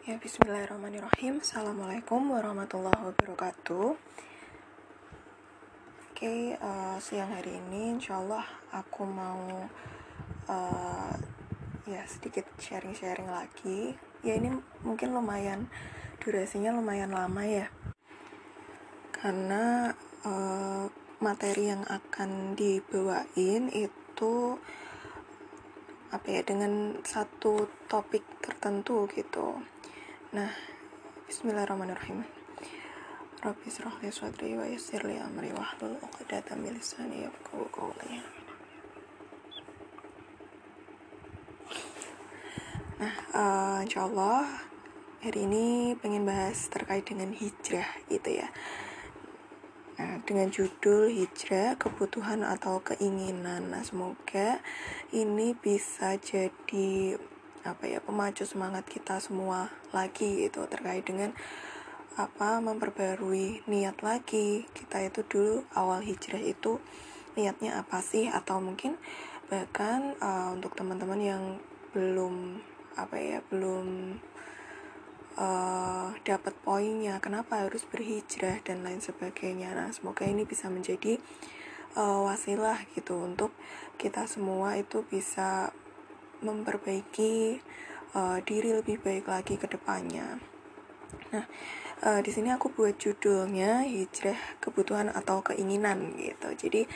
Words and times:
Ya, 0.00 0.16
bismillahirrahmanirrahim. 0.16 1.44
Assalamualaikum 1.44 2.32
warahmatullahi 2.32 3.12
wabarakatuh. 3.12 4.00
Oke, 6.08 6.56
uh, 6.56 6.96
siang 6.96 7.28
hari 7.28 7.60
ini 7.60 8.00
insya 8.00 8.16
Allah 8.16 8.48
aku 8.72 9.04
mau 9.04 9.68
uh, 10.48 11.12
ya 11.84 12.00
sedikit 12.08 12.48
sharing-sharing 12.56 13.28
lagi. 13.28 13.92
Ya 14.24 14.40
ini 14.40 14.48
mungkin 14.80 15.12
lumayan 15.12 15.68
durasinya 16.16 16.72
lumayan 16.72 17.12
lama 17.12 17.44
ya. 17.44 17.68
Karena 19.12 19.92
uh, 20.24 20.88
materi 21.20 21.76
yang 21.76 21.84
akan 21.84 22.56
dibawain 22.56 23.68
itu 23.68 24.56
apa 26.08 26.24
ya 26.24 26.40
dengan 26.40 27.04
satu 27.04 27.68
topik 27.84 28.24
tertentu 28.40 29.04
gitu 29.12 29.60
Nah, 30.30 30.54
bismillahirrahmanirrahim. 31.26 32.22
Rabbi 33.42 33.66
israh 33.66 33.98
li 33.98 34.14
sadri 34.14 34.54
wa 34.54 34.62
yassir 34.62 35.02
li 35.02 35.18
amri 35.18 35.50
wa 35.50 35.66
hlul 35.74 35.98
'uqdatam 35.98 36.62
min 36.62 36.78
lisani 36.78 37.26
yafqahu 37.26 37.66
qawli. 37.74 38.22
Nah, 43.02 43.14
uh, 43.34 43.78
insyaallah 43.82 44.46
hari 45.18 45.50
ini 45.50 45.98
pengen 45.98 46.22
bahas 46.22 46.70
terkait 46.70 47.10
dengan 47.10 47.34
hijrah 47.34 47.90
gitu 48.06 48.30
ya. 48.30 48.54
Nah, 49.98 50.22
dengan 50.30 50.46
judul 50.54 51.10
hijrah, 51.10 51.74
kebutuhan 51.74 52.46
atau 52.46 52.78
keinginan. 52.86 53.74
Nah, 53.74 53.82
semoga 53.82 54.62
ini 55.10 55.58
bisa 55.58 56.14
jadi 56.22 57.18
apa 57.60 57.84
ya 57.84 58.00
pemacu 58.00 58.48
semangat 58.48 58.88
kita 58.88 59.20
semua 59.20 59.68
lagi 59.92 60.48
itu 60.48 60.64
terkait 60.64 61.04
dengan 61.04 61.36
apa 62.16 62.58
memperbarui 62.60 63.64
niat 63.68 64.00
lagi. 64.00 64.64
Kita 64.72 65.00
itu 65.04 65.20
dulu 65.24 65.64
awal 65.76 66.00
hijrah 66.04 66.40
itu 66.40 66.80
niatnya 67.36 67.80
apa 67.80 68.00
sih? 68.00 68.28
Atau 68.28 68.60
mungkin 68.60 68.96
bahkan 69.52 70.16
uh, 70.22 70.54
untuk 70.54 70.72
teman-teman 70.78 71.20
yang 71.20 71.44
belum 71.90 72.62
apa 72.94 73.16
ya 73.18 73.38
belum 73.50 74.18
uh, 75.38 76.12
dapat 76.22 76.54
poinnya 76.62 77.18
kenapa 77.22 77.66
harus 77.66 77.82
berhijrah 77.86 78.62
dan 78.64 78.82
lain 78.82 79.02
sebagainya. 79.02 79.74
Nah 79.74 79.90
semoga 79.90 80.26
ini 80.26 80.44
bisa 80.44 80.68
menjadi 80.72 81.18
uh, 81.96 82.26
wasilah 82.26 82.78
gitu 82.94 83.20
untuk 83.20 83.54
kita 83.98 84.26
semua 84.26 84.78
itu 84.78 85.02
bisa 85.06 85.74
memperbaiki 86.40 87.60
uh, 88.16 88.38
diri 88.44 88.74
lebih 88.74 89.00
baik 89.00 89.28
lagi 89.28 89.54
ke 89.56 89.66
depannya. 89.70 90.40
Nah, 91.30 91.46
uh, 92.06 92.20
di 92.22 92.30
sini 92.32 92.50
aku 92.50 92.72
buat 92.72 92.96
judulnya 92.98 93.86
hijrah 93.86 94.38
kebutuhan 94.58 95.10
atau 95.12 95.44
keinginan 95.44 96.16
gitu. 96.18 96.48
Jadi 96.56 96.86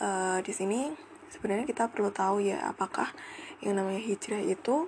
uh, 0.00 0.38
di 0.40 0.52
sini 0.54 0.92
sebenarnya 1.28 1.66
kita 1.66 1.90
perlu 1.90 2.14
tahu 2.14 2.44
ya 2.44 2.62
apakah 2.70 3.10
yang 3.60 3.76
namanya 3.80 4.00
hijrah 4.00 4.40
itu 4.40 4.86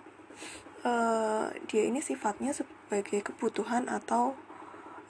uh, 0.86 1.50
dia 1.66 1.82
ini 1.88 1.98
sifatnya 1.98 2.54
sebagai 2.54 3.26
kebutuhan 3.26 3.90
atau 3.90 4.38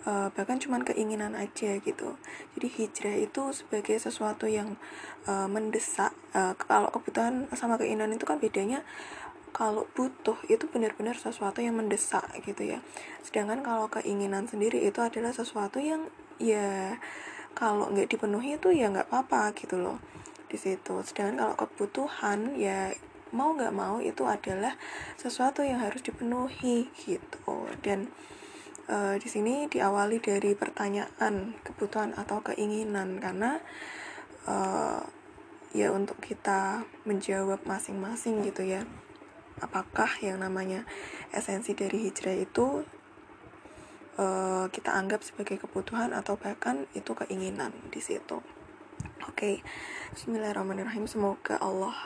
uh, 0.05 0.29
bahkan 0.37 0.61
cuman 0.61 0.85
keinginan 0.85 1.33
aja 1.33 1.81
gitu. 1.81 2.21
Jadi 2.59 2.69
hijrah 2.69 3.17
itu 3.17 3.43
sebagai 3.57 3.97
sesuatu 3.97 4.45
yang 4.45 4.77
uh, 5.25 5.49
mendesak. 5.49 6.13
Uh, 6.37 6.53
kalau 6.59 6.93
kebutuhan 6.93 7.49
sama 7.57 7.81
keinginan 7.81 8.13
itu 8.13 8.29
kan 8.29 8.37
bedanya 8.37 8.85
kalau 9.57 9.89
butuh 9.97 10.37
itu 10.53 10.69
benar-benar 10.69 11.17
sesuatu 11.17 11.65
yang 11.65 11.81
mendesak 11.81 12.29
gitu 12.45 12.77
ya. 12.77 12.85
Sedangkan 13.25 13.65
kalau 13.65 13.89
keinginan 13.89 14.45
sendiri 14.45 14.85
itu 14.85 15.01
adalah 15.01 15.33
sesuatu 15.33 15.81
yang 15.81 16.13
ya 16.37 17.01
kalau 17.57 17.89
nggak 17.89 18.13
dipenuhi 18.13 18.61
itu 18.61 18.69
ya 18.77 18.93
nggak 18.93 19.09
apa-apa 19.09 19.57
gitu 19.57 19.81
loh 19.81 19.97
di 20.53 20.61
situ. 20.61 21.01
Sedangkan 21.01 21.41
kalau 21.41 21.55
kebutuhan 21.57 22.53
ya 22.61 22.93
mau 23.35 23.57
nggak 23.57 23.75
mau 23.75 23.99
itu 23.99 24.23
adalah 24.29 24.77
sesuatu 25.19 25.65
yang 25.67 25.83
harus 25.83 26.05
dipenuhi 26.05 26.93
gitu 26.95 27.67
dan 27.83 28.13
uh, 28.91 29.15
di 29.19 29.29
sini 29.29 29.67
diawali 29.71 30.19
dari 30.23 30.55
pertanyaan 30.55 31.55
kebutuhan 31.63 32.15
atau 32.15 32.43
keinginan. 32.43 33.19
Karena 33.23 33.59
uh, 34.47 35.03
ya 35.77 35.93
untuk 35.93 36.19
kita 36.23 36.87
menjawab 37.07 37.63
masing-masing 37.67 38.43
gitu 38.47 38.67
ya. 38.67 38.83
Apakah 39.63 40.11
yang 40.21 40.45
namanya 40.45 40.85
esensi 41.33 41.73
dari 41.73 42.09
hijrah 42.09 42.37
itu 42.37 42.85
uh, 44.21 44.67
kita 44.69 44.93
anggap 44.93 45.25
sebagai 45.25 45.57
kebutuhan 45.61 46.13
atau 46.13 46.37
bahkan 46.37 46.85
itu 46.93 47.13
keinginan 47.17 47.73
di 47.89 48.01
situ. 48.01 48.43
Oke. 49.25 49.33
Okay. 49.33 49.57
Bismillahirrahmanirrahim. 50.17 51.09
Semoga 51.09 51.61
Allah 51.61 51.97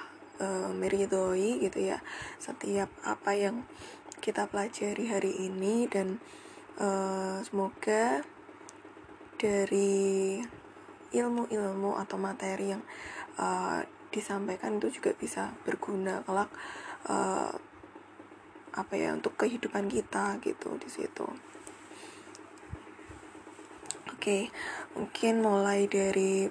uh, 0.41 0.73
meridhoi 0.75 1.63
gitu 1.63 1.79
ya 1.95 2.03
setiap 2.41 2.91
apa 3.07 3.37
yang 3.37 3.63
kita 4.21 4.49
pelajari 4.49 5.09
hari 5.09 5.33
ini 5.49 5.89
dan 5.89 6.21
uh, 6.81 7.39
semoga 7.45 8.25
dari 9.37 10.41
ilmu-ilmu 11.13 11.97
atau 12.01 12.17
materi 12.17 12.73
yang 12.73 12.83
uh, 13.37 13.85
disampaikan 14.11 14.83
itu 14.83 15.01
juga 15.01 15.15
bisa 15.15 15.55
berguna 15.63 16.25
kelak 16.27 16.51
uh, 17.07 17.55
apa 18.71 18.95
ya 18.95 19.15
untuk 19.15 19.35
kehidupan 19.35 19.91
kita 19.91 20.39
gitu 20.43 20.79
di 20.79 20.89
situ. 20.91 21.27
Oke, 24.11 24.21
okay, 24.21 24.43
mungkin 24.95 25.41
mulai 25.41 25.89
dari 25.89 26.47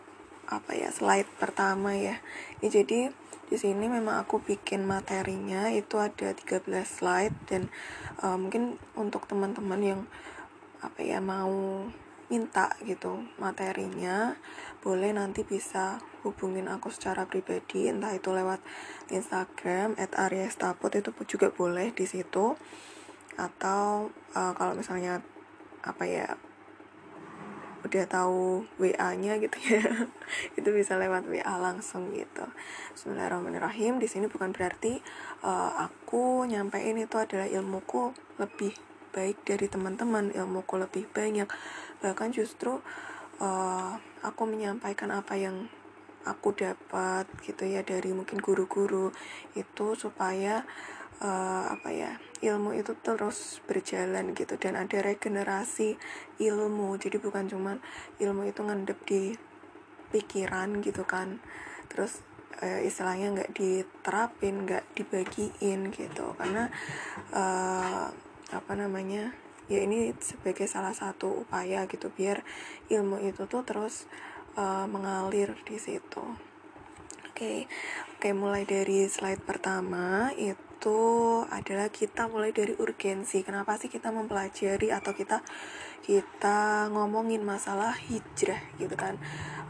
apa 0.49 0.73
ya 0.73 0.89
slide 0.89 1.29
pertama 1.37 1.93
ya. 1.93 2.17
Ini 2.59 2.67
jadi 2.67 2.99
di 3.49 3.57
sini 3.57 3.89
memang 3.89 4.21
aku 4.21 4.39
bikin 4.45 4.85
materinya 4.85 5.73
itu 5.73 5.97
ada 5.97 6.31
13 6.37 6.69
slide 6.85 7.35
dan 7.49 7.73
uh, 8.21 8.37
mungkin 8.37 8.77
untuk 8.93 9.25
teman-teman 9.25 9.81
yang 9.81 10.01
apa 10.79 11.01
ya 11.01 11.19
mau 11.19 11.83
minta 12.29 12.77
gitu 12.85 13.25
materinya 13.41 14.37
boleh 14.85 15.11
nanti 15.11 15.41
bisa 15.41 15.97
hubungin 16.21 16.69
aku 16.69 16.93
secara 16.93 17.25
pribadi 17.25 17.89
entah 17.89 18.13
itu 18.13 18.29
lewat 18.29 18.61
Instagram 19.09 19.97
at 19.97 20.13
@aryastaput 20.13 20.93
itu 20.93 21.09
juga 21.25 21.49
boleh 21.49 21.91
di 21.91 22.05
situ. 22.05 22.55
Atau 23.39 24.11
uh, 24.35 24.53
kalau 24.55 24.77
misalnya 24.77 25.23
apa 25.81 26.03
ya 26.05 26.35
udah 27.79 28.05
tahu 28.11 28.67
WA-nya 28.75 29.39
gitu 29.39 29.57
ya. 29.71 29.83
Itu 30.59 30.69
bisa 30.75 30.99
lewat 30.99 31.27
WA 31.31 31.55
langsung 31.55 32.11
gitu. 32.11 32.43
Bismillahirrahmanirrahim. 32.95 34.03
Di 34.03 34.07
sini 34.11 34.27
bukan 34.27 34.51
berarti 34.51 34.99
uh, 35.43 35.87
aku 35.87 36.43
nyampein 36.43 36.99
itu 36.99 37.15
adalah 37.15 37.47
ilmuku 37.47 38.11
lebih 38.35 38.75
baik 39.15 39.41
dari 39.47 39.71
teman-teman 39.71 40.35
ilmuku 40.35 40.75
lebih 40.75 41.07
banyak. 41.09 41.47
Bahkan 42.03 42.29
justru 42.35 42.83
uh, 43.39 43.91
aku 44.21 44.43
menyampaikan 44.43 45.15
apa 45.15 45.39
yang 45.39 45.71
aku 46.27 46.51
dapat 46.51 47.25
gitu 47.47 47.63
ya 47.63 47.79
dari 47.81 48.11
mungkin 48.11 48.43
guru-guru 48.43 49.15
itu 49.55 49.95
supaya 49.95 50.67
uh, 51.19 51.65
apa 51.75 51.89
ya 51.91 52.11
ilmu 52.39 52.71
itu 52.75 52.95
terus 53.03 53.59
berjalan 53.67 54.31
gitu 54.31 54.55
dan 54.55 54.79
ada 54.79 55.03
regenerasi 55.03 55.99
ilmu. 56.39 56.95
Jadi 56.95 57.19
bukan 57.19 57.51
cuma 57.51 57.77
ilmu 58.19 58.47
itu 58.47 58.61
ngendep 58.63 58.99
di 59.03 59.35
pikiran 60.15 60.79
gitu 60.79 61.03
kan. 61.03 61.43
Terus 61.91 62.23
uh, 62.63 62.79
istilahnya 62.83 63.35
nggak 63.35 63.51
diterapin 63.55 64.63
nggak 64.63 64.85
dibagiin 64.95 65.91
gitu. 65.91 66.35
Karena 66.39 66.71
uh, 67.35 68.07
apa 68.49 68.73
namanya 68.73 69.35
ya 69.69 69.85
ini 69.85 70.17
sebagai 70.17 70.65
salah 70.65 70.95
satu 70.95 71.45
upaya 71.45 71.85
gitu 71.85 72.09
biar 72.09 72.41
ilmu 72.89 73.21
itu 73.21 73.45
tuh 73.45 73.61
terus 73.61 74.09
uh, 74.57 74.87
mengalir 74.87 75.53
di 75.67 75.77
situ. 75.77 76.23
Oke 77.29 77.35
okay. 77.35 77.57
oke 78.17 78.25
okay, 78.25 78.33
mulai 78.35 78.63
dari 78.67 79.05
slide 79.07 79.43
pertama 79.45 80.33
itu 80.35 80.68
itu 80.79 81.03
adalah 81.51 81.91
kita 81.91 82.31
mulai 82.31 82.55
dari 82.55 82.71
urgensi. 82.79 83.43
Kenapa 83.43 83.75
sih 83.75 83.91
kita 83.91 84.15
mempelajari 84.15 84.95
atau 84.95 85.11
kita 85.11 85.43
kita 85.99 86.87
ngomongin 86.95 87.43
masalah 87.43 87.99
hijrah 88.07 88.63
gitu 88.79 88.95
kan? 88.95 89.19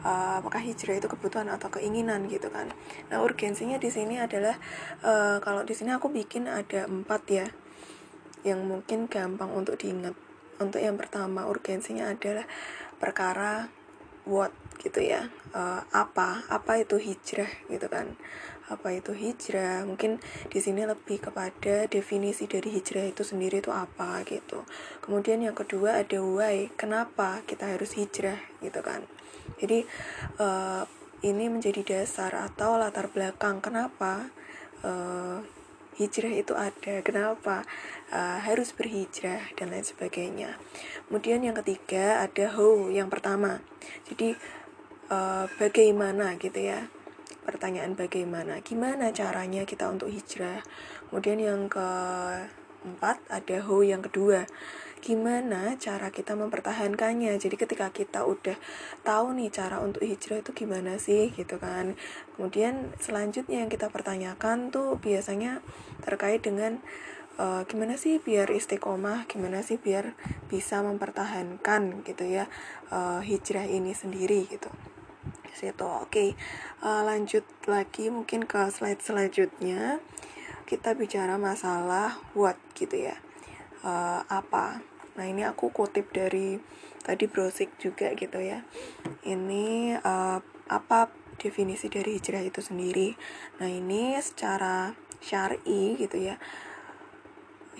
Uh, 0.05 0.37
apakah 0.37 0.61
hijrah 0.61 1.01
itu 1.01 1.09
kebutuhan 1.09 1.49
atau 1.49 1.73
keinginan 1.73 2.29
gitu 2.29 2.53
kan? 2.53 2.69
Nah 3.09 3.25
urgensinya 3.25 3.81
di 3.81 3.89
sini 3.89 4.21
adalah 4.21 4.53
uh, 5.01 5.41
kalau 5.41 5.65
di 5.65 5.73
sini 5.73 5.97
aku 5.97 6.13
bikin 6.13 6.45
ada 6.45 6.85
empat 6.85 7.21
ya, 7.25 7.49
yang 8.45 8.69
mungkin 8.69 9.09
gampang 9.09 9.49
untuk 9.49 9.81
diingat. 9.81 10.13
Untuk 10.61 10.77
yang 10.77 10.93
pertama 10.93 11.49
urgensinya 11.49 12.05
adalah 12.05 12.45
perkara 13.01 13.65
what 14.29 14.53
gitu 14.77 15.01
ya 15.01 15.27
uh, 15.57 15.81
apa 15.89 16.45
apa 16.47 16.79
itu 16.79 17.01
hijrah 17.01 17.49
gitu 17.67 17.87
kan 17.89 18.13
apa 18.69 18.93
itu 18.93 19.11
hijrah? 19.11 19.83
Mungkin 19.83 20.21
di 20.47 20.59
sini 20.61 20.85
lebih 20.85 21.19
kepada 21.19 21.89
definisi 21.89 22.45
dari 22.45 22.69
hijrah 22.69 23.09
itu 23.09 23.25
sendiri 23.25 23.59
itu 23.59 23.73
apa 23.73 24.21
gitu. 24.23 24.63
Kemudian 25.01 25.41
yang 25.41 25.57
kedua 25.57 26.05
ada 26.05 26.21
why 26.21 26.69
kenapa 26.77 27.41
kita 27.49 27.75
harus 27.75 27.97
hijrah 27.97 28.37
gitu 28.61 28.79
kan. 28.85 29.03
Jadi 29.57 29.83
uh, 30.37 30.85
ini 31.25 31.51
menjadi 31.51 31.81
dasar 31.83 32.31
atau 32.31 32.79
latar 32.79 33.11
belakang 33.11 33.59
kenapa 33.59 34.31
uh, 34.85 35.43
hijrah 35.99 36.31
itu 36.31 36.55
ada 36.55 37.03
kenapa 37.03 37.67
uh, 38.15 38.39
harus 38.39 38.71
berhijrah 38.71 39.51
dan 39.59 39.75
lain 39.75 39.83
sebagainya. 39.83 40.55
Kemudian 41.11 41.43
yang 41.43 41.59
ketiga 41.59 42.23
ada 42.23 42.55
how 42.55 42.87
yang 42.87 43.11
pertama. 43.11 43.59
Jadi 44.07 44.39
uh, 45.11 45.45
bagaimana 45.59 46.39
gitu 46.39 46.71
ya 46.71 46.87
pertanyaan 47.49 47.97
bagaimana 47.97 48.61
gimana 48.61 49.09
caranya 49.09 49.65
kita 49.65 49.89
untuk 49.89 50.13
hijrah? 50.13 50.61
Kemudian 51.09 51.41
yang 51.41 51.61
keempat 51.65 53.17
ada 53.25 53.57
how 53.65 53.81
yang 53.81 54.05
kedua. 54.05 54.45
Gimana 55.01 55.73
cara 55.81 56.13
kita 56.13 56.37
mempertahankannya? 56.37 57.33
Jadi 57.41 57.55
ketika 57.57 57.89
kita 57.89 58.29
udah 58.29 58.53
tahu 59.01 59.33
nih 59.33 59.49
cara 59.49 59.81
untuk 59.81 60.05
hijrah 60.05 60.45
itu 60.45 60.53
gimana 60.53 61.01
sih 61.01 61.33
gitu 61.33 61.57
kan? 61.57 61.97
Kemudian 62.37 62.93
selanjutnya 63.01 63.65
yang 63.65 63.71
kita 63.73 63.89
pertanyakan 63.89 64.69
tuh 64.69 65.01
biasanya 65.01 65.65
terkait 66.05 66.45
dengan 66.45 66.77
uh, 67.39 67.63
gimana 67.65 67.95
sih 67.95 68.19
biar 68.19 68.51
istiqomah 68.51 69.25
gimana 69.31 69.63
sih 69.63 69.79
biar 69.79 70.13
bisa 70.51 70.83
mempertahankan 70.83 72.03
gitu 72.03 72.27
ya 72.27 72.51
uh, 72.91 73.23
hijrah 73.23 73.65
ini 73.65 73.95
sendiri 73.95 74.45
gitu 74.51 74.69
situ. 75.53 75.83
Oke 75.83 76.07
okay. 76.07 76.29
uh, 76.83 76.99
eh, 76.99 77.01
lanjut 77.03 77.45
lagi 77.67 78.07
mungkin 78.13 78.47
ke 78.47 78.69
slide 78.71 79.03
selanjutnya. 79.03 79.99
Kita 80.63 80.93
bicara 80.93 81.35
masalah 81.35 82.21
what 82.37 82.55
gitu 82.77 83.09
ya. 83.09 83.17
Uh, 83.81 84.21
apa? 84.29 84.79
Nah 85.17 85.25
ini 85.25 85.43
aku 85.43 85.73
kutip 85.73 86.13
dari 86.13 86.61
tadi 87.03 87.25
browsing 87.27 87.73
juga 87.81 88.13
gitu 88.15 88.39
ya. 88.39 88.63
Ini 89.27 89.97
uh, 89.99 90.39
apa 90.69 91.09
definisi 91.39 91.89
dari 91.89 92.19
hijrah 92.19 92.43
itu 92.43 92.61
sendiri? 92.61 93.17
Nah 93.59 93.67
ini 93.67 94.15
secara 94.21 94.93
syari 95.19 95.99
gitu 95.99 96.15
ya 96.15 96.39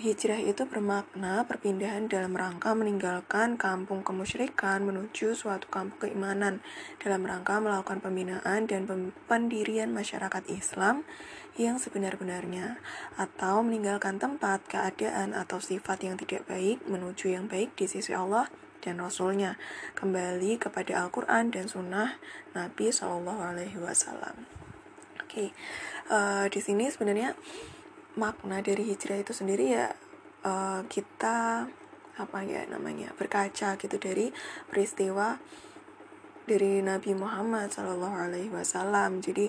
Hijrah 0.00 0.40
itu 0.40 0.64
bermakna 0.64 1.44
perpindahan 1.44 2.08
dalam 2.08 2.32
rangka 2.32 2.72
meninggalkan 2.72 3.60
kampung 3.60 4.00
kemusyrikan 4.00 4.80
menuju 4.80 5.36
suatu 5.36 5.68
kampung 5.68 6.08
keimanan 6.08 6.64
dalam 7.04 7.20
rangka 7.28 7.60
melakukan 7.60 8.00
pembinaan 8.00 8.64
dan 8.64 8.88
pendirian 9.28 9.92
masyarakat 9.92 10.40
Islam 10.48 11.04
yang 11.60 11.76
sebenar-benarnya 11.76 12.80
atau 13.20 13.60
meninggalkan 13.60 14.16
tempat, 14.16 14.64
keadaan, 14.64 15.36
atau 15.36 15.60
sifat 15.60 16.00
yang 16.00 16.16
tidak 16.16 16.48
baik 16.48 16.80
menuju 16.88 17.36
yang 17.36 17.44
baik 17.44 17.76
di 17.76 17.84
sisi 17.84 18.16
Allah 18.16 18.48
dan 18.80 18.96
Rasulnya 19.04 19.60
kembali 19.92 20.56
kepada 20.56 21.04
Al-Quran 21.04 21.52
dan 21.52 21.68
Sunnah 21.68 22.16
Nabi 22.56 22.88
Wasallam. 22.88 24.48
Oke, 25.20 25.28
okay. 25.28 25.48
uh, 26.08 26.48
di 26.48 26.64
sini 26.64 26.88
sebenarnya 26.88 27.36
makna 28.18 28.58
dari 28.64 28.82
hijrah 28.90 29.22
itu 29.22 29.30
sendiri 29.30 29.74
ya 29.74 29.94
uh, 30.42 30.82
kita 30.90 31.68
apa 32.20 32.38
ya 32.44 32.66
namanya 32.68 33.14
berkaca 33.16 33.80
gitu 33.80 33.96
dari 33.96 34.28
peristiwa 34.68 35.40
dari 36.44 36.82
Nabi 36.82 37.14
Muhammad 37.14 37.70
Shallallahu 37.70 38.16
Alaihi 38.26 38.50
Wasallam. 38.50 39.22
Jadi 39.22 39.48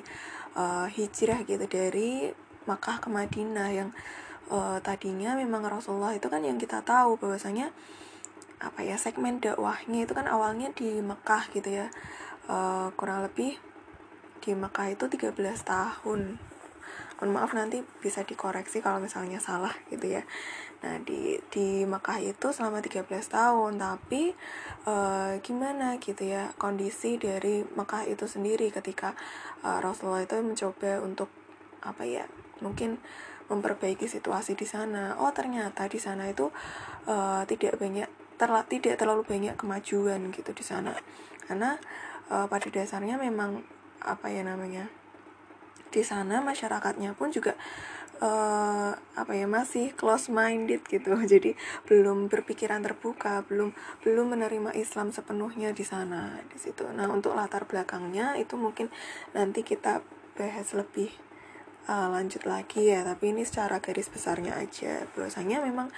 uh, 0.54 0.86
hijrah 0.86 1.42
gitu 1.50 1.66
dari 1.66 2.30
Makkah 2.70 3.02
ke 3.02 3.10
Madinah 3.10 3.70
yang 3.74 3.90
uh, 4.54 4.78
tadinya 4.80 5.34
memang 5.34 5.66
Rasulullah 5.66 6.14
itu 6.14 6.30
kan 6.30 6.46
yang 6.46 6.62
kita 6.62 6.86
tahu 6.86 7.18
bahwasanya 7.18 7.74
apa 8.62 8.86
ya 8.86 8.94
segmen 8.94 9.42
dakwahnya 9.42 10.06
itu 10.06 10.14
kan 10.14 10.30
awalnya 10.30 10.70
di 10.78 11.02
Mekah 11.02 11.50
gitu 11.52 11.70
ya. 11.74 11.88
Uh, 12.46 12.94
kurang 12.94 13.26
lebih 13.26 13.58
di 14.42 14.52
Mekah 14.54 14.94
itu 14.94 15.06
13 15.10 15.34
tahun 15.66 16.38
mohon 17.22 17.38
maaf 17.38 17.54
nanti 17.54 17.86
bisa 18.02 18.26
dikoreksi 18.26 18.82
kalau 18.82 18.98
misalnya 18.98 19.38
salah 19.38 19.70
gitu 19.94 20.10
ya. 20.10 20.26
Nah 20.82 20.98
di 21.06 21.38
di 21.54 21.86
Mekah 21.86 22.18
itu 22.18 22.50
selama 22.50 22.82
13 22.82 23.06
tahun 23.06 23.78
tapi 23.78 24.34
e, 24.90 24.96
gimana 25.46 26.02
gitu 26.02 26.26
ya 26.26 26.50
kondisi 26.58 27.22
dari 27.22 27.62
Mekah 27.62 28.10
itu 28.10 28.26
sendiri 28.26 28.74
ketika 28.74 29.14
e, 29.62 29.70
Rasulullah 29.70 30.26
itu 30.26 30.34
mencoba 30.42 30.98
untuk 31.06 31.30
apa 31.86 32.10
ya 32.10 32.26
mungkin 32.66 32.98
memperbaiki 33.54 34.10
situasi 34.10 34.58
di 34.58 34.66
sana. 34.66 35.14
Oh 35.22 35.30
ternyata 35.30 35.86
di 35.86 36.02
sana 36.02 36.26
itu 36.26 36.50
e, 37.06 37.46
tidak 37.46 37.78
banyak 37.78 38.10
terla 38.42 38.66
tidak 38.66 38.98
terlalu 38.98 39.22
banyak 39.30 39.54
kemajuan 39.62 40.34
gitu 40.34 40.58
di 40.58 40.66
sana. 40.66 40.98
Karena 41.46 41.78
e, 42.34 42.50
pada 42.50 42.66
dasarnya 42.66 43.22
memang 43.22 43.62
apa 44.02 44.34
ya 44.34 44.42
namanya 44.42 44.90
di 45.92 46.02
sana 46.02 46.40
masyarakatnya 46.40 47.14
pun 47.14 47.30
juga 47.36 47.54
uh, 48.24 48.94
apa 48.96 49.34
ya 49.36 49.50
masih 49.50 49.92
close 49.98 50.32
minded 50.32 50.86
gitu. 50.88 51.18
Jadi 51.34 51.58
belum 51.90 52.32
berpikiran 52.32 52.80
terbuka 52.86 53.44
belum 53.50 53.76
belum 54.06 54.38
menerima 54.38 54.72
Islam 54.78 55.12
sepenuhnya 55.12 55.76
di 55.76 55.84
sana 55.84 56.40
di 56.48 56.58
situ. 56.62 56.88
Nah 56.94 57.10
untuk 57.10 57.36
latar 57.36 57.68
belakangnya 57.68 58.38
itu 58.40 58.56
mungkin 58.56 58.88
nanti 59.36 59.66
kita 59.66 60.06
bahas 60.40 60.72
lebih 60.72 61.12
uh, 61.90 62.08
lanjut 62.14 62.48
lagi 62.48 62.94
ya. 62.94 63.04
Tapi 63.04 63.36
ini 63.36 63.44
secara 63.44 63.82
garis 63.84 64.08
besarnya 64.08 64.56
aja. 64.56 65.04
Bahwasanya 65.18 65.60
memang 65.66 65.92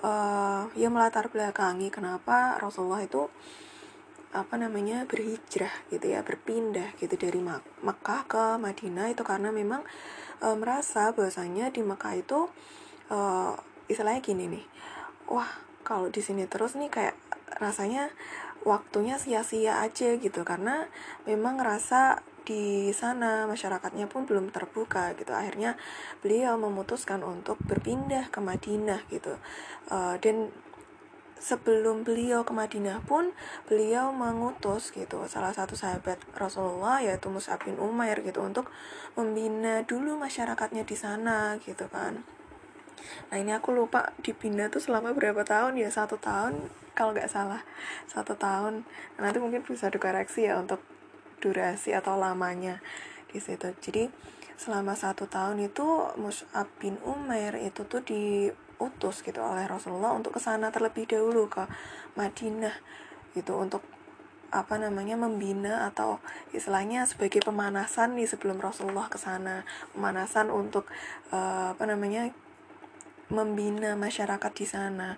uh, 0.00 0.70
ya 0.78 0.88
melatar 0.88 1.28
belakangi 1.28 1.90
kenapa 1.92 2.56
Rasulullah 2.62 3.02
itu 3.04 3.28
apa 4.34 4.58
namanya 4.58 5.06
berhijrah 5.06 5.70
gitu 5.94 6.10
ya 6.10 6.26
berpindah 6.26 6.98
gitu 6.98 7.14
dari 7.14 7.38
Mekah 7.80 8.20
ke 8.26 8.44
Madinah 8.58 9.14
itu 9.14 9.22
karena 9.22 9.54
memang 9.54 9.86
e, 10.42 10.46
merasa 10.58 11.14
bahwasanya 11.14 11.70
di 11.70 11.86
Mekah 11.86 12.14
itu 12.18 12.50
e, 13.08 13.18
istilahnya 13.86 14.20
gini 14.20 14.44
nih 14.58 14.64
wah 15.30 15.46
kalau 15.86 16.10
di 16.10 16.18
sini 16.18 16.50
terus 16.50 16.74
nih 16.74 16.90
kayak 16.90 17.14
rasanya 17.60 18.10
waktunya 18.64 19.20
sia-sia 19.20 19.84
aja 19.84 20.16
gitu. 20.16 20.40
Karena 20.42 20.88
memang 21.28 21.60
ngerasa 21.60 22.24
di 22.44 22.92
sana 22.92 23.48
masyarakatnya 23.48 24.08
pun 24.08 24.24
belum 24.24 24.50
terbuka 24.50 25.12
gitu. 25.16 25.32
Akhirnya 25.36 25.76
beliau 26.24 26.56
memutuskan 26.56 27.20
untuk 27.24 27.60
berpindah 27.64 28.32
ke 28.32 28.40
Madinah 28.40 29.04
gitu. 29.12 29.36
Uh, 29.92 30.16
dan 30.18 30.50
sebelum 31.44 32.08
beliau 32.08 32.40
ke 32.48 32.56
Madinah 32.56 33.04
pun 33.04 33.36
beliau 33.68 34.16
mengutus 34.16 34.88
gitu 34.96 35.28
salah 35.28 35.52
satu 35.52 35.76
sahabat 35.76 36.16
Rasulullah 36.32 37.04
yaitu 37.04 37.28
Mus'ab 37.28 37.60
bin 37.60 37.76
Umair 37.76 38.24
gitu 38.24 38.40
untuk 38.40 38.72
membina 39.12 39.84
dulu 39.84 40.16
masyarakatnya 40.16 40.88
di 40.88 40.96
sana 40.96 41.60
gitu 41.60 41.84
kan. 41.92 42.24
Nah 43.28 43.36
ini 43.36 43.52
aku 43.52 43.76
lupa 43.76 44.16
dibina 44.24 44.72
tuh 44.72 44.80
selama 44.80 45.12
berapa 45.12 45.44
tahun 45.44 45.76
ya? 45.76 45.92
Satu 45.92 46.16
tahun 46.16 46.56
kalau 46.96 47.12
nggak 47.12 47.28
salah. 47.28 47.60
Satu 48.08 48.40
tahun. 48.40 48.88
Nah, 49.20 49.28
nanti 49.28 49.36
mungkin 49.36 49.60
bisa 49.60 49.92
dikoreksi 49.92 50.48
ya 50.48 50.56
untuk 50.56 50.80
durasi 51.44 51.92
atau 51.92 52.16
lamanya 52.16 52.80
di 53.28 53.36
situ. 53.36 53.68
Jadi 53.84 54.08
selama 54.56 54.96
satu 54.96 55.28
tahun 55.28 55.60
itu 55.60 55.84
Mus'ab 56.16 56.72
bin 56.80 56.96
Umair 57.04 57.58
itu 57.60 57.84
tuh 57.84 58.00
di 58.00 58.48
diutus 58.84 59.24
gitu 59.24 59.40
oleh 59.40 59.64
Rasulullah 59.64 60.12
untuk 60.12 60.36
ke 60.36 60.40
sana 60.44 60.68
terlebih 60.68 61.08
dahulu 61.08 61.48
ke 61.48 61.64
Madinah 62.20 62.76
gitu 63.32 63.56
untuk 63.56 63.80
apa 64.52 64.76
namanya 64.78 65.16
membina 65.16 65.88
atau 65.88 66.20
istilahnya 66.52 67.08
sebagai 67.08 67.42
pemanasan 67.42 68.14
nih 68.14 68.28
sebelum 68.28 68.60
Rasulullah 68.60 69.08
ke 69.08 69.16
sana. 69.16 69.64
Pemanasan 69.96 70.52
untuk 70.52 70.86
uh, 71.32 71.72
apa 71.72 71.84
namanya 71.88 72.28
membina 73.32 73.96
masyarakat 73.96 74.52
di 74.52 74.66
sana 74.68 75.16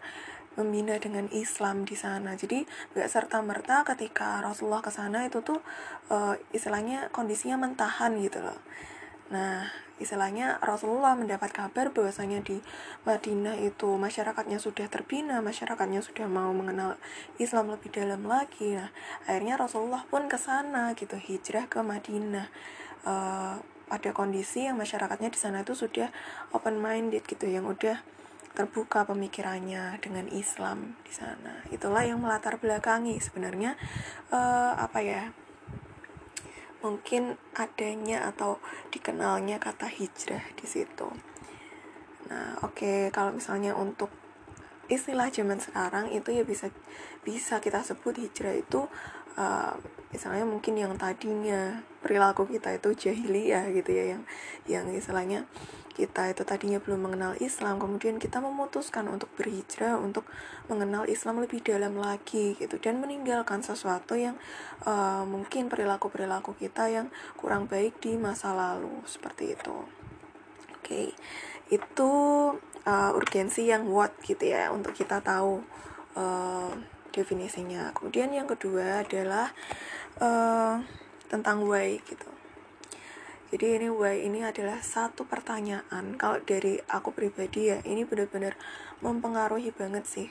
membina 0.56 0.96
dengan 0.96 1.28
Islam 1.36 1.84
di 1.84 1.92
sana. 1.92 2.32
Jadi 2.32 2.64
nggak 2.96 3.12
serta 3.12 3.44
merta 3.44 3.84
ketika 3.84 4.40
Rasulullah 4.40 4.80
ke 4.80 4.88
sana 4.88 5.28
itu 5.28 5.44
tuh 5.44 5.60
uh, 6.08 6.32
istilahnya 6.56 7.12
kondisinya 7.12 7.60
mentahan 7.60 8.16
gitu 8.16 8.40
loh. 8.40 8.56
Nah 9.28 9.68
istilahnya 9.96 10.60
Rasulullah 10.60 11.16
mendapat 11.16 11.52
kabar 11.52 11.92
bahwasanya 11.92 12.44
di 12.44 12.60
Madinah 13.08 13.56
itu 13.60 13.96
masyarakatnya 13.96 14.60
sudah 14.60 14.86
terbina, 14.92 15.40
masyarakatnya 15.40 16.04
sudah 16.04 16.28
mau 16.28 16.52
mengenal 16.52 17.00
Islam 17.40 17.72
lebih 17.72 17.92
dalam 17.92 18.28
lagi. 18.28 18.76
Nah, 18.76 18.92
akhirnya 19.24 19.56
Rasulullah 19.56 20.04
pun 20.08 20.28
ke 20.28 20.36
sana 20.36 20.92
gitu, 20.92 21.16
hijrah 21.16 21.64
ke 21.66 21.80
Madinah. 21.80 22.48
Uh, 23.06 23.56
pada 23.86 24.10
kondisi 24.10 24.66
yang 24.66 24.82
masyarakatnya 24.82 25.30
di 25.30 25.38
sana 25.38 25.62
itu 25.62 25.78
sudah 25.78 26.10
open 26.50 26.82
minded 26.82 27.22
gitu, 27.22 27.46
yang 27.46 27.70
udah 27.70 28.02
terbuka 28.56 29.06
pemikirannya 29.06 30.00
dengan 30.02 30.26
Islam 30.32 30.98
di 31.06 31.12
sana. 31.14 31.62
Itulah 31.70 32.02
yang 32.02 32.18
melatar 32.18 32.58
belakangi 32.58 33.14
sebenarnya 33.22 33.78
uh, 34.34 34.74
apa 34.74 34.98
ya? 35.04 35.22
Mungkin 36.84 37.40
adanya 37.56 38.28
atau 38.28 38.60
dikenalnya 38.92 39.56
kata 39.56 39.88
hijrah 39.88 40.44
di 40.56 40.66
situ. 40.68 41.08
Nah, 42.26 42.58
oke 42.66 42.74
okay, 42.76 42.98
kalau 43.14 43.32
misalnya 43.32 43.72
untuk 43.78 44.10
istilah 44.86 45.30
zaman 45.30 45.58
sekarang 45.58 46.10
itu 46.14 46.30
ya 46.30 46.46
bisa 46.46 46.70
bisa 47.26 47.58
kita 47.58 47.82
sebut 47.82 48.14
hijrah 48.22 48.54
itu 48.54 48.86
uh, 49.34 49.74
misalnya 50.14 50.46
mungkin 50.46 50.78
yang 50.78 50.94
tadinya 50.94 51.82
perilaku 52.02 52.46
kita 52.46 52.78
itu 52.78 52.94
jahiliyah 52.94 53.74
gitu 53.74 53.90
ya 53.90 54.04
yang 54.14 54.22
yang 54.70 54.86
istilahnya 54.94 55.44
kita 55.96 56.28
itu 56.28 56.44
tadinya 56.44 56.76
belum 56.76 57.08
mengenal 57.08 57.32
Islam 57.40 57.80
kemudian 57.80 58.20
kita 58.20 58.44
memutuskan 58.44 59.08
untuk 59.08 59.32
berhijrah 59.40 59.96
untuk 59.96 60.28
mengenal 60.68 61.08
Islam 61.08 61.40
lebih 61.40 61.64
dalam 61.64 61.96
lagi 61.96 62.52
gitu. 62.60 62.76
Dan 62.76 63.00
meninggalkan 63.00 63.64
sesuatu 63.64 64.12
yang 64.12 64.36
uh, 64.84 65.24
mungkin 65.24 65.72
perilaku 65.72 66.12
perilaku 66.12 66.52
kita 66.52 66.92
yang 66.92 67.08
kurang 67.40 67.64
baik 67.64 67.96
di 68.04 68.20
masa 68.20 68.52
lalu 68.52 69.00
seperti 69.08 69.56
itu. 69.56 69.76
Oke 70.76 70.84
okay. 70.84 71.08
itu 71.72 72.12
uh, 72.84 73.10
urgensi 73.16 73.72
yang 73.72 73.88
what 73.88 74.12
gitu 74.20 74.52
ya 74.52 74.68
untuk 74.68 74.92
kita 74.92 75.24
tahu 75.24 75.64
uh, 76.12 76.76
definisinya. 77.16 77.96
Kemudian 77.96 78.28
yang 78.36 78.44
kedua 78.44 79.00
adalah 79.00 79.48
uh, 80.20 80.76
tentang 81.32 81.64
why 81.64 81.96
gitu 82.04 82.35
jadi 83.46 83.78
ini 83.78 83.88
why 83.94 84.26
ini 84.26 84.42
adalah 84.42 84.82
satu 84.82 85.22
pertanyaan. 85.22 86.18
Kalau 86.18 86.42
dari 86.42 86.82
aku 86.90 87.14
pribadi 87.14 87.70
ya 87.70 87.78
ini 87.86 88.02
benar-benar 88.02 88.58
mempengaruhi 88.98 89.70
banget 89.70 90.02
sih. 90.02 90.28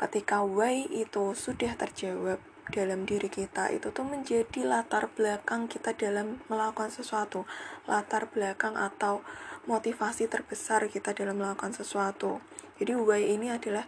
Ketika 0.00 0.40
why 0.40 0.88
itu 0.88 1.36
sudah 1.36 1.76
terjawab 1.76 2.40
dalam 2.72 3.04
diri 3.04 3.32
kita 3.32 3.72
itu 3.72 3.92
tuh 3.92 4.04
menjadi 4.04 4.60
latar 4.64 5.12
belakang 5.12 5.68
kita 5.68 5.92
dalam 5.92 6.40
melakukan 6.48 6.88
sesuatu. 6.88 7.44
Latar 7.84 8.32
belakang 8.32 8.80
atau 8.80 9.20
motivasi 9.68 10.32
terbesar 10.32 10.88
kita 10.88 11.12
dalam 11.12 11.36
melakukan 11.36 11.76
sesuatu. 11.76 12.40
Jadi 12.80 12.96
why 12.96 13.20
ini 13.36 13.52
adalah 13.52 13.84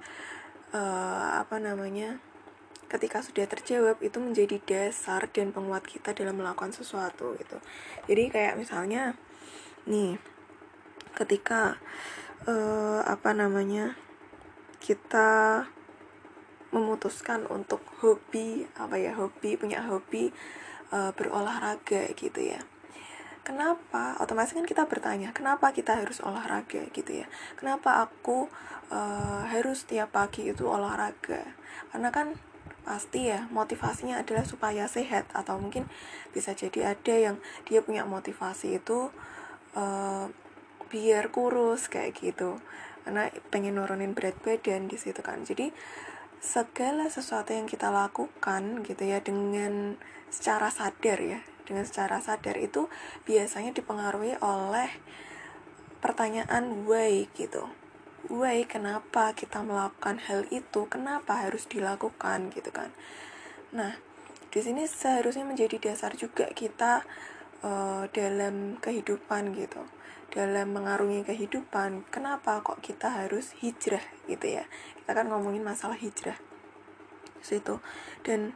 uh, 0.76 1.40
apa 1.40 1.56
namanya 1.56 2.20
ketika 2.90 3.22
sudah 3.22 3.46
terjawab 3.46 4.02
itu 4.02 4.18
menjadi 4.18 4.58
dasar 4.66 5.30
dan 5.30 5.54
penguat 5.54 5.86
kita 5.86 6.10
dalam 6.10 6.42
melakukan 6.42 6.74
sesuatu 6.74 7.38
gitu. 7.38 7.62
Jadi 8.10 8.34
kayak 8.34 8.58
misalnya 8.58 9.14
nih 9.86 10.18
ketika 11.14 11.78
uh, 12.50 13.06
apa 13.06 13.30
namanya 13.30 13.94
kita 14.82 15.64
memutuskan 16.74 17.46
untuk 17.46 17.82
hobi 18.02 18.66
apa 18.78 18.98
ya 18.98 19.14
hobi 19.14 19.54
punya 19.54 19.86
hobi 19.86 20.34
uh, 20.90 21.14
berolahraga 21.14 22.10
gitu 22.18 22.42
ya. 22.42 22.58
Kenapa 23.40 24.20
otomatis 24.20 24.52
kan 24.52 24.66
kita 24.68 24.84
bertanya 24.86 25.30
kenapa 25.30 25.70
kita 25.70 25.94
harus 25.98 26.18
olahraga 26.22 26.86
gitu 26.90 27.22
ya? 27.22 27.26
Kenapa 27.54 28.02
aku 28.02 28.50
uh, 28.90 29.42
harus 29.46 29.86
tiap 29.86 30.14
pagi 30.14 30.50
itu 30.50 30.66
olahraga? 30.66 31.42
Karena 31.90 32.14
kan 32.14 32.38
pasti 32.90 33.30
ya 33.30 33.46
motivasinya 33.54 34.18
adalah 34.18 34.42
supaya 34.42 34.90
sehat 34.90 35.30
atau 35.30 35.62
mungkin 35.62 35.86
bisa 36.34 36.58
jadi 36.58 36.98
ada 36.98 37.14
yang 37.14 37.36
dia 37.70 37.86
punya 37.86 38.02
motivasi 38.02 38.82
itu 38.82 39.14
uh, 39.78 40.26
biar 40.90 41.30
kurus 41.30 41.86
kayak 41.86 42.18
gitu. 42.18 42.58
Karena 43.06 43.30
pengen 43.54 43.78
nurunin 43.78 44.10
berat 44.10 44.34
badan 44.42 44.90
di 44.90 44.98
situ 44.98 45.22
kan. 45.22 45.46
Jadi 45.46 45.70
segala 46.42 47.06
sesuatu 47.06 47.54
yang 47.54 47.70
kita 47.70 47.94
lakukan 47.94 48.82
gitu 48.82 49.06
ya 49.06 49.22
dengan 49.22 49.94
secara 50.34 50.72
sadar 50.74 51.20
ya 51.22 51.38
dengan 51.68 51.86
secara 51.86 52.18
sadar 52.18 52.58
itu 52.58 52.90
biasanya 53.28 53.70
dipengaruhi 53.70 54.34
oleh 54.42 54.90
pertanyaan 56.02 56.88
why 56.88 57.28
gitu 57.38 57.70
why 58.28 58.66
kenapa 58.68 59.32
kita 59.32 59.64
melakukan 59.64 60.20
hal 60.28 60.44
itu? 60.52 60.84
Kenapa 60.90 61.46
harus 61.46 61.64
dilakukan? 61.70 62.52
Gitu 62.52 62.68
kan. 62.68 62.92
Nah 63.72 63.96
di 64.50 64.60
sini 64.60 64.84
seharusnya 64.84 65.46
menjadi 65.46 65.78
dasar 65.78 66.18
juga 66.18 66.50
kita 66.50 67.06
uh, 67.64 68.04
dalam 68.12 68.76
kehidupan 68.82 69.56
gitu. 69.56 69.80
Dalam 70.34 70.76
mengarungi 70.76 71.24
kehidupan. 71.24 72.10
Kenapa 72.12 72.60
kok 72.60 72.82
kita 72.84 73.08
harus 73.24 73.56
hijrah 73.62 74.02
gitu 74.28 74.60
ya? 74.60 74.68
Kita 75.00 75.16
kan 75.16 75.30
ngomongin 75.30 75.64
masalah 75.64 75.96
hijrah. 75.96 76.36
Situ. 77.40 77.80
Dan 78.26 78.52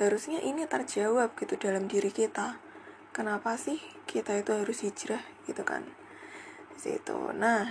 harusnya 0.00 0.40
ini 0.40 0.64
terjawab 0.64 1.36
gitu 1.36 1.60
dalam 1.60 1.90
diri 1.90 2.08
kita. 2.08 2.62
Kenapa 3.14 3.54
sih 3.60 3.78
kita 4.08 4.38
itu 4.38 4.50
harus 4.50 4.82
hijrah 4.82 5.22
gitu 5.46 5.62
kan 5.62 6.03
situ. 6.80 7.18
Nah 7.36 7.70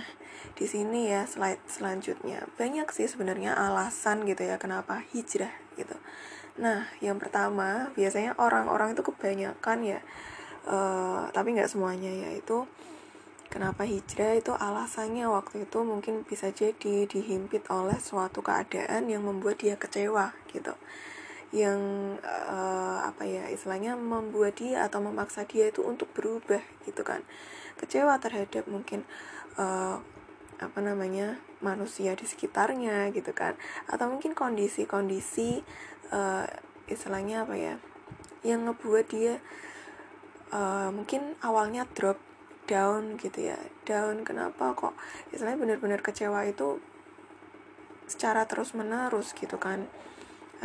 di 0.54 0.66
sini 0.68 1.10
ya 1.10 1.24
slide 1.24 1.64
selanjutnya. 1.66 2.44
Banyak 2.56 2.90
sih 2.92 3.08
sebenarnya 3.08 3.56
alasan 3.56 4.24
gitu 4.28 4.44
ya 4.44 4.56
kenapa 4.56 5.04
hijrah 5.12 5.52
gitu. 5.74 5.96
Nah 6.60 6.86
yang 7.02 7.18
pertama 7.18 7.90
biasanya 7.98 8.38
orang-orang 8.38 8.94
itu 8.94 9.02
kebanyakan 9.02 9.78
ya 9.82 10.00
uh, 10.68 11.28
tapi 11.34 11.56
nggak 11.56 11.70
semuanya 11.70 12.10
ya 12.10 12.30
itu 12.36 12.68
Kenapa 13.54 13.86
hijrah 13.86 14.34
itu 14.34 14.50
alasannya 14.50 15.30
waktu 15.30 15.70
itu 15.70 15.78
mungkin 15.86 16.26
bisa 16.26 16.50
jadi 16.50 17.06
dihimpit 17.06 17.70
oleh 17.70 18.02
suatu 18.02 18.42
keadaan 18.42 19.06
yang 19.06 19.22
membuat 19.22 19.62
dia 19.62 19.78
kecewa 19.78 20.34
gitu. 20.50 20.74
Yang 21.54 21.80
uh, 22.26 23.06
apa 23.06 23.22
ya 23.22 23.46
istilahnya 23.46 23.94
membuat 23.94 24.58
dia 24.58 24.82
atau 24.82 24.98
memaksa 24.98 25.46
dia 25.46 25.70
itu 25.70 25.86
untuk 25.86 26.10
berubah 26.10 26.60
gitu 26.82 27.06
kan. 27.06 27.22
Kecewa 27.78 28.18
terhadap 28.18 28.66
mungkin 28.66 29.06
uh, 29.54 30.02
apa 30.58 30.78
namanya 30.82 31.38
manusia 31.62 32.18
di 32.18 32.26
sekitarnya 32.26 33.14
gitu 33.14 33.30
kan. 33.30 33.54
Atau 33.86 34.10
mungkin 34.10 34.34
kondisi-kondisi 34.34 35.62
uh, 36.10 36.46
istilahnya 36.90 37.46
apa 37.46 37.54
ya 37.54 37.74
yang 38.42 38.66
ngebuat 38.66 39.06
dia 39.08 39.38
uh, 40.50 40.90
mungkin 40.90 41.38
awalnya 41.38 41.86
drop 41.94 42.18
down 42.66 43.14
gitu 43.14 43.46
ya. 43.54 43.58
Down 43.86 44.26
kenapa 44.26 44.74
kok 44.74 44.98
istilahnya 45.30 45.62
benar-benar 45.62 46.02
kecewa 46.02 46.42
itu 46.50 46.82
secara 48.04 48.44
terus 48.44 48.76
menerus 48.76 49.32
gitu 49.32 49.56
kan 49.56 49.88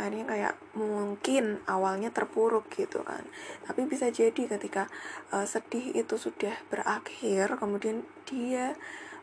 akhirnya 0.00 0.24
kayak 0.24 0.54
mungkin 0.72 1.60
awalnya 1.68 2.08
terpuruk 2.08 2.72
gitu 2.72 3.04
kan. 3.04 3.20
Tapi 3.68 3.84
bisa 3.84 4.08
jadi 4.08 4.48
ketika 4.48 4.88
uh, 5.30 5.44
sedih 5.44 5.92
itu 5.92 6.16
sudah 6.16 6.56
berakhir 6.72 7.60
kemudian 7.60 8.08
dia 8.24 8.72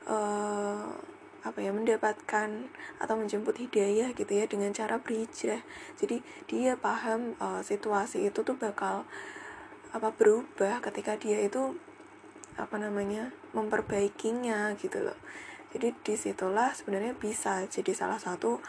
uh, 0.05 0.93
apa 1.41 1.63
ya 1.63 1.72
mendapatkan 1.72 2.69
atau 3.01 3.15
menjemput 3.15 3.57
hidayah 3.57 4.12
gitu 4.13 4.29
ya 4.36 4.46
dengan 4.51 4.75
cara 4.75 5.00
berhijrah 5.00 5.63
jadi 5.96 6.19
dia 6.43 6.75
paham 6.75 7.39
uh, 7.39 7.63
situasi 7.63 8.27
itu 8.27 8.43
tuh 8.43 8.60
bakal 8.60 9.07
apa 9.96 10.12
berubah 10.12 10.84
ketika 10.84 11.15
dia 11.15 11.39
itu 11.39 11.79
apa 12.57 12.75
namanya 12.81 13.31
memperbaikinya 13.53 14.74
gitu 14.81 15.05
loh. 15.05 15.15
Jadi 15.72 15.93
di 16.03 16.15
situlah 16.17 16.74
sebenarnya 16.74 17.13
bisa 17.13 17.63
jadi 17.69 17.93
salah 17.93 18.17
satu 18.17 18.60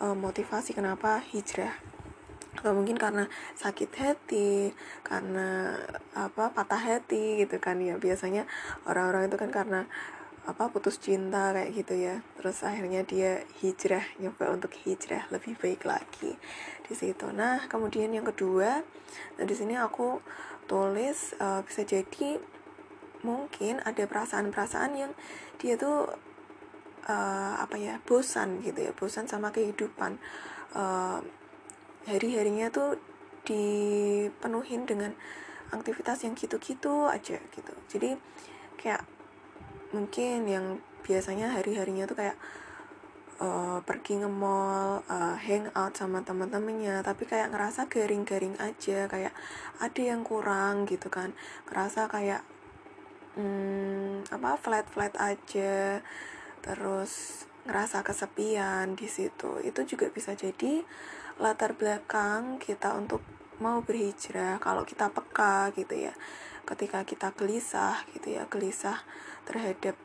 uh, 0.00 0.16
motivasi 0.16 0.74
kenapa 0.74 1.22
hijrah. 1.30 1.76
Atau 2.56 2.74
mungkin 2.74 2.98
karena 2.98 3.30
sakit 3.54 3.90
hati 3.94 4.74
karena 5.06 5.78
apa 6.18 6.50
patah 6.50 6.80
hati 6.80 7.44
gitu 7.44 7.60
kan 7.62 7.78
ya. 7.78 8.00
Biasanya 8.00 8.48
orang-orang 8.88 9.30
itu 9.30 9.36
kan 9.38 9.52
karena 9.54 9.86
apa 10.48 10.72
putus 10.72 10.98
cinta 10.98 11.54
kayak 11.54 11.70
gitu 11.76 11.94
ya. 11.94 12.24
Terus 12.40 12.64
akhirnya 12.66 13.06
dia 13.06 13.44
hijrah 13.62 14.02
nyoba 14.18 14.50
untuk 14.50 14.72
hijrah 14.82 15.30
lebih 15.30 15.54
baik 15.60 15.86
lagi 15.86 16.34
di 16.88 16.92
situ. 16.96 17.30
Nah 17.30 17.70
kemudian 17.70 18.10
yang 18.10 18.26
kedua 18.26 18.82
nah 19.38 19.44
di 19.46 19.54
sini 19.54 19.74
aku 19.74 20.22
tulis 20.70 21.34
uh, 21.42 21.66
bisa 21.66 21.82
jadi 21.82 22.38
mungkin 23.26 23.82
ada 23.84 24.06
perasaan-perasaan 24.08 24.92
yang 24.96 25.12
dia 25.60 25.76
tuh 25.76 26.08
uh, 27.06 27.54
apa 27.60 27.76
ya 27.78 28.02
bosan 28.04 28.60
gitu 28.64 28.90
ya 28.90 28.92
bosan 28.96 29.30
sama 29.30 29.54
kehidupan. 29.54 30.18
Uh, 30.74 31.22
hari-harinya 32.08 32.72
tuh 32.72 32.96
dipenuhin 33.44 34.88
dengan 34.88 35.12
aktivitas 35.70 36.26
yang 36.26 36.34
gitu-gitu 36.34 37.06
aja 37.08 37.38
gitu. 37.38 37.72
Jadi 37.88 38.18
kayak 38.80 39.04
mungkin 39.94 40.46
yang 40.46 40.66
biasanya 41.04 41.52
hari-harinya 41.54 42.06
tuh 42.06 42.18
kayak 42.18 42.36
uh, 43.40 43.80
pergi 43.82 44.20
nge 44.20 44.30
mall, 44.30 45.02
uh, 45.08 45.36
hang 45.40 45.66
out 45.74 45.96
sama 45.96 46.22
teman-temannya, 46.22 47.02
tapi 47.02 47.24
kayak 47.26 47.50
ngerasa 47.50 47.88
garing-garing 47.88 48.54
aja, 48.60 49.08
kayak 49.08 49.32
ada 49.80 50.02
yang 50.02 50.22
kurang 50.22 50.84
gitu 50.86 51.08
kan, 51.08 51.32
ngerasa 51.70 52.06
kayak 52.06 52.44
hmm, 53.34 54.28
apa 54.30 54.58
flat 54.60 54.86
flat 54.90 55.14
aja 55.16 56.04
terus 56.60 57.44
ngerasa 57.68 58.00
kesepian 58.00 58.96
di 58.96 59.08
situ. 59.08 59.60
Itu 59.60 59.84
juga 59.84 60.08
bisa 60.08 60.32
jadi 60.32 60.84
latar 61.40 61.76
belakang 61.76 62.60
kita 62.60 62.96
untuk 62.96 63.24
mau 63.60 63.84
berhijrah 63.84 64.56
kalau 64.60 64.84
kita 64.88 65.12
peka 65.12 65.72
gitu 65.76 65.96
ya. 65.96 66.14
Ketika 66.64 67.04
kita 67.04 67.32
gelisah 67.36 68.04
gitu 68.16 68.36
ya 68.36 68.46
gelisah 68.48 69.04
terhadap 69.44 69.96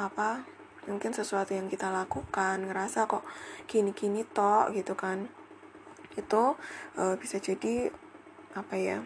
apa 0.00 0.44
mungkin 0.88 1.14
sesuatu 1.14 1.54
yang 1.54 1.70
kita 1.70 1.92
lakukan 1.92 2.66
ngerasa 2.66 3.06
kok 3.06 3.24
gini-gini 3.68 4.24
tok 4.24 4.72
gitu 4.72 4.96
kan. 4.96 5.28
Itu 6.16 6.56
uh, 6.96 7.14
bisa 7.16 7.40
jadi 7.40 7.92
apa 8.52 8.76
ya 8.76 9.00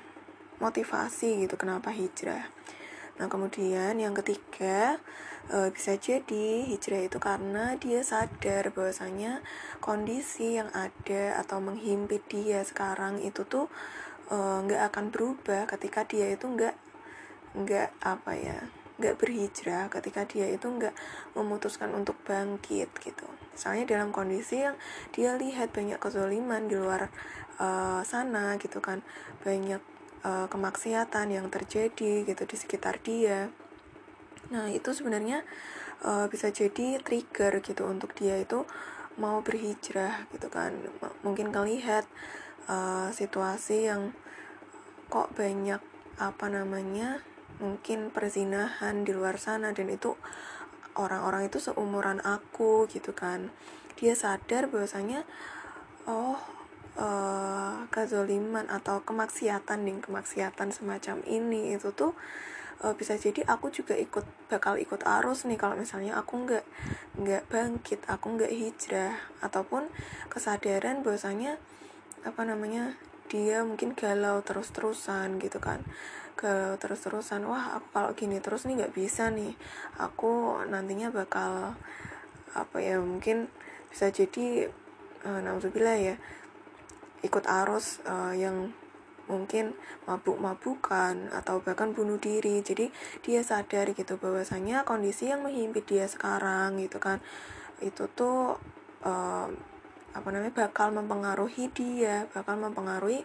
motivasi 0.59 1.45
gitu 1.45 1.55
kenapa 1.55 1.93
hijrah 1.93 2.49
nah 3.17 3.27
kemudian 3.33 3.97
yang 3.97 4.13
ketiga 4.13 5.01
uh, 5.53 5.69
bisa 5.73 5.97
jadi 5.97 6.69
hijrah 6.69 7.09
itu 7.09 7.17
karena 7.17 7.77
dia 7.81 8.05
sadar 8.05 8.71
bahwasanya 8.73 9.41
kondisi 9.81 10.61
yang 10.61 10.69
ada 10.77 11.41
atau 11.41 11.63
menghimpit 11.63 12.25
dia 12.29 12.61
sekarang 12.65 13.23
itu 13.23 13.47
tuh 13.47 13.71
eh, 14.27 14.59
nggak 14.67 14.81
uh, 14.83 14.87
akan 14.91 15.15
berubah 15.15 15.71
ketika 15.71 16.03
dia 16.03 16.35
itu 16.35 16.51
nggak 16.51 16.75
nggak 17.57 17.89
apa 18.03 18.33
ya 18.35 18.59
nggak 18.97 19.17
berhijrah 19.21 19.93
ketika 19.93 20.25
dia 20.25 20.49
itu 20.49 20.65
nggak 20.65 20.97
memutuskan 21.37 21.93
untuk 21.93 22.17
bangkit 22.25 22.89
gitu. 23.05 23.29
Misalnya 23.53 23.85
dalam 23.85 24.09
kondisi 24.09 24.65
yang 24.65 24.77
dia 25.13 25.37
lihat 25.37 25.73
banyak 25.73 26.01
kezoliman 26.01 26.65
di 26.69 26.81
luar 26.81 27.13
uh, 27.61 28.01
sana 28.05 28.57
gitu 28.57 28.81
kan. 28.81 29.05
Banyak 29.45 29.96
uh, 30.27 30.47
kemaksiatan 30.51 31.31
yang 31.31 31.47
terjadi 31.47 32.27
gitu 32.27 32.43
di 32.43 32.57
sekitar 32.59 32.99
dia. 32.99 33.55
Nah 34.51 34.67
itu 34.75 34.91
sebenarnya 34.91 35.47
uh, 36.03 36.27
bisa 36.27 36.51
jadi 36.51 36.99
trigger 36.99 37.63
gitu 37.63 37.87
untuk 37.87 38.11
dia 38.19 38.43
itu 38.43 38.67
mau 39.17 39.41
berhijrah 39.41 40.27
gitu 40.35 40.51
kan. 40.51 40.75
Mungkin 41.23 41.55
kelihat 41.55 42.05
uh, 42.67 43.15
situasi 43.15 43.87
yang 43.87 44.11
kok 45.07 45.31
banyak 45.39 45.81
apa 46.19 46.47
namanya 46.51 47.23
mungkin 47.63 48.13
perzinahan 48.13 49.07
di 49.07 49.17
luar 49.17 49.41
sana 49.41 49.73
dan 49.73 49.89
itu 49.89 50.19
orang-orang 50.97 51.49
itu 51.49 51.63
seumuran 51.63 52.21
aku 52.21 52.85
gitu 52.91 53.15
kan. 53.17 53.55
Dia 53.97 54.13
sadar 54.13 54.69
bahwasanya 54.69 55.25
oh 56.05 56.37
uh, 56.97 57.87
kezoliman 57.93 58.67
atau 58.69 59.01
kemaksiatan 59.05 59.85
nih 59.87 60.03
kemaksiatan 60.03 60.73
semacam 60.73 61.23
ini 61.29 61.77
itu 61.77 61.93
tuh 61.93 62.13
uh, 62.85 62.93
bisa 62.97 63.17
jadi 63.17 63.45
aku 63.49 63.73
juga 63.73 63.97
ikut 63.97 64.25
bakal 64.49 64.77
ikut 64.81 65.05
arus 65.05 65.49
nih 65.49 65.61
kalau 65.61 65.77
misalnya 65.79 66.17
aku 66.19 66.45
nggak 66.45 66.65
nggak 67.21 67.45
bangkit 67.49 68.01
aku 68.09 68.37
nggak 68.37 68.53
hijrah 68.53 69.17
ataupun 69.41 69.89
kesadaran 70.29 71.01
bahwasanya 71.01 71.61
apa 72.27 72.43
namanya 72.43 72.99
dia 73.27 73.67
mungkin 73.67 73.95
galau 73.95 74.43
terus-terusan 74.43 75.43
gitu 75.43 75.59
kan. 75.59 75.83
Ke 76.39 76.79
terus-terusan 76.79 77.43
wah 77.49 77.79
aku 77.81 77.87
kalau 77.91 78.11
gini 78.15 78.39
terus 78.39 78.67
nih 78.67 78.83
nggak 78.83 78.95
bisa 78.95 79.31
nih. 79.31 79.55
Aku 79.99 80.63
nantinya 80.67 81.11
bakal 81.11 81.75
apa 82.55 82.77
ya 82.81 83.03
mungkin 83.03 83.51
bisa 83.91 84.09
jadi 84.09 84.71
uh, 85.27 85.41
naudzubillah 85.43 85.99
ya 85.99 86.15
ikut 87.27 87.45
arus 87.45 88.01
uh, 88.07 88.33
yang 88.33 88.71
mungkin 89.27 89.75
mabuk-mabukan 90.07 91.35
atau 91.35 91.59
bahkan 91.61 91.91
bunuh 91.91 92.17
diri. 92.17 92.63
Jadi 92.63 92.89
dia 93.27 93.43
sadar 93.43 93.91
gitu 93.93 94.17
bahwasanya 94.17 94.87
kondisi 94.87 95.31
yang 95.31 95.43
menghimpit 95.43 95.87
dia 95.87 96.07
sekarang 96.07 96.79
gitu 96.79 97.03
kan 97.03 97.19
itu 97.85 98.09
tuh 98.17 98.57
uh, 99.05 99.49
apa 100.17 100.29
namanya 100.33 100.55
bakal 100.65 100.89
mempengaruhi 100.97 101.69
dia 101.77 102.25
bakal 102.33 102.57
mempengaruhi 102.57 103.21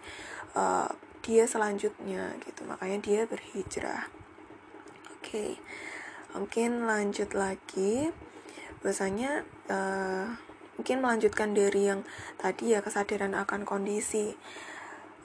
uh, 0.57 0.91
dia 1.21 1.45
selanjutnya 1.47 2.35
gitu. 2.43 2.67
Makanya 2.67 2.97
dia 2.99 3.21
berhijrah. 3.29 4.09
Oke 5.15 5.21
okay. 5.21 5.51
mungkin 6.33 6.89
lanjut 6.89 7.31
lagi. 7.37 8.09
Biasanya 8.81 9.45
uh, 9.69 10.50
mungkin 10.77 11.03
melanjutkan 11.03 11.55
dari 11.55 11.91
yang 11.91 12.01
tadi 12.39 12.75
ya 12.75 12.83
kesadaran 12.83 13.33
akan 13.35 13.65
kondisi. 13.67 14.35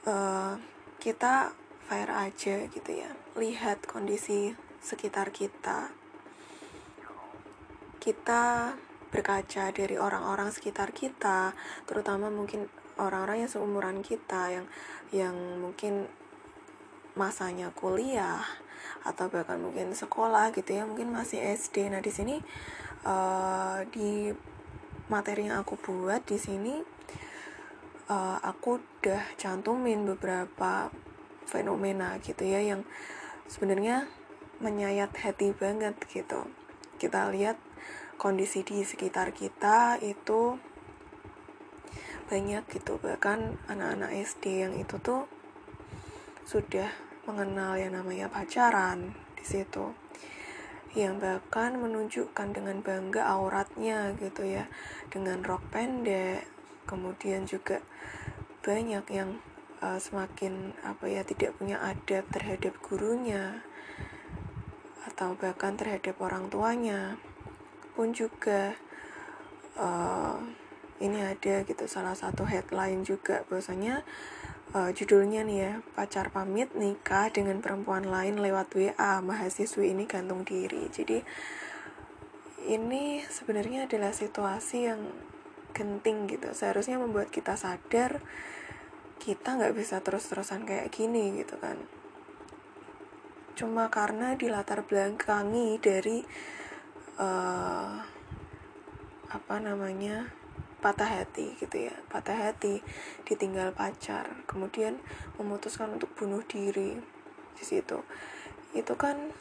Uh, 0.06 0.54
kita 1.02 1.54
fire 1.90 2.12
aja 2.14 2.66
gitu 2.70 2.90
ya. 2.90 3.10
Lihat 3.34 3.86
kondisi 3.86 4.54
sekitar 4.80 5.34
kita. 5.34 5.90
Kita 7.98 8.74
berkaca 9.10 9.70
dari 9.70 9.96
orang-orang 9.96 10.50
sekitar 10.50 10.90
kita 10.90 11.54
terutama 11.86 12.28
mungkin 12.28 12.66
orang-orang 12.98 13.46
yang 13.46 13.50
seumuran 13.50 14.02
kita 14.02 14.60
yang 14.60 14.66
yang 15.14 15.36
mungkin 15.62 16.10
masanya 17.16 17.72
kuliah 17.72 18.44
atau 19.06 19.30
bahkan 19.30 19.56
mungkin 19.56 19.94
sekolah 19.94 20.52
gitu 20.52 20.76
ya 20.76 20.84
mungkin 20.84 21.14
masih 21.14 21.40
SD 21.40 21.88
nah 21.88 22.02
di 22.02 22.12
sini 22.12 22.36
uh, 23.06 23.80
di 23.88 24.34
materi 25.06 25.46
yang 25.46 25.62
aku 25.62 25.78
buat 25.78 26.26
di 26.26 26.38
sini 26.38 26.74
uh, 28.10 28.38
aku 28.42 28.82
udah 28.82 29.22
cantumin 29.38 30.02
beberapa 30.02 30.90
fenomena 31.46 32.18
gitu 32.22 32.42
ya 32.42 32.58
yang 32.58 32.82
sebenarnya 33.46 34.10
menyayat 34.58 35.14
hati 35.14 35.54
banget 35.54 35.94
gitu. 36.10 36.50
Kita 36.96 37.28
lihat 37.30 37.60
kondisi 38.16 38.64
di 38.64 38.82
sekitar 38.82 39.30
kita 39.30 40.00
itu 40.02 40.58
banyak 42.26 42.66
gitu. 42.72 42.98
Bahkan 42.98 43.68
anak-anak 43.70 44.10
SD 44.10 44.66
yang 44.66 44.74
itu 44.74 44.98
tuh 44.98 45.28
sudah 46.46 46.90
mengenal 47.26 47.74
yang 47.78 47.94
namanya 47.94 48.30
pacaran 48.30 49.14
di 49.34 49.44
situ 49.44 50.05
yang 50.96 51.20
bahkan 51.20 51.76
menunjukkan 51.76 52.56
dengan 52.56 52.80
bangga 52.80 53.28
auratnya 53.28 54.16
gitu 54.16 54.48
ya. 54.48 54.64
Dengan 55.12 55.44
rok 55.44 55.60
pendek 55.68 56.48
kemudian 56.88 57.44
juga 57.44 57.84
banyak 58.64 59.04
yang 59.12 59.36
uh, 59.84 60.00
semakin 60.00 60.72
apa 60.80 61.04
ya 61.06 61.22
tidak 61.22 61.52
punya 61.60 61.76
adab 61.84 62.24
terhadap 62.32 62.72
gurunya 62.80 63.60
atau 65.06 65.36
bahkan 65.36 65.76
terhadap 65.76 66.16
orang 66.18 66.48
tuanya 66.48 67.20
pun 67.94 68.16
juga 68.16 68.74
uh, 69.76 70.40
ini 70.98 71.20
ada 71.20 71.60
gitu. 71.68 71.84
Salah 71.84 72.16
satu 72.16 72.48
headline 72.48 73.04
juga 73.04 73.44
bahwasanya 73.52 74.00
uh, 74.74 74.90
judulnya 74.90 75.46
nih 75.46 75.58
ya 75.60 75.72
pacar 75.94 76.34
pamit 76.34 76.72
nikah 76.74 77.30
dengan 77.30 77.62
perempuan 77.62 78.08
lain 78.08 78.40
lewat 78.42 78.72
WA 78.74 79.22
mahasiswi 79.22 79.94
ini 79.94 80.08
gantung 80.08 80.42
diri. 80.42 80.88
Jadi 80.90 81.22
ini 82.66 83.22
sebenarnya 83.22 83.86
adalah 83.86 84.10
situasi 84.10 84.90
yang 84.90 85.06
genting 85.76 86.26
gitu. 86.26 86.50
Seharusnya 86.50 86.98
membuat 86.98 87.30
kita 87.30 87.54
sadar 87.54 88.24
kita 89.22 89.58
nggak 89.58 89.74
bisa 89.76 90.02
terus-terusan 90.02 90.66
kayak 90.66 90.90
gini 90.90 91.42
gitu 91.42 91.54
kan. 91.60 91.78
Cuma 93.56 93.88
karena 93.88 94.36
di 94.36 94.50
latar 94.52 94.84
belakangi 94.84 95.80
dari 95.80 96.20
uh, 97.16 97.96
apa 99.26 99.56
namanya 99.58 100.30
patah 100.86 101.10
hati 101.18 101.58
gitu 101.58 101.90
ya. 101.90 101.94
Patah 102.06 102.38
hati 102.38 102.78
ditinggal 103.26 103.74
pacar 103.74 104.46
kemudian 104.46 105.02
memutuskan 105.34 105.98
untuk 105.98 106.14
bunuh 106.14 106.46
diri 106.46 106.94
di 107.58 107.64
situ. 107.66 108.06
Itu 108.70 108.94
kan 108.94 109.34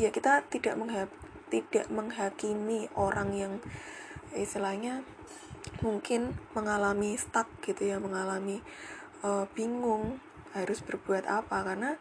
ya 0.00 0.08
kita 0.08 0.48
tidak 0.48 0.80
menghab 0.80 1.12
tidak 1.52 1.92
menghakimi 1.92 2.88
orang 2.96 3.36
yang 3.36 3.52
istilahnya 4.32 5.04
mungkin 5.84 6.32
mengalami 6.56 7.20
stuck 7.20 7.48
gitu 7.60 7.92
ya 7.92 8.00
mengalami 8.00 8.64
uh, 9.20 9.44
bingung 9.52 10.24
harus 10.56 10.80
berbuat 10.80 11.28
apa. 11.28 11.68
Karena 11.68 12.00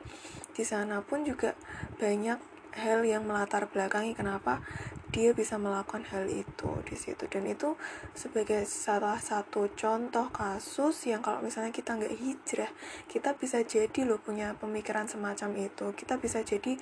di 0.56 0.64
sana 0.64 1.04
pun 1.04 1.28
juga 1.28 1.60
banyak 2.00 2.40
hal 2.78 3.02
yang 3.04 3.26
melatar 3.26 3.66
belakangi 3.68 4.14
kenapa 4.14 4.62
dia 5.08 5.32
bisa 5.32 5.56
melakukan 5.56 6.04
hal 6.14 6.28
itu 6.30 6.70
di 6.86 6.96
situ. 7.00 7.26
Dan 7.32 7.48
itu 7.48 7.74
sebagai 8.14 8.68
salah 8.68 9.18
satu 9.18 9.72
contoh 9.74 10.30
kasus 10.30 11.10
yang 11.10 11.26
kalau 11.26 11.42
misalnya 11.42 11.74
kita 11.74 11.98
nggak 11.98 12.14
hijrah 12.14 12.72
kita 13.08 13.34
bisa 13.34 13.64
jadi 13.64 14.06
loh 14.06 14.22
punya 14.22 14.54
pemikiran 14.60 15.10
semacam 15.10 15.68
itu. 15.68 15.96
Kita 15.98 16.20
bisa 16.22 16.44
jadi 16.46 16.78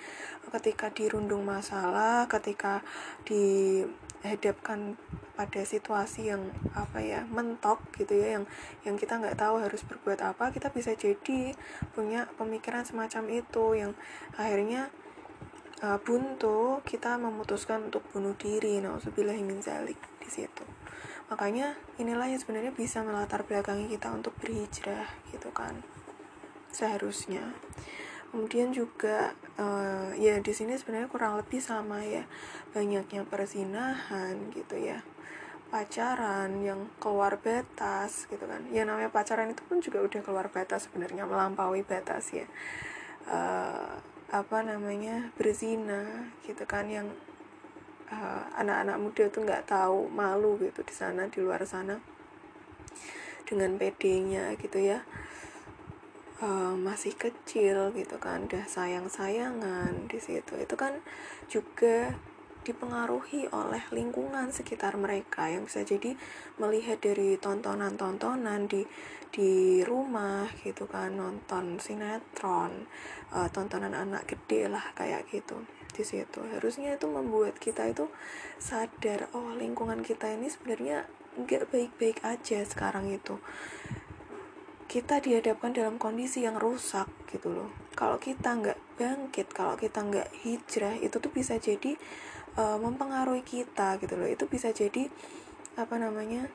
ketika 0.52 0.92
dirundung 0.92 1.48
masalah 1.48 2.28
ketika 2.28 2.84
dihadapkan 3.24 5.00
pada 5.36 5.62
situasi 5.68 6.32
yang 6.32 6.48
apa 6.72 7.04
ya 7.04 7.28
mentok 7.28 7.84
gitu 8.00 8.16
ya 8.16 8.40
yang 8.40 8.48
yang 8.88 8.96
kita 8.96 9.20
nggak 9.20 9.36
tahu 9.36 9.60
harus 9.60 9.84
berbuat 9.84 10.24
apa 10.24 10.56
kita 10.56 10.72
bisa 10.72 10.96
jadi 10.96 11.52
punya 11.92 12.32
pemikiran 12.40 12.88
semacam 12.88 13.44
itu 13.44 13.66
yang 13.76 13.92
akhirnya 14.40 14.88
uh, 15.86 15.98
buntu 16.02 16.82
kita 16.82 17.22
memutuskan 17.22 17.94
untuk 17.94 18.02
bunuh 18.10 18.34
diri 18.34 18.82
nauzubillahimin 18.82 19.62
zalik 19.62 20.02
di 20.18 20.30
situ. 20.34 20.66
Makanya 21.30 21.78
inilah 22.02 22.30
yang 22.30 22.42
sebenarnya 22.42 22.74
bisa 22.74 23.06
melatar 23.06 23.46
belakangi 23.46 23.90
kita 23.90 24.10
untuk 24.14 24.34
berhijrah 24.42 25.10
gitu 25.30 25.54
kan 25.54 25.86
seharusnya. 26.74 27.54
Kemudian 28.34 28.76
juga 28.76 29.32
uh, 29.56 30.12
ya 30.20 30.36
di 30.44 30.52
sini 30.52 30.76
sebenarnya 30.76 31.08
kurang 31.08 31.40
lebih 31.40 31.64
sama 31.64 32.04
ya 32.04 32.28
banyaknya 32.76 33.24
perzinahan 33.24 34.52
gitu 34.52 34.76
ya. 34.76 35.06
Pacaran 35.72 36.62
yang 36.62 36.92
keluar 37.02 37.42
batas 37.42 38.28
gitu 38.28 38.44
kan. 38.46 38.68
Ya 38.70 38.84
namanya 38.86 39.10
pacaran 39.10 39.50
itu 39.50 39.64
pun 39.66 39.80
juga 39.82 40.04
udah 40.04 40.22
keluar 40.22 40.48
batas 40.52 40.92
sebenarnya 40.92 41.26
melampaui 41.26 41.82
batas 41.88 42.36
ya. 42.36 42.46
Uh, 43.26 43.98
apa 44.34 44.66
namanya 44.66 45.30
berzina 45.38 46.30
gitu 46.46 46.66
kan 46.66 46.90
yang 46.90 47.06
eh, 48.10 48.44
anak-anak 48.58 48.98
uh, 48.98 49.02
muda 49.02 49.24
tuh 49.30 49.46
nggak 49.46 49.70
tahu 49.70 50.10
malu 50.10 50.58
gitu 50.58 50.82
di 50.82 50.94
sana 50.94 51.30
di 51.30 51.38
luar 51.42 51.62
sana 51.66 52.02
dengan 53.46 53.78
PD-nya 53.78 54.58
gitu 54.58 54.82
ya. 54.82 55.06
Uh, 56.36 56.76
masih 56.76 57.16
kecil 57.16 57.96
gitu 57.96 58.20
kan 58.20 58.44
udah 58.44 58.68
sayang-sayangan 58.68 60.12
di 60.12 60.20
situ. 60.20 60.60
Itu 60.60 60.76
kan 60.76 61.00
juga 61.48 62.18
dipengaruhi 62.66 63.48
oleh 63.54 63.86
lingkungan 63.94 64.50
sekitar 64.50 64.98
mereka. 64.98 65.48
Yang 65.48 65.64
bisa 65.70 65.82
jadi 65.86 66.12
melihat 66.58 66.98
dari 66.98 67.38
tontonan-tontonan 67.38 68.66
di 68.66 68.82
di 69.36 69.84
rumah 69.84 70.48
gitu 70.64 70.88
kan 70.88 71.12
nonton 71.12 71.76
sinetron 71.76 72.88
uh, 73.36 73.52
tontonan 73.52 73.92
anak 73.92 74.24
gede 74.32 74.72
lah 74.72 74.96
kayak 74.96 75.28
gitu 75.28 75.60
di 75.92 76.04
situ. 76.08 76.40
Harusnya 76.56 76.96
itu 76.96 77.06
membuat 77.06 77.60
kita 77.60 77.86
itu 77.92 78.08
sadar 78.58 79.28
oh 79.36 79.52
lingkungan 79.54 80.02
kita 80.08 80.32
ini 80.32 80.48
sebenarnya 80.48 81.04
nggak 81.36 81.68
baik-baik 81.68 82.24
aja 82.24 82.64
sekarang 82.64 83.12
itu. 83.12 83.38
Kita 84.88 85.20
dihadapkan 85.20 85.76
dalam 85.76 86.00
kondisi 86.00 86.48
yang 86.48 86.56
rusak 86.56 87.12
gitu 87.28 87.52
loh. 87.52 87.70
Kalau 87.92 88.16
kita 88.16 88.56
nggak 88.56 88.80
bangkit 88.96 89.52
kalau 89.52 89.76
kita 89.76 90.00
nggak 90.00 90.32
hijrah 90.48 90.96
itu 91.04 91.20
tuh 91.20 91.32
bisa 91.32 91.60
jadi 91.60 92.00
uh, 92.60 92.78
mempengaruhi 92.80 93.44
kita 93.44 94.00
gitu 94.02 94.16
loh. 94.20 94.28
Itu 94.28 94.48
bisa 94.50 94.72
jadi 94.72 95.08
apa 95.76 95.96
namanya 96.00 96.48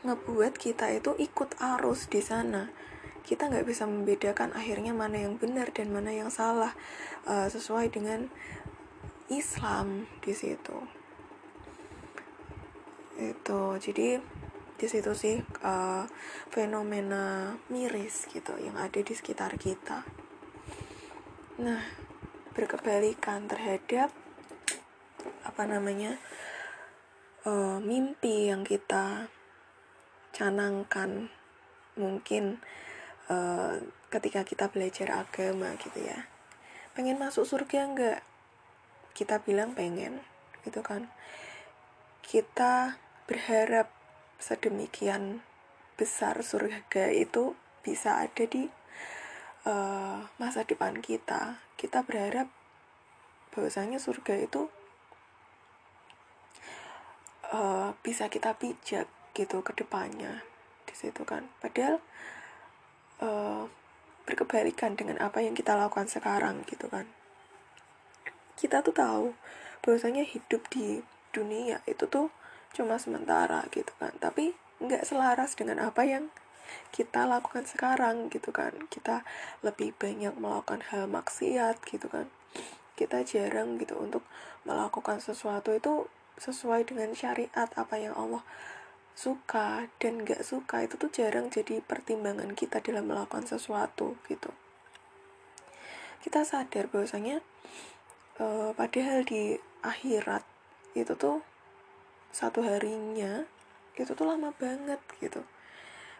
ngebuat 0.00 0.56
kita 0.56 0.88
itu 0.96 1.12
ikut 1.16 1.60
arus 1.60 2.08
di 2.08 2.24
sana. 2.24 2.72
Kita 3.20 3.52
nggak 3.52 3.68
bisa 3.68 3.84
membedakan 3.84 4.56
akhirnya 4.56 4.96
mana 4.96 5.20
yang 5.20 5.36
benar 5.36 5.70
dan 5.70 5.92
mana 5.92 6.10
yang 6.10 6.32
salah 6.32 6.72
uh, 7.28 7.46
sesuai 7.46 7.92
dengan 7.92 8.32
Islam 9.28 10.08
di 10.24 10.32
situ. 10.32 10.76
Itu. 13.20 13.76
Jadi 13.76 14.16
di 14.80 14.86
situ 14.88 15.12
sih 15.12 15.36
uh, 15.60 16.08
fenomena 16.48 17.52
miris 17.68 18.24
gitu 18.32 18.56
yang 18.56 18.80
ada 18.80 19.04
di 19.04 19.12
sekitar 19.12 19.60
kita. 19.60 20.08
Nah 21.60 21.84
berkebalikan 22.56 23.44
terhadap 23.46 24.08
apa 25.50 25.66
namanya 25.66 26.14
uh, 27.42 27.82
mimpi 27.82 28.46
yang 28.54 28.62
kita 28.62 29.26
canangkan 30.30 31.26
mungkin 31.98 32.62
uh, 33.26 33.82
ketika 34.14 34.46
kita 34.46 34.70
belajar 34.70 35.26
agama 35.26 35.74
gitu 35.82 36.06
ya. 36.06 36.30
Pengen 36.94 37.18
masuk 37.18 37.42
surga 37.46 37.78
enggak 37.82 38.20
kita 39.14 39.42
bilang 39.42 39.74
pengen 39.74 40.22
gitu 40.62 40.86
kan. 40.86 41.10
Kita 42.22 42.94
berharap 43.26 43.90
sedemikian 44.38 45.42
besar 45.98 46.40
surga 46.40 47.12
itu 47.12 47.58
bisa 47.82 48.22
ada 48.22 48.44
di 48.46 48.70
uh, 49.66 50.30
masa 50.38 50.62
depan 50.64 51.02
kita. 51.02 51.60
Kita 51.74 52.06
berharap 52.06 52.48
bahwasanya 53.50 53.98
surga 53.98 54.46
itu 54.46 54.70
uh, 57.54 57.94
bisa 58.02 58.30
kita 58.30 58.54
pijak 58.56 59.06
gitu 59.34 59.62
ke 59.62 59.72
depannya 59.74 60.42
di 60.86 60.94
situ 60.94 61.22
kan. 61.22 61.46
Padahal 61.62 62.02
uh, 63.22 63.66
berkebalikan 64.26 64.94
dengan 64.94 65.18
apa 65.22 65.42
yang 65.42 65.54
kita 65.54 65.74
lakukan 65.74 66.06
sekarang 66.06 66.62
gitu 66.66 66.86
kan. 66.90 67.06
Kita 68.58 68.84
tuh 68.84 68.94
tahu 68.94 69.26
bahwasanya 69.80 70.26
hidup 70.26 70.68
di 70.70 71.00
dunia 71.32 71.80
itu 71.86 72.06
tuh 72.06 72.30
cuma 72.74 72.98
sementara 72.98 73.66
gitu 73.74 73.90
kan. 73.98 74.14
Tapi 74.18 74.54
nggak 74.80 75.06
selaras 75.06 75.58
dengan 75.58 75.82
apa 75.82 76.06
yang 76.06 76.30
kita 76.94 77.26
lakukan 77.26 77.66
sekarang 77.66 78.30
gitu 78.30 78.54
kan. 78.54 78.74
Kita 78.90 79.26
lebih 79.66 79.94
banyak 79.98 80.36
melakukan 80.38 80.86
hal 80.92 81.10
maksiat 81.10 81.82
gitu 81.88 82.06
kan. 82.06 82.30
Kita 82.94 83.24
jarang 83.24 83.80
gitu 83.80 83.96
untuk 83.96 84.22
melakukan 84.68 85.24
sesuatu 85.24 85.72
itu 85.72 86.06
sesuai 86.40 86.88
dengan 86.88 87.12
syariat 87.12 87.68
apa 87.76 88.00
yang 88.00 88.16
Allah 88.16 88.40
suka 89.12 89.92
dan 90.00 90.24
gak 90.24 90.40
suka 90.40 90.88
itu 90.88 90.96
tuh 90.96 91.12
jarang 91.12 91.52
jadi 91.52 91.84
pertimbangan 91.84 92.56
kita 92.56 92.80
dalam 92.80 93.04
melakukan 93.04 93.44
sesuatu 93.44 94.16
gitu. 94.32 94.48
Kita 96.24 96.40
sadar 96.44 96.88
bahwasanya 96.88 97.44
uh, 98.40 98.72
padahal 98.72 99.24
di 99.28 99.60
akhirat 99.84 100.40
itu 100.96 101.12
tuh 101.16 101.44
satu 102.32 102.64
harinya 102.64 103.44
itu 103.92 104.16
tuh 104.16 104.24
lama 104.24 104.56
banget 104.56 105.00
gitu. 105.20 105.44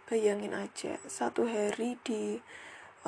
Bayangin 0.04 0.52
aja 0.52 1.00
satu 1.08 1.48
hari 1.48 1.96
di 2.04 2.36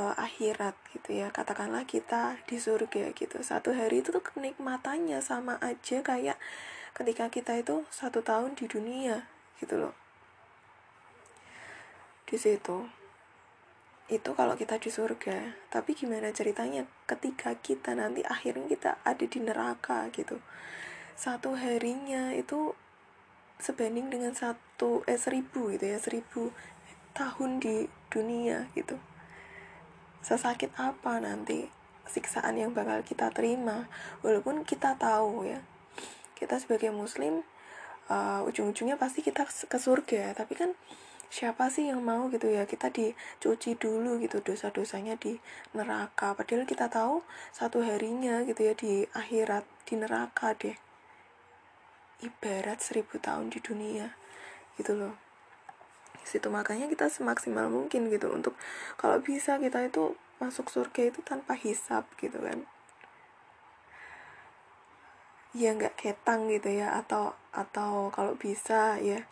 uh, 0.00 0.14
akhirat 0.16 0.72
gitu 0.96 1.20
ya. 1.20 1.28
Katakanlah 1.28 1.84
kita 1.84 2.40
di 2.48 2.56
surga 2.56 3.12
gitu. 3.12 3.44
Satu 3.44 3.76
hari 3.76 4.00
itu 4.00 4.08
tuh 4.08 4.24
kenikmatannya 4.24 5.20
sama 5.20 5.60
aja 5.60 6.00
kayak 6.00 6.40
ketika 6.92 7.32
kita 7.32 7.56
itu 7.56 7.88
satu 7.88 8.20
tahun 8.20 8.52
di 8.52 8.68
dunia 8.68 9.24
gitu 9.60 9.80
loh. 9.80 9.94
Di 12.28 12.36
situ 12.36 12.88
itu 14.12 14.30
kalau 14.36 14.52
kita 14.58 14.76
di 14.76 14.92
surga 14.92 15.56
tapi 15.72 15.96
gimana 15.96 16.28
ceritanya 16.36 16.84
ketika 17.08 17.56
kita 17.56 17.96
nanti 17.96 18.20
akhirnya 18.20 18.68
kita 18.68 18.90
ada 19.08 19.24
di 19.24 19.38
neraka 19.40 20.12
gitu. 20.12 20.36
Satu 21.16 21.56
harinya 21.56 22.36
itu 22.36 22.76
sebanding 23.56 24.12
dengan 24.12 24.36
satu 24.36 25.06
eh 25.08 25.16
seribu 25.16 25.72
gitu 25.72 25.86
ya 25.86 25.96
seribu 25.96 26.52
tahun 27.16 27.62
di 27.62 27.88
dunia 28.12 28.68
gitu. 28.76 29.00
Sesakit 30.20 30.76
apa 30.76 31.24
nanti 31.24 31.72
siksaan 32.04 32.60
yang 32.60 32.76
bakal 32.76 33.00
kita 33.00 33.32
terima? 33.32 33.88
Walaupun 34.20 34.66
kita 34.68 34.98
tahu 35.00 35.48
ya 35.48 35.64
kita 36.42 36.58
sebagai 36.58 36.90
muslim 36.90 37.46
uh, 38.10 38.42
ujung-ujungnya 38.42 38.98
pasti 38.98 39.22
kita 39.22 39.46
ke 39.46 39.78
surga. 39.78 40.34
Tapi 40.34 40.58
kan 40.58 40.74
siapa 41.30 41.70
sih 41.70 41.86
yang 41.86 42.02
mau 42.02 42.26
gitu 42.34 42.50
ya? 42.50 42.66
Kita 42.66 42.90
dicuci 42.90 43.78
dulu 43.78 44.18
gitu 44.18 44.42
dosa-dosanya 44.42 45.14
di 45.14 45.38
neraka. 45.78 46.34
Padahal 46.34 46.66
kita 46.66 46.90
tahu 46.90 47.22
satu 47.54 47.86
harinya 47.86 48.42
gitu 48.42 48.66
ya 48.66 48.74
di 48.74 49.06
akhirat 49.14 49.62
di 49.86 49.94
neraka 50.02 50.58
deh. 50.58 50.74
Ibarat 52.26 52.82
seribu 52.82 53.22
tahun 53.22 53.54
di 53.54 53.62
dunia 53.62 54.10
gitu 54.74 54.98
loh. 54.98 55.14
Situ 56.26 56.50
makanya 56.50 56.90
kita 56.90 57.06
semaksimal 57.06 57.70
mungkin 57.70 58.10
gitu. 58.10 58.30
Untuk 58.34 58.58
kalau 58.98 59.22
bisa 59.22 59.62
kita 59.62 59.86
itu 59.86 60.18
masuk 60.42 60.74
surga 60.74 61.14
itu 61.14 61.22
tanpa 61.22 61.54
hisap 61.54 62.02
gitu 62.18 62.42
kan 62.42 62.66
ya 65.52 65.76
nggak 65.76 65.96
ketang 66.00 66.48
gitu 66.48 66.72
ya 66.72 66.96
atau 66.96 67.36
atau 67.52 68.08
kalau 68.08 68.36
bisa 68.36 68.96
ya 69.00 69.24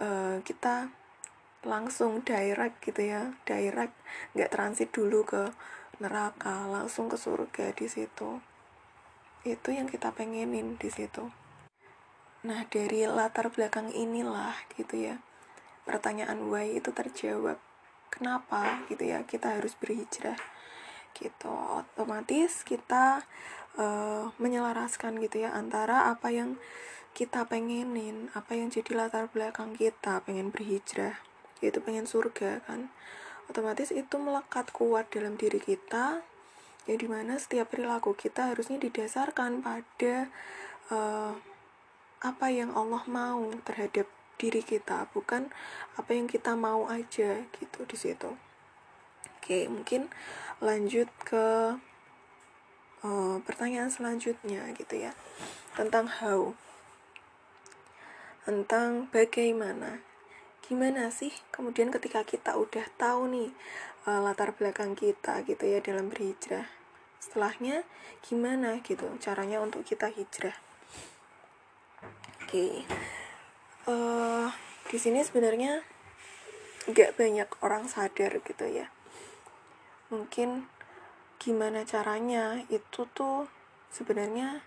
uh, 0.00 0.40
kita 0.40 0.88
langsung 1.64 2.24
direct 2.24 2.80
gitu 2.84 3.04
ya 3.04 3.36
direct 3.44 3.96
nggak 4.36 4.52
transit 4.52 4.92
dulu 4.92 5.24
ke 5.24 5.52
neraka 6.00 6.68
langsung 6.68 7.08
ke 7.08 7.16
surga 7.16 7.72
di 7.76 7.86
situ 7.88 8.40
itu 9.44 9.68
yang 9.72 9.88
kita 9.88 10.12
pengenin 10.16 10.80
di 10.80 10.88
situ 10.88 11.28
Nah, 12.44 12.60
dari 12.68 13.08
latar 13.08 13.48
belakang 13.48 13.88
inilah 13.88 14.52
gitu 14.76 15.00
ya. 15.00 15.16
Pertanyaan 15.88 16.52
why 16.52 16.76
itu 16.76 16.92
terjawab. 16.92 17.56
Kenapa 18.12 18.84
gitu 18.92 19.08
ya 19.08 19.24
kita 19.24 19.56
harus 19.56 19.72
berhijrah? 19.80 20.36
Gitu. 21.16 21.48
Otomatis 21.48 22.60
kita 22.68 23.24
uh, 23.78 24.30
menyelaraskan 24.38 25.18
gitu 25.22 25.46
ya 25.46 25.54
antara 25.54 26.10
apa 26.10 26.30
yang 26.30 26.56
kita 27.14 27.46
pengenin, 27.46 28.28
apa 28.34 28.58
yang 28.58 28.74
jadi 28.74 28.90
latar 29.06 29.30
belakang 29.30 29.78
kita 29.78 30.18
pengen 30.26 30.50
berhijrah, 30.50 31.22
yaitu 31.62 31.78
pengen 31.78 32.10
surga 32.10 32.62
kan. 32.66 32.90
Otomatis 33.46 33.94
itu 33.94 34.18
melekat 34.18 34.74
kuat 34.74 35.12
dalam 35.14 35.38
diri 35.38 35.62
kita 35.62 36.26
yang 36.90 36.98
di 37.00 37.08
mana 37.08 37.38
setiap 37.40 37.72
perilaku 37.72 38.12
kita 38.12 38.52
harusnya 38.52 38.76
didasarkan 38.76 39.64
pada 39.64 40.28
uh, 40.92 41.32
apa 42.24 42.46
yang 42.48 42.72
Allah 42.72 43.04
mau 43.08 43.52
terhadap 43.64 44.08
diri 44.40 44.60
kita 44.60 45.06
bukan 45.14 45.48
apa 45.96 46.10
yang 46.12 46.26
kita 46.26 46.56
mau 46.58 46.90
aja 46.90 47.46
gitu 47.56 47.80
di 47.86 47.96
situ 47.96 48.32
Oke, 49.44 49.68
mungkin 49.68 50.08
lanjut 50.64 51.04
ke 51.20 51.76
uh, 53.04 53.36
pertanyaan 53.44 53.92
selanjutnya 53.92 54.64
gitu 54.74 54.96
ya. 54.96 55.12
Tentang 55.76 56.08
how. 56.08 56.56
Tentang 58.48 59.12
bagaimana. 59.12 60.00
Gimana 60.64 61.12
sih 61.12 61.30
kemudian 61.52 61.92
ketika 61.92 62.24
kita 62.24 62.56
udah 62.56 62.88
tahu 62.96 63.28
nih 63.28 63.50
uh, 64.08 64.24
latar 64.24 64.56
belakang 64.56 64.96
kita 64.96 65.44
gitu 65.44 65.68
ya 65.68 65.84
dalam 65.84 66.08
berhijrah. 66.08 66.66
Setelahnya 67.20 67.84
gimana 68.24 68.80
gitu 68.80 69.06
caranya 69.20 69.60
untuk 69.60 69.84
kita 69.84 70.08
hijrah. 70.08 70.56
Oke. 72.42 72.88
Uh, 73.84 74.48
di 74.88 74.96
sini 74.96 75.20
sebenarnya 75.20 75.84
nggak 76.84 77.16
banyak 77.16 77.48
orang 77.64 77.88
sadar 77.88 78.44
gitu 78.44 78.68
ya 78.68 78.92
mungkin 80.12 80.68
gimana 81.44 81.84
caranya 81.84 82.64
itu 82.72 83.04
tuh 83.12 83.44
sebenarnya 83.92 84.64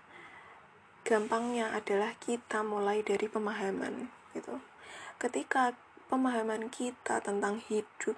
gampangnya 1.02 1.74
adalah 1.74 2.14
kita 2.22 2.62
mulai 2.62 3.02
dari 3.02 3.26
pemahaman 3.26 4.06
gitu. 4.30 4.62
Ketika 5.18 5.74
pemahaman 6.06 6.70
kita 6.70 7.18
tentang 7.18 7.58
hidup 7.66 8.14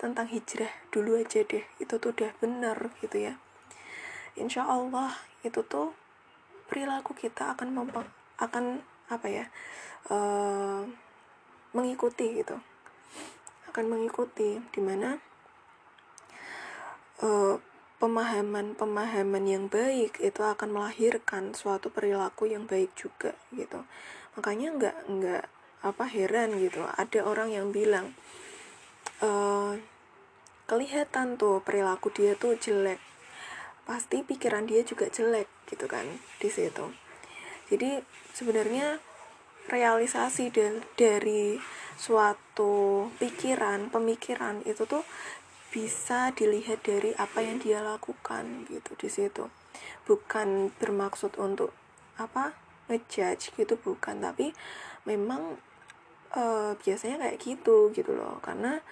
tentang 0.00 0.24
hijrah 0.32 0.72
dulu 0.88 1.20
aja 1.20 1.44
deh 1.44 1.68
itu 1.76 1.94
tuh 2.00 2.16
udah 2.16 2.32
bener 2.40 2.96
gitu 3.04 3.28
ya. 3.28 3.36
Insya 4.40 4.64
Allah 4.64 5.12
itu 5.44 5.60
tuh 5.68 5.92
perilaku 6.72 7.12
kita 7.12 7.52
akan 7.52 7.76
mempak 7.76 8.08
akan 8.40 8.80
apa 9.12 9.26
ya 9.28 9.44
uh, 10.08 10.80
mengikuti 11.76 12.40
gitu. 12.40 12.56
Akan 13.68 13.92
mengikuti 13.92 14.64
di 14.72 14.80
mana 14.80 15.20
pemahaman-pemahaman 17.98 19.44
yang 19.46 19.64
baik 19.66 20.22
itu 20.22 20.40
akan 20.42 20.70
melahirkan 20.70 21.50
suatu 21.54 21.90
perilaku 21.90 22.46
yang 22.46 22.64
baik 22.64 22.94
juga 22.94 23.34
gitu. 23.50 23.82
Makanya 24.38 24.68
nggak 24.78 24.96
nggak 25.10 25.44
apa 25.82 26.04
heran 26.06 26.58
gitu. 26.62 26.86
Ada 26.94 27.26
orang 27.26 27.50
yang 27.50 27.74
bilang 27.74 28.14
uh, 29.22 29.74
kelihatan 30.70 31.34
tuh 31.34 31.58
perilaku 31.66 32.14
dia 32.14 32.38
tuh 32.38 32.54
jelek. 32.54 33.02
Pasti 33.82 34.22
pikiran 34.22 34.70
dia 34.70 34.86
juga 34.86 35.10
jelek 35.10 35.50
gitu 35.66 35.90
kan 35.90 36.06
di 36.38 36.48
situ. 36.50 36.94
Jadi 37.68 37.98
sebenarnya 38.30 39.02
realisasi 39.68 40.48
dari 40.96 41.58
suatu 41.98 43.06
pikiran 43.18 43.90
pemikiran 43.90 44.62
itu 44.64 44.86
tuh 44.86 45.02
bisa 45.78 46.34
dilihat 46.34 46.82
dari 46.82 47.14
apa 47.14 47.38
yang 47.38 47.62
dia 47.62 47.78
lakukan 47.78 48.66
gitu 48.66 48.98
di 48.98 49.06
situ. 49.06 49.46
Bukan 50.10 50.74
bermaksud 50.74 51.38
untuk 51.38 51.70
apa 52.18 52.50
ngejudge 52.90 53.54
gitu 53.54 53.78
bukan. 53.78 54.18
Tapi 54.18 54.50
memang 55.06 55.54
uh, 56.34 56.74
biasanya 56.82 57.22
kayak 57.22 57.38
gitu 57.38 57.94
gitu 57.94 58.10
loh. 58.10 58.42
Karena 58.42 58.82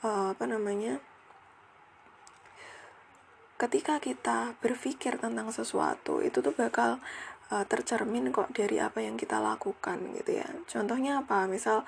uh, 0.00 0.32
apa 0.32 0.48
namanya 0.48 0.96
ketika 3.60 4.00
kita 4.00 4.56
berpikir 4.64 5.20
tentang 5.20 5.52
sesuatu 5.52 6.24
itu 6.24 6.40
tuh 6.40 6.56
bakal 6.56 7.04
uh, 7.52 7.64
tercermin 7.68 8.32
kok 8.32 8.48
dari 8.56 8.80
apa 8.80 9.04
yang 9.04 9.20
kita 9.20 9.36
lakukan 9.44 10.16
gitu 10.16 10.40
ya. 10.40 10.48
Contohnya 10.64 11.20
apa? 11.20 11.44
Misal 11.44 11.84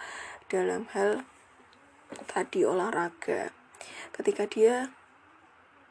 dalam 0.52 0.84
hal 0.92 1.24
tadi 2.28 2.68
olahraga 2.68 3.61
ketika 4.14 4.44
dia 4.48 4.90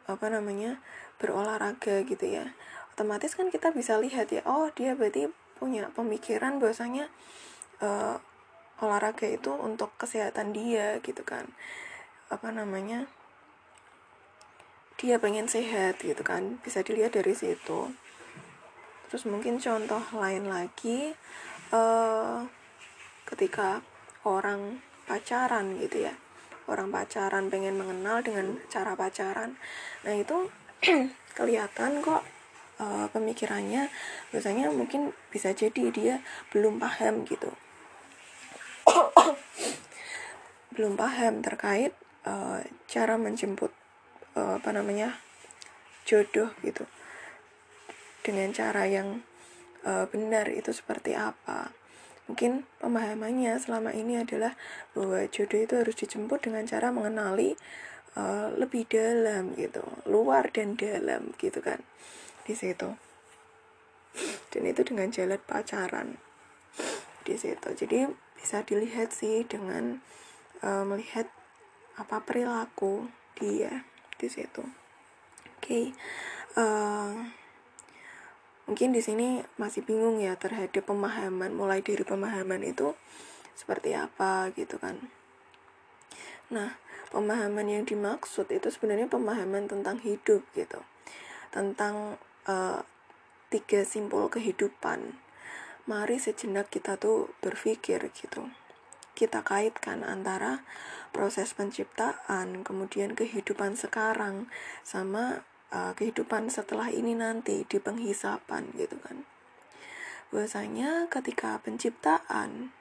apa 0.09 0.27
namanya 0.27 0.81
berolahraga 1.21 2.03
gitu 2.03 2.25
ya. 2.25 2.51
Otomatis 2.95 3.37
kan 3.37 3.47
kita 3.47 3.71
bisa 3.71 3.95
lihat 4.01 4.33
ya 4.33 4.41
oh 4.43 4.67
dia 4.73 4.97
berarti 4.97 5.29
punya 5.61 5.87
pemikiran 5.93 6.57
bahwasanya 6.57 7.07
uh, 7.79 8.17
olahraga 8.81 9.29
itu 9.29 9.53
untuk 9.53 9.93
kesehatan 10.01 10.51
dia 10.51 10.97
gitu 11.05 11.21
kan. 11.21 11.47
Apa 12.33 12.49
namanya 12.49 13.05
dia 14.97 15.17
pengen 15.17 15.49
sehat 15.49 16.01
gitu 16.01 16.21
kan 16.21 16.57
bisa 16.65 16.81
dilihat 16.81 17.13
dari 17.13 17.33
situ. 17.33 17.93
Terus 19.09 19.23
mungkin 19.27 19.59
contoh 19.59 20.01
lain 20.15 20.47
lagi 20.49 21.13
uh, 21.71 22.47
ketika 23.27 23.83
orang 24.25 24.81
pacaran 25.07 25.77
gitu 25.81 26.07
ya 26.09 26.13
orang 26.71 26.87
pacaran 26.87 27.51
pengen 27.51 27.75
mengenal 27.75 28.23
dengan 28.23 28.55
cara 28.71 28.95
pacaran. 28.95 29.59
Nah 30.07 30.13
itu 30.15 30.47
kelihatan 31.37 31.99
kok 31.99 32.23
uh, 32.79 33.11
pemikirannya. 33.11 33.91
Biasanya 34.31 34.71
mungkin 34.71 35.11
bisa 35.27 35.51
jadi 35.51 35.91
dia 35.91 36.15
belum 36.55 36.79
paham 36.79 37.27
gitu. 37.27 37.51
Belum 40.71 40.95
paham 40.95 41.43
terkait 41.43 41.91
uh, 42.23 42.63
cara 42.87 43.19
menjemput 43.19 43.75
uh, 44.39 44.55
apa 44.57 44.71
namanya 44.71 45.19
jodoh 46.07 46.55
gitu. 46.63 46.87
Dengan 48.23 48.55
cara 48.55 48.87
yang 48.87 49.19
uh, 49.83 50.07
benar 50.07 50.47
itu 50.47 50.71
seperti 50.71 51.11
apa 51.11 51.80
Mungkin 52.31 52.63
pemahamannya 52.79 53.59
selama 53.59 53.91
ini 53.91 54.23
adalah 54.23 54.55
bahwa 54.95 55.27
jodoh 55.27 55.59
itu 55.59 55.75
harus 55.75 55.99
dijemput 55.99 56.39
dengan 56.47 56.63
cara 56.63 56.87
mengenali 56.87 57.59
uh, 58.15 58.55
lebih 58.55 58.87
dalam 58.87 59.51
gitu, 59.59 59.83
luar 60.07 60.47
dan 60.55 60.79
dalam 60.79 61.35
gitu 61.35 61.59
kan 61.59 61.83
di 62.47 62.55
situ. 62.55 62.95
Dan 64.47 64.63
itu 64.63 64.87
dengan 64.87 65.11
jalan 65.11 65.43
pacaran 65.43 66.15
di 67.27 67.35
situ. 67.35 67.67
Jadi 67.75 68.07
bisa 68.39 68.63
dilihat 68.63 69.11
sih 69.11 69.43
dengan 69.43 69.99
uh, 70.63 70.87
melihat 70.87 71.27
apa 71.99 72.23
perilaku 72.23 73.11
dia 73.35 73.83
di 74.15 74.31
situ. 74.31 74.63
Oke. 75.59 75.59
Okay. 75.59 75.85
Uh, 76.55 77.40
mungkin 78.71 78.95
di 78.95 79.03
sini 79.03 79.43
masih 79.59 79.83
bingung 79.83 80.23
ya 80.23 80.39
terhadap 80.39 80.87
pemahaman 80.87 81.51
mulai 81.51 81.83
dari 81.83 82.07
pemahaman 82.07 82.63
itu 82.63 82.95
seperti 83.51 83.91
apa 83.91 84.47
gitu 84.55 84.79
kan. 84.79 84.95
Nah 86.55 86.79
pemahaman 87.11 87.67
yang 87.67 87.83
dimaksud 87.83 88.47
itu 88.47 88.71
sebenarnya 88.71 89.11
pemahaman 89.11 89.67
tentang 89.67 89.99
hidup 89.99 90.47
gitu. 90.55 90.79
Tentang 91.51 92.15
uh, 92.47 92.79
tiga 93.51 93.83
simpul 93.83 94.31
kehidupan. 94.31 95.19
Mari 95.83 96.15
sejenak 96.15 96.71
kita 96.71 96.95
tuh 96.95 97.27
berpikir 97.43 98.07
gitu. 98.15 98.47
Kita 99.11 99.43
kaitkan 99.43 100.07
antara 100.07 100.63
proses 101.11 101.51
penciptaan 101.51 102.63
kemudian 102.63 103.19
kehidupan 103.19 103.75
sekarang 103.75 104.47
sama 104.87 105.43
uh, 105.71 105.91
kehidupan 105.97 106.51
setelah 106.51 106.91
ini 106.91 107.17
nanti 107.17 107.63
di 107.65 107.77
penghisapan 107.79 108.69
gitu 108.75 108.99
kan. 109.01 109.23
Bahwasanya 110.31 111.11
ketika 111.11 111.59
penciptaan 111.59 112.71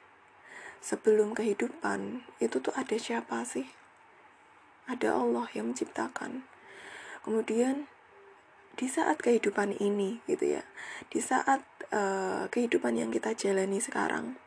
sebelum 0.79 1.35
kehidupan 1.35 2.23
itu 2.39 2.59
tuh 2.63 2.71
ada 2.75 2.95
siapa 2.95 3.43
sih? 3.43 3.67
Ada 4.87 5.15
Allah 5.15 5.47
yang 5.55 5.75
menciptakan. 5.75 6.47
Kemudian 7.23 7.91
di 8.75 8.87
saat 8.87 9.19
kehidupan 9.19 9.75
ini 9.83 10.23
gitu 10.31 10.55
ya 10.55 10.63
di 11.11 11.19
saat 11.19 11.59
uh, 11.91 12.47
kehidupan 12.47 12.95
yang 12.95 13.11
kita 13.11 13.35
jalani 13.35 13.83
sekarang 13.83 14.39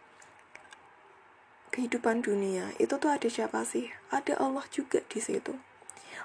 kehidupan 1.75 2.23
dunia 2.23 2.71
itu 2.79 2.95
tuh 3.03 3.11
ada 3.11 3.27
siapa 3.27 3.67
sih? 3.67 3.91
Ada 4.15 4.39
Allah 4.39 4.63
juga 4.71 5.03
di 5.11 5.19
situ. 5.19 5.59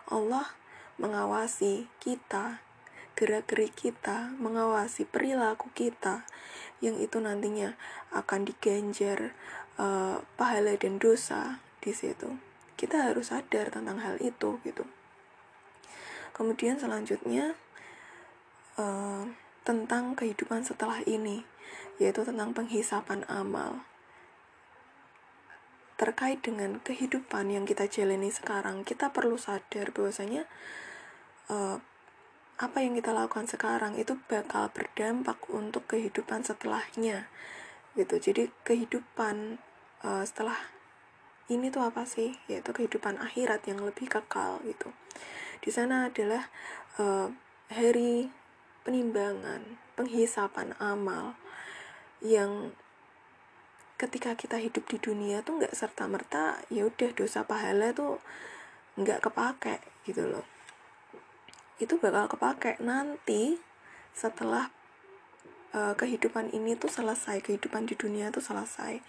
Allah 0.05 0.53
mengawasi 0.99 1.87
kita, 2.03 2.59
gerak-gerik 3.15 3.71
kita, 3.73 4.35
mengawasi 4.37 5.07
perilaku 5.07 5.71
kita, 5.71 6.27
yang 6.83 6.99
itu 6.99 7.17
nantinya 7.19 7.79
akan 8.11 8.47
diganjar 8.47 9.33
uh, 9.79 10.23
pahala 10.35 10.75
dan 10.75 10.99
dosa 10.99 11.63
di 11.79 11.95
situ. 11.95 12.35
Kita 12.75 13.11
harus 13.11 13.31
sadar 13.31 13.71
tentang 13.71 13.99
hal 13.99 14.19
itu 14.19 14.59
gitu. 14.63 14.83
Kemudian 16.35 16.79
selanjutnya 16.79 17.55
uh, 18.79 19.27
tentang 19.67 20.15
kehidupan 20.15 20.63
setelah 20.63 21.03
ini, 21.03 21.43
yaitu 21.99 22.23
tentang 22.23 22.55
penghisapan 22.55 23.27
amal 23.27 23.83
terkait 25.99 26.39
dengan 26.39 26.79
kehidupan 26.79 27.51
yang 27.51 27.67
kita 27.67 27.91
jalani 27.91 28.31
sekarang, 28.31 28.87
kita 28.87 29.11
perlu 29.11 29.35
sadar 29.35 29.91
bahwasanya 29.91 30.47
uh, 31.49 31.77
apa 32.59 32.77
yang 32.83 32.95
kita 32.95 33.15
lakukan 33.15 33.47
sekarang 33.47 33.95
itu 33.95 34.19
bakal 34.27 34.67
berdampak 34.71 35.39
untuk 35.47 35.87
kehidupan 35.89 36.43
setelahnya 36.43 37.27
gitu. 37.95 38.19
Jadi 38.19 38.51
kehidupan 38.63 39.59
uh, 40.05 40.23
setelah 40.23 40.57
ini 41.49 41.73
tuh 41.73 41.87
apa 41.87 42.05
sih? 42.05 42.37
Yaitu 42.51 42.71
kehidupan 42.71 43.17
akhirat 43.17 43.65
yang 43.65 43.81
lebih 43.81 44.07
kekal 44.11 44.61
gitu. 44.67 44.91
Di 45.59 45.71
sana 45.71 46.11
adalah 46.11 46.51
uh, 47.01 47.31
hari 47.71 48.29
penimbangan 48.83 49.79
penghisapan 49.95 50.75
amal 50.79 51.35
yang 52.19 52.75
ketika 53.99 54.35
kita 54.35 54.55
hidup 54.55 54.87
di 54.87 54.95
dunia 54.99 55.43
tuh 55.43 55.59
nggak 55.59 55.75
serta 55.75 56.07
merta 56.07 56.55
ya 56.71 56.87
udah 56.87 57.11
dosa 57.11 57.43
pahala 57.43 57.91
tuh 57.91 58.23
nggak 58.95 59.27
kepake 59.27 59.83
gitu 60.07 60.23
loh 60.23 60.58
itu 61.79 61.97
bakal 61.97 62.27
kepake. 62.27 62.77
Nanti 62.83 63.57
setelah 64.13 64.71
uh, 65.73 65.95
kehidupan 65.95 66.51
ini 66.51 66.75
tuh 66.75 66.91
selesai 66.91 67.41
kehidupan 67.41 67.87
di 67.87 67.95
dunia 67.95 68.33
tuh 68.33 68.43
selesai 68.43 68.99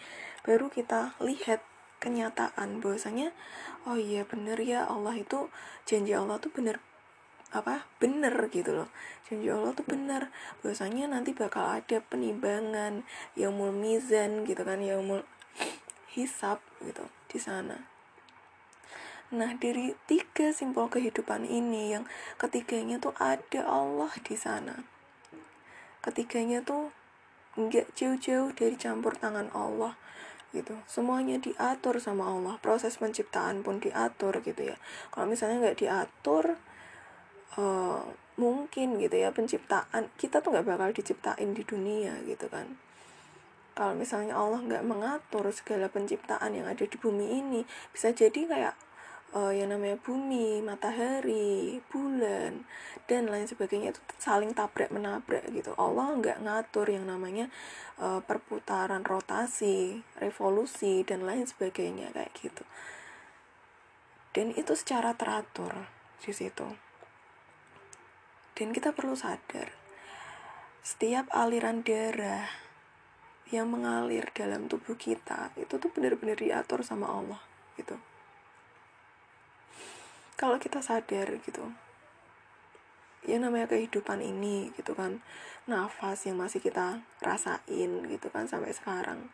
baru 0.45 0.73
kita 0.73 1.19
lihat 1.21 1.61
kenyataan 2.01 2.81
bahwasanya 2.81 3.37
oh 3.85 4.01
iya 4.01 4.25
bener 4.25 4.57
ya 4.57 4.89
Allah 4.89 5.13
itu 5.13 5.53
janji 5.85 6.17
Allah 6.17 6.41
tuh 6.41 6.49
bener 6.49 6.81
apa 7.51 7.83
bener 7.99 8.47
gitu 8.55 8.71
loh. 8.71 8.89
Janji 9.27 9.51
Allah 9.51 9.75
tuh 9.75 9.83
bener. 9.83 10.31
Bahwasanya 10.63 11.11
nanti 11.11 11.35
bakal 11.35 11.67
ada 11.67 11.99
penimbangan 11.99 13.03
yang 13.35 13.59
mizan 13.75 14.47
gitu 14.47 14.63
kan 14.63 14.79
yang 14.79 15.03
mul 15.03 15.27
hisap 16.15 16.63
gitu 16.83 17.03
di 17.27 17.39
sana 17.43 17.90
Nah, 19.31 19.55
dari 19.55 19.95
tiga 20.11 20.51
simpul 20.51 20.91
kehidupan 20.91 21.47
ini 21.47 21.95
yang 21.95 22.05
ketiganya 22.35 22.99
tuh 22.99 23.15
ada 23.19 23.63
Allah 23.63 24.11
di 24.27 24.35
sana. 24.35 24.83
Ketiganya 26.03 26.67
tuh 26.67 26.91
nggak 27.55 27.95
jauh-jauh 27.95 28.51
dari 28.55 28.75
campur 28.75 29.15
tangan 29.15 29.51
Allah 29.55 29.95
gitu. 30.51 30.75
Semuanya 30.91 31.39
diatur 31.39 32.03
sama 32.03 32.27
Allah. 32.27 32.59
Proses 32.59 32.99
penciptaan 32.99 33.63
pun 33.63 33.79
diatur 33.79 34.43
gitu 34.43 34.75
ya. 34.75 34.77
Kalau 35.15 35.31
misalnya 35.31 35.63
nggak 35.63 35.79
diatur, 35.79 36.59
uh, 37.55 38.03
mungkin 38.41 38.97
gitu 38.97 39.21
ya 39.21 39.29
penciptaan 39.37 40.09
kita 40.17 40.41
tuh 40.41 40.57
nggak 40.57 40.65
bakal 40.65 40.89
diciptain 40.97 41.53
di 41.53 41.61
dunia 41.61 42.17
gitu 42.25 42.49
kan 42.49 42.81
kalau 43.77 43.93
misalnya 43.93 44.33
Allah 44.33 44.65
nggak 44.65 44.85
mengatur 44.89 45.45
segala 45.53 45.93
penciptaan 45.93 46.57
yang 46.57 46.65
ada 46.65 46.81
di 46.81 46.97
bumi 46.97 47.37
ini 47.37 47.61
bisa 47.93 48.17
jadi 48.17 48.49
kayak 48.49 48.75
uh, 49.35 49.53
yang 49.55 49.71
namanya 49.71 49.99
bumi, 50.01 50.63
matahari, 50.63 51.79
bulan, 51.91 52.67
dan 53.07 53.31
lain 53.31 53.47
sebagainya 53.47 53.95
itu 53.95 54.01
saling 54.19 54.55
tabrak 54.55 54.91
menabrak 54.91 55.47
gitu. 55.55 55.75
Allah 55.79 56.15
nggak 56.19 56.43
ngatur 56.43 56.87
yang 56.91 57.07
namanya 57.07 57.51
uh, 57.99 58.23
perputaran 58.23 59.07
rotasi, 59.07 60.03
revolusi 60.19 61.07
dan 61.07 61.27
lain 61.27 61.47
sebagainya 61.47 62.11
kayak 62.15 62.33
gitu. 62.39 62.65
Dan 64.31 64.55
itu 64.55 64.73
secara 64.79 65.15
teratur 65.15 65.91
di 66.23 66.31
situ. 66.31 66.67
Dan 68.55 68.77
kita 68.77 68.93
perlu 68.93 69.17
sadar, 69.17 69.73
setiap 70.85 71.27
aliran 71.33 71.83
darah 71.83 72.47
yang 73.51 73.67
mengalir 73.67 74.31
dalam 74.31 74.71
tubuh 74.71 74.95
kita 74.95 75.51
itu 75.59 75.75
tuh 75.75 75.91
benar-benar 75.91 76.39
diatur 76.39 76.87
sama 76.87 77.11
Allah 77.11 77.43
gitu 77.75 77.99
kalau 80.41 80.57
kita 80.57 80.81
sadar 80.81 81.29
gitu 81.45 81.69
ya 83.29 83.37
namanya 83.37 83.69
kehidupan 83.69 84.25
ini 84.25 84.73
gitu 84.81 84.97
kan 84.97 85.21
nafas 85.69 86.25
yang 86.25 86.41
masih 86.41 86.65
kita 86.65 87.05
rasain 87.21 88.09
gitu 88.09 88.33
kan 88.33 88.49
sampai 88.49 88.73
sekarang 88.73 89.29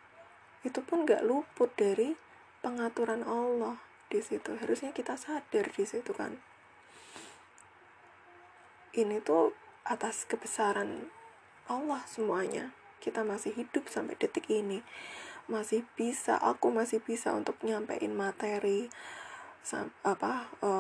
itu 0.67 0.83
pun 0.83 1.07
gak 1.07 1.23
luput 1.23 1.71
dari 1.79 2.19
pengaturan 2.59 3.23
Allah 3.23 3.79
di 4.11 4.19
situ. 4.19 4.59
Harusnya 4.59 4.91
kita 4.91 5.15
sadar 5.15 5.71
di 5.71 5.85
situ 5.87 6.11
kan. 6.11 6.35
Ini 8.91 9.23
tuh 9.23 9.55
atas 9.87 10.27
kebesaran 10.27 11.07
Allah 11.71 12.03
semuanya. 12.11 12.75
Kita 12.99 13.23
masih 13.23 13.55
hidup 13.55 13.87
sampai 13.87 14.19
detik 14.19 14.51
ini. 14.51 14.83
Masih 15.47 15.87
bisa 15.95 16.35
aku 16.43 16.75
masih 16.75 16.99
bisa 16.99 17.31
untuk 17.31 17.55
nyampein 17.63 18.11
materi 18.11 18.91
apa 20.07 20.47
uh, 20.63 20.76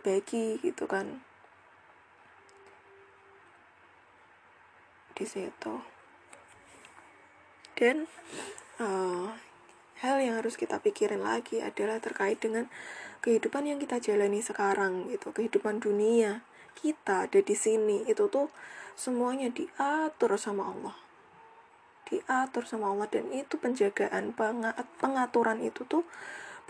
berbagi 0.00 0.56
gitu 0.64 0.88
kan. 0.88 1.20
Di 5.12 5.28
situ. 5.28 5.84
Dan 7.76 8.08
uh, 8.80 9.36
hal 10.00 10.16
yang 10.24 10.40
harus 10.40 10.56
kita 10.56 10.80
pikirin 10.80 11.20
lagi 11.20 11.60
adalah 11.60 12.00
terkait 12.00 12.40
dengan 12.40 12.72
kehidupan 13.20 13.68
yang 13.68 13.76
kita 13.76 14.00
jalani 14.00 14.40
sekarang 14.40 15.12
gitu. 15.12 15.36
Kehidupan 15.36 15.84
dunia 15.84 16.40
kita 16.80 17.28
ada 17.28 17.40
di 17.44 17.52
sini. 17.52 18.08
Itu 18.08 18.32
tuh 18.32 18.48
semuanya 18.96 19.52
diatur 19.52 20.40
sama 20.40 20.72
Allah. 20.72 20.96
Diatur 22.08 22.64
sama 22.64 22.88
Allah. 22.88 23.04
Dan 23.12 23.28
itu 23.36 23.60
penjagaan 23.60 24.32
pengaturan 24.96 25.60
itu 25.60 25.84
tuh 25.84 26.08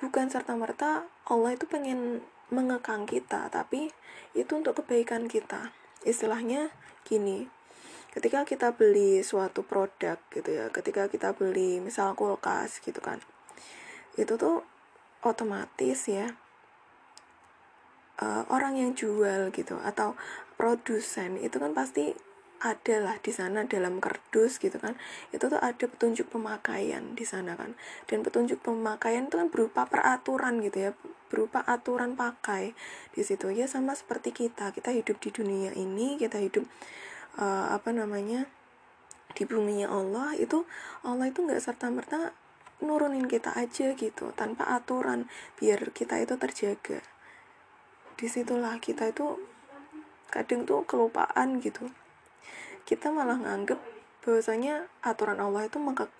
bukan 0.02 0.26
serta-merta 0.26 1.06
Allah 1.30 1.54
itu 1.54 1.70
pengen 1.70 2.26
mengekang 2.50 3.06
kita, 3.08 3.50
tapi 3.50 3.90
itu 4.36 4.52
untuk 4.54 4.82
kebaikan 4.82 5.26
kita. 5.26 5.74
Istilahnya 6.06 6.70
gini, 7.06 7.48
ketika 8.14 8.46
kita 8.46 8.74
beli 8.74 9.24
suatu 9.24 9.66
produk 9.66 10.18
gitu 10.30 10.50
ya, 10.50 10.68
ketika 10.70 11.06
kita 11.10 11.34
beli 11.34 11.82
misal 11.82 12.14
kulkas 12.14 12.82
gitu 12.82 12.98
kan, 13.02 13.18
itu 14.18 14.34
tuh 14.36 14.62
otomatis 15.20 16.08
ya 16.08 16.32
uh, 18.20 18.42
orang 18.52 18.76
yang 18.76 18.92
jual 18.92 19.52
gitu 19.52 19.76
atau 19.80 20.16
produsen 20.56 21.40
itu 21.40 21.56
kan 21.56 21.72
pasti 21.72 22.12
adalah 22.60 23.16
di 23.16 23.32
sana 23.32 23.64
dalam 23.64 24.04
kardus 24.04 24.60
gitu 24.60 24.76
kan 24.76 24.92
itu 25.32 25.48
tuh 25.48 25.56
ada 25.56 25.88
petunjuk 25.88 26.28
pemakaian 26.28 27.16
di 27.16 27.24
sana 27.24 27.56
kan 27.56 27.72
dan 28.04 28.20
petunjuk 28.20 28.60
pemakaian 28.60 29.32
itu 29.32 29.40
kan 29.40 29.48
berupa 29.48 29.88
peraturan 29.88 30.60
gitu 30.60 30.88
ya 30.88 30.90
berupa 31.30 31.62
aturan 31.62 32.18
pakai 32.18 32.74
di 33.14 33.22
situ. 33.22 33.54
Ya 33.54 33.70
sama 33.70 33.94
seperti 33.94 34.34
kita. 34.34 34.74
Kita 34.74 34.90
hidup 34.90 35.22
di 35.22 35.30
dunia 35.30 35.70
ini 35.78 36.18
kita 36.18 36.42
hidup 36.42 36.66
uh, 37.38 37.70
apa 37.70 37.94
namanya 37.94 38.50
di 39.38 39.46
bumi 39.46 39.86
Allah 39.86 40.34
itu 40.34 40.66
Allah 41.06 41.30
itu 41.30 41.46
nggak 41.46 41.62
serta 41.62 41.86
merta 41.88 42.34
nurunin 42.82 43.30
kita 43.30 43.54
aja 43.54 43.94
gitu 43.94 44.34
tanpa 44.34 44.66
aturan 44.74 45.30
biar 45.62 45.94
kita 45.94 46.18
itu 46.18 46.34
terjaga. 46.34 46.98
Di 48.18 48.26
situlah 48.26 48.76
kita 48.82 49.14
itu 49.14 49.38
kadang 50.28 50.66
tuh 50.66 50.82
kelupaan 50.84 51.62
gitu. 51.62 51.88
Kita 52.84 53.14
malah 53.14 53.38
nganggep 53.38 53.78
bahwasanya 54.20 54.90
aturan 55.00 55.38
Allah 55.38 55.70
itu 55.70 55.78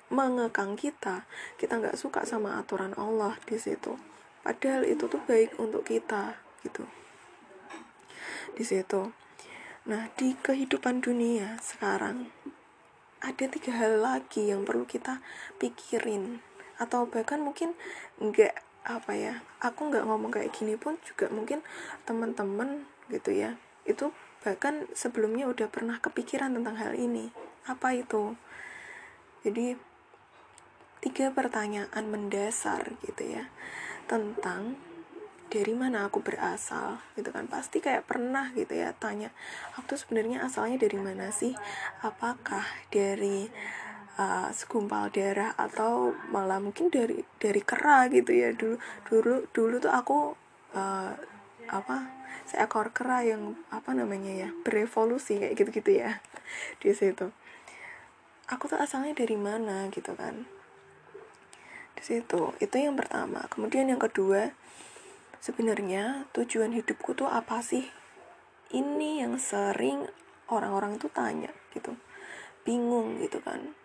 mengekang 0.08 0.78
kita. 0.78 1.26
Kita 1.58 1.82
nggak 1.82 1.98
suka 1.98 2.22
sama 2.24 2.56
aturan 2.56 2.94
Allah 2.94 3.36
di 3.44 3.58
situ 3.58 3.98
padahal 4.40 4.88
itu 4.88 5.05
tuh 5.07 5.20
baik 5.24 5.57
untuk 5.61 5.85
kita 5.85 6.37
gitu. 6.64 6.85
Di 8.57 8.64
situ. 8.64 9.12
Nah 9.88 10.12
di 10.16 10.37
kehidupan 10.37 11.00
dunia 11.00 11.57
sekarang 11.61 12.29
ada 13.20 13.44
tiga 13.48 13.72
hal 13.76 14.00
lagi 14.00 14.48
yang 14.48 14.64
perlu 14.64 14.85
kita 14.88 15.20
pikirin. 15.61 16.40
Atau 16.81 17.09
bahkan 17.09 17.44
mungkin 17.44 17.76
nggak 18.20 18.57
apa 18.81 19.12
ya 19.12 19.35
aku 19.61 19.92
nggak 19.92 20.09
ngomong 20.09 20.33
kayak 20.33 20.57
gini 20.57 20.72
pun 20.81 20.96
juga 21.05 21.29
mungkin 21.29 21.61
teman-teman 22.09 22.88
gitu 23.12 23.29
ya 23.29 23.61
itu 23.85 24.09
bahkan 24.40 24.88
sebelumnya 24.96 25.44
udah 25.53 25.68
pernah 25.68 26.00
kepikiran 26.00 26.57
tentang 26.57 26.81
hal 26.81 26.96
ini. 26.96 27.29
Apa 27.68 27.92
itu? 27.92 28.40
Jadi 29.44 29.76
tiga 31.00 31.33
pertanyaan 31.33 32.05
mendasar 32.12 32.92
gitu 33.05 33.24
ya 33.24 33.48
tentang 34.08 34.78
dari 35.50 35.74
mana 35.74 36.06
aku 36.06 36.22
berasal 36.22 37.02
gitu 37.18 37.34
kan. 37.34 37.50
Pasti 37.50 37.82
kayak 37.82 38.06
pernah 38.06 38.54
gitu 38.54 38.70
ya 38.70 38.94
tanya 38.94 39.34
aku 39.74 39.92
tuh 39.94 39.98
sebenarnya 39.98 40.46
asalnya 40.46 40.78
dari 40.78 40.96
mana 40.96 41.34
sih? 41.34 41.53
Apakah 42.07 42.62
dari 42.88 43.51
uh, 44.16 44.48
segumpal 44.55 45.11
darah 45.11 45.53
atau 45.59 46.14
malah 46.30 46.62
mungkin 46.62 46.88
dari 46.88 47.26
dari 47.42 47.61
kera 47.66 48.07
gitu 48.09 48.30
ya? 48.30 48.55
Dulu 48.55 48.78
dulu 49.11 49.34
dulu 49.51 49.76
tuh 49.82 49.92
aku 49.92 50.18
uh, 50.78 51.12
apa 51.66 51.96
seekor 52.46 52.94
kera 52.94 53.26
yang 53.26 53.59
apa 53.74 53.90
namanya 53.94 54.46
ya 54.46 54.48
berevolusi 54.62 55.42
kayak 55.42 55.59
gitu-gitu 55.59 55.98
ya 55.98 56.22
di 56.82 56.94
situ. 56.94 57.34
Aku 58.51 58.66
tuh 58.70 58.78
asalnya 58.78 59.14
dari 59.14 59.38
mana 59.38 59.86
gitu 59.90 60.14
kan 60.14 60.59
di 62.01 62.03
situ. 62.16 62.57
Itu 62.57 62.80
yang 62.80 62.96
pertama. 62.96 63.44
Kemudian 63.53 63.92
yang 63.92 64.01
kedua 64.01 64.57
sebenarnya 65.44 66.24
tujuan 66.32 66.72
hidupku 66.72 67.12
tuh 67.12 67.28
apa 67.28 67.61
sih? 67.61 67.84
Ini 68.72 69.28
yang 69.28 69.36
sering 69.36 70.09
orang-orang 70.48 70.96
tuh 70.96 71.12
tanya 71.12 71.53
gitu. 71.76 71.92
Bingung 72.64 73.20
gitu 73.20 73.44
kan. 73.44 73.76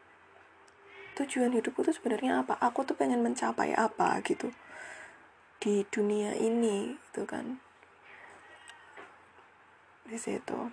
Tujuan 1.20 1.52
hidupku 1.52 1.84
tuh 1.84 1.92
sebenarnya 1.92 2.48
apa? 2.48 2.56
Aku 2.64 2.88
tuh 2.88 2.96
pengen 2.96 3.20
mencapai 3.20 3.76
apa 3.76 4.24
gitu. 4.24 4.56
Di 5.60 5.84
dunia 5.92 6.32
ini 6.40 6.96
itu 6.96 7.28
kan. 7.28 7.60
Di 10.08 10.16
situ. 10.16 10.72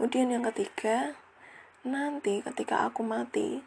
Kemudian 0.00 0.32
yang 0.32 0.46
ketiga 0.48 1.12
nanti 1.84 2.40
ketika 2.42 2.88
aku 2.88 3.06
mati 3.06 3.62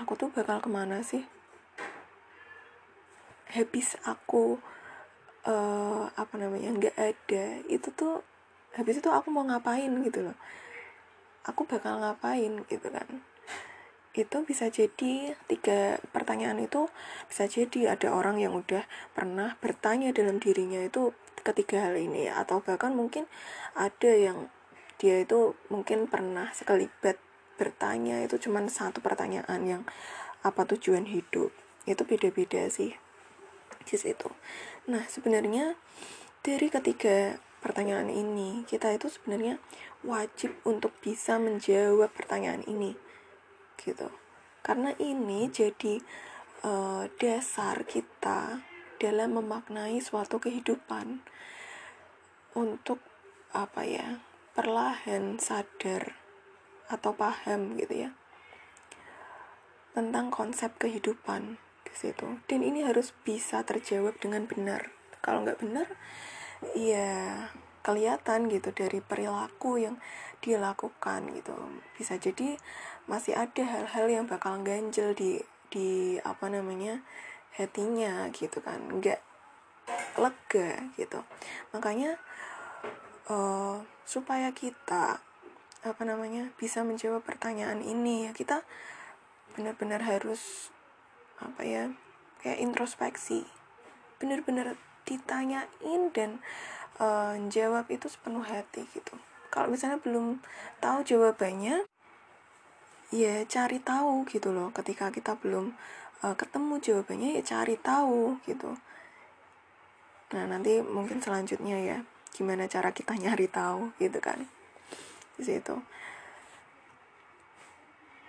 aku 0.00 0.16
tuh 0.16 0.32
bakal 0.32 0.62
ke 0.64 0.72
mana 0.72 1.04
sih 1.04 1.26
habis 3.50 3.98
aku 4.06 4.62
uh, 5.46 6.06
apa 6.14 6.34
namanya 6.36 6.70
nggak 6.74 6.96
ada 6.96 7.44
itu 7.66 7.88
tuh 7.94 8.22
habis 8.74 9.02
itu 9.02 9.10
aku 9.10 9.28
mau 9.34 9.42
ngapain 9.46 9.90
gitu 10.06 10.30
loh. 10.30 10.36
Aku 11.46 11.66
bakal 11.66 11.98
ngapain 11.98 12.62
gitu 12.70 12.88
kan. 12.92 13.08
Itu 14.14 14.42
bisa 14.42 14.70
jadi 14.70 15.34
tiga 15.46 15.98
pertanyaan 16.10 16.62
itu 16.62 16.90
bisa 17.30 17.46
jadi 17.46 17.94
ada 17.98 18.10
orang 18.14 18.38
yang 18.42 18.54
udah 18.54 18.86
pernah 19.14 19.58
bertanya 19.58 20.10
dalam 20.14 20.38
dirinya 20.38 20.82
itu 20.82 21.14
ketiga 21.40 21.88
hal 21.88 21.96
ini 21.96 22.28
atau 22.28 22.60
bahkan 22.60 22.92
mungkin 22.92 23.24
ada 23.72 24.12
yang 24.12 24.52
dia 25.00 25.24
itu 25.24 25.56
mungkin 25.72 26.04
pernah 26.06 26.52
sekalibat 26.52 27.16
bertanya 27.56 28.20
itu 28.20 28.36
cuma 28.36 28.60
satu 28.68 29.00
pertanyaan 29.00 29.60
yang 29.64 29.82
apa 30.44 30.62
tujuan 30.68 31.08
hidup? 31.08 31.50
Itu 31.88 32.04
beda-beda 32.04 32.68
sih 32.68 32.92
di 33.84 33.96
situ 33.96 34.28
nah 34.88 35.04
sebenarnya 35.06 35.76
dari 36.40 36.72
ketiga 36.72 37.36
pertanyaan 37.60 38.08
ini 38.08 38.64
kita 38.64 38.96
itu 38.96 39.12
sebenarnya 39.12 39.60
wajib 40.00 40.56
untuk 40.64 40.96
bisa 41.04 41.36
menjawab 41.36 42.08
pertanyaan 42.16 42.64
ini 42.64 42.96
gitu. 43.80 44.08
Karena 44.60 44.92
ini 45.00 45.48
jadi 45.48 46.00
uh, 46.64 47.08
dasar 47.20 47.84
kita 47.84 48.64
dalam 49.00 49.40
memaknai 49.40 50.00
suatu 50.00 50.36
kehidupan 50.36 51.24
untuk 52.52 53.00
apa 53.56 53.82
ya 53.88 54.20
perlahan 54.52 55.40
sadar 55.40 56.20
atau 56.90 57.14
paham 57.16 57.78
gitu 57.80 58.08
ya 58.08 58.10
tentang 59.96 60.28
konsep 60.28 60.70
kehidupan 60.76 61.58
di 62.00 62.08
situ 62.08 62.40
dan 62.48 62.64
ini 62.64 62.80
harus 62.80 63.12
bisa 63.28 63.60
terjawab 63.60 64.16
dengan 64.16 64.48
benar. 64.48 64.88
Kalau 65.20 65.44
nggak 65.44 65.60
benar 65.60 65.84
ya 66.72 67.44
kelihatan 67.84 68.48
gitu 68.48 68.72
dari 68.72 69.04
perilaku 69.04 69.76
yang 69.76 70.00
dia 70.40 70.56
lakukan 70.56 71.28
gitu. 71.36 71.52
Bisa 71.92 72.16
jadi 72.16 72.56
masih 73.04 73.36
ada 73.36 73.60
hal-hal 73.68 74.08
yang 74.08 74.24
bakal 74.24 74.56
ganjel 74.64 75.12
di 75.12 75.44
di 75.68 76.16
apa 76.24 76.48
namanya 76.48 77.04
hatinya 77.60 78.32
gitu 78.32 78.64
kan. 78.64 78.80
Nggak 78.80 79.20
lega 80.16 80.88
gitu. 80.96 81.20
Makanya 81.76 82.16
uh, 83.28 83.84
supaya 84.08 84.56
kita 84.56 85.20
apa 85.80 86.02
namanya 86.04 86.48
bisa 86.56 86.80
menjawab 86.80 87.24
pertanyaan 87.24 87.84
ini 87.84 88.28
ya 88.28 88.32
kita 88.36 88.64
benar-benar 89.56 90.04
harus 90.04 90.72
apa 91.40 91.62
ya 91.64 91.84
kayak 92.44 92.60
introspeksi. 92.60 93.44
Benar-benar 94.20 94.76
ditanyain 95.08 96.02
dan 96.12 96.40
uh, 97.00 97.34
jawab 97.48 97.88
itu 97.88 98.06
sepenuh 98.06 98.44
hati 98.44 98.84
gitu. 98.92 99.16
Kalau 99.50 99.66
misalnya 99.66 99.98
belum 99.98 100.38
tahu 100.78 101.02
jawabannya 101.02 101.88
ya 103.10 103.42
cari 103.48 103.82
tahu 103.82 104.22
gitu 104.30 104.54
loh. 104.54 104.70
Ketika 104.70 105.10
kita 105.10 105.34
belum 105.40 105.74
uh, 106.22 106.36
ketemu 106.38 106.78
jawabannya 106.78 107.40
ya 107.40 107.42
cari 107.42 107.74
tahu 107.80 108.38
gitu. 108.46 108.78
Nah 110.30 110.44
nanti 110.46 110.78
mungkin 110.84 111.18
selanjutnya 111.18 111.76
ya 111.80 111.98
gimana 112.30 112.70
cara 112.70 112.94
kita 112.94 113.18
nyari 113.22 113.50
tahu 113.50 113.90
gitu 113.98 114.20
kan. 114.22 114.46
Di 115.34 115.42
situ. 115.42 115.74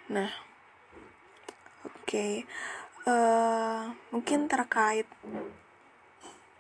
Nah 0.10 0.32
oke. 1.86 2.02
okay. 2.08 2.34
Eh, 3.10 3.84
mungkin 4.12 4.46
terkait 4.46 5.08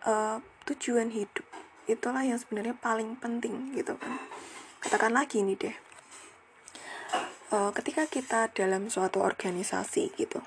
uh, 0.05 0.41
tujuan 0.65 1.13
hidup. 1.13 1.45
Itulah 1.85 2.23
yang 2.25 2.39
sebenarnya 2.39 2.77
paling 2.77 3.17
penting 3.17 3.75
gitu 3.75 3.97
kan. 3.97 4.17
Katakan 4.81 5.13
lagi 5.13 5.43
nih 5.45 5.57
deh. 5.57 5.77
Uh, 7.51 7.69
ketika 7.75 8.07
kita 8.07 8.47
dalam 8.55 8.87
suatu 8.87 9.19
organisasi 9.19 10.15
gitu. 10.15 10.39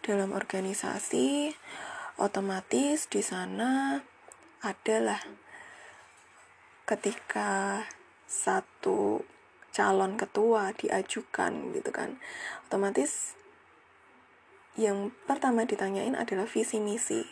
Dalam 0.00 0.32
organisasi 0.32 1.52
otomatis 2.22 3.10
di 3.10 3.20
sana 3.20 4.00
adalah 4.62 5.20
ketika 6.88 7.84
satu 8.24 9.20
calon 9.74 10.16
ketua 10.16 10.72
diajukan 10.72 11.74
gitu 11.74 11.90
kan. 11.90 12.16
Otomatis 12.70 13.36
yang 14.78 15.10
pertama 15.26 15.66
ditanyain 15.66 16.14
adalah 16.14 16.46
visi 16.46 16.78
misi. 16.78 17.26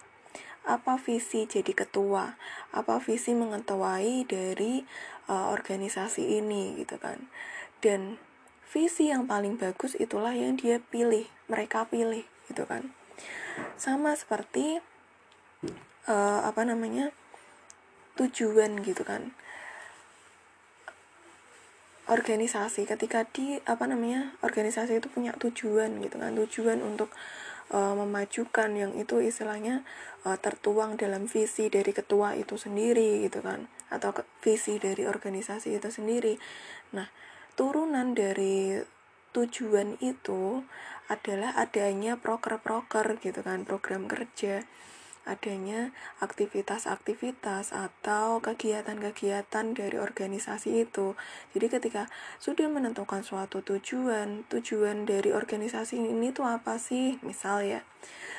Apa 0.66 0.99
visi 0.99 1.47
jadi 1.47 1.70
ketua? 1.70 2.34
Apa 2.74 2.99
visi 2.99 3.38
mengetuai 3.38 4.26
dari 4.26 4.82
uh, 5.30 5.55
organisasi 5.55 6.42
ini 6.42 6.74
gitu 6.82 6.99
kan? 6.99 7.30
Dan 7.78 8.18
visi 8.66 9.14
yang 9.14 9.30
paling 9.30 9.55
bagus 9.55 9.94
itulah 9.94 10.34
yang 10.34 10.59
dia 10.59 10.82
pilih 10.82 11.30
mereka 11.47 11.86
pilih 11.86 12.26
gitu 12.51 12.66
kan? 12.66 12.90
Sama 13.78 14.18
seperti 14.18 14.82
uh, 16.11 16.40
apa 16.42 16.66
namanya 16.66 17.14
tujuan 18.18 18.82
gitu 18.82 19.07
kan 19.07 19.30
organisasi 22.07 22.86
ketika 22.86 23.26
di 23.26 23.59
apa 23.66 23.84
namanya 23.90 24.34
organisasi 24.46 25.02
itu 25.02 25.11
punya 25.11 25.34
tujuan 25.36 25.98
gitu 26.02 26.16
kan. 26.22 26.32
Tujuan 26.38 26.78
untuk 26.82 27.11
uh, 27.74 27.94
memajukan 27.98 28.70
yang 28.74 28.92
itu 28.94 29.18
istilahnya 29.18 29.82
uh, 30.22 30.38
tertuang 30.38 30.94
dalam 30.94 31.26
visi 31.26 31.66
dari 31.66 31.90
ketua 31.90 32.38
itu 32.38 32.54
sendiri 32.54 33.26
gitu 33.26 33.42
kan 33.42 33.66
atau 33.90 34.11
ke, 34.14 34.22
visi 34.42 34.78
dari 34.78 35.07
organisasi 35.07 35.74
itu 35.74 35.88
sendiri. 35.90 36.38
Nah 36.94 37.11
turunan 37.59 38.14
dari 38.14 38.78
tujuan 39.34 40.00
itu 40.00 40.64
adalah 41.07 41.54
adanya 41.54 42.18
proker-proker 42.18 43.20
gitu 43.22 43.40
kan 43.44 43.62
program 43.62 44.11
kerja 44.11 44.66
adanya 45.26 45.90
aktivitas-aktivitas 46.22 47.74
atau 47.74 48.38
kegiatan-kegiatan 48.38 49.74
dari 49.74 49.98
organisasi 49.98 50.86
itu. 50.86 51.18
Jadi 51.52 51.66
ketika 51.66 52.06
sudah 52.38 52.70
menentukan 52.70 53.26
suatu 53.26 53.60
tujuan, 53.60 54.46
tujuan 54.48 55.04
dari 55.04 55.34
organisasi 55.34 55.98
ini 55.98 56.30
tuh 56.30 56.46
apa 56.46 56.78
sih? 56.78 57.18
Misal 57.26 57.66
ya, 57.66 57.80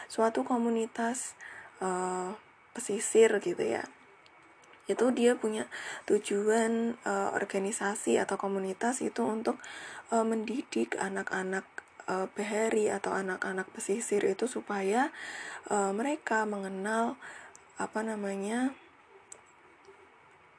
suatu 0.08 0.48
komunitas 0.48 1.36
uh, 1.84 2.34
pesisir 2.72 3.36
gitu 3.44 3.62
ya. 3.62 3.84
Itu 4.88 5.12
dia 5.12 5.36
punya 5.36 5.68
tujuan 6.08 6.96
uh, 7.04 7.36
organisasi 7.36 8.16
atau 8.16 8.40
komunitas 8.40 9.04
itu 9.04 9.20
untuk 9.28 9.60
uh, 10.16 10.24
mendidik 10.24 10.96
anak-anak 10.96 11.68
uh, 12.08 12.28
behari 12.34 12.90
atau 12.90 13.14
anak-anak 13.14 13.68
pesisir 13.76 14.24
itu 14.24 14.48
supaya 14.48 15.12
uh, 15.70 15.92
mereka 15.92 16.48
mengenal 16.48 17.20
apa 17.78 18.02
namanya 18.02 18.74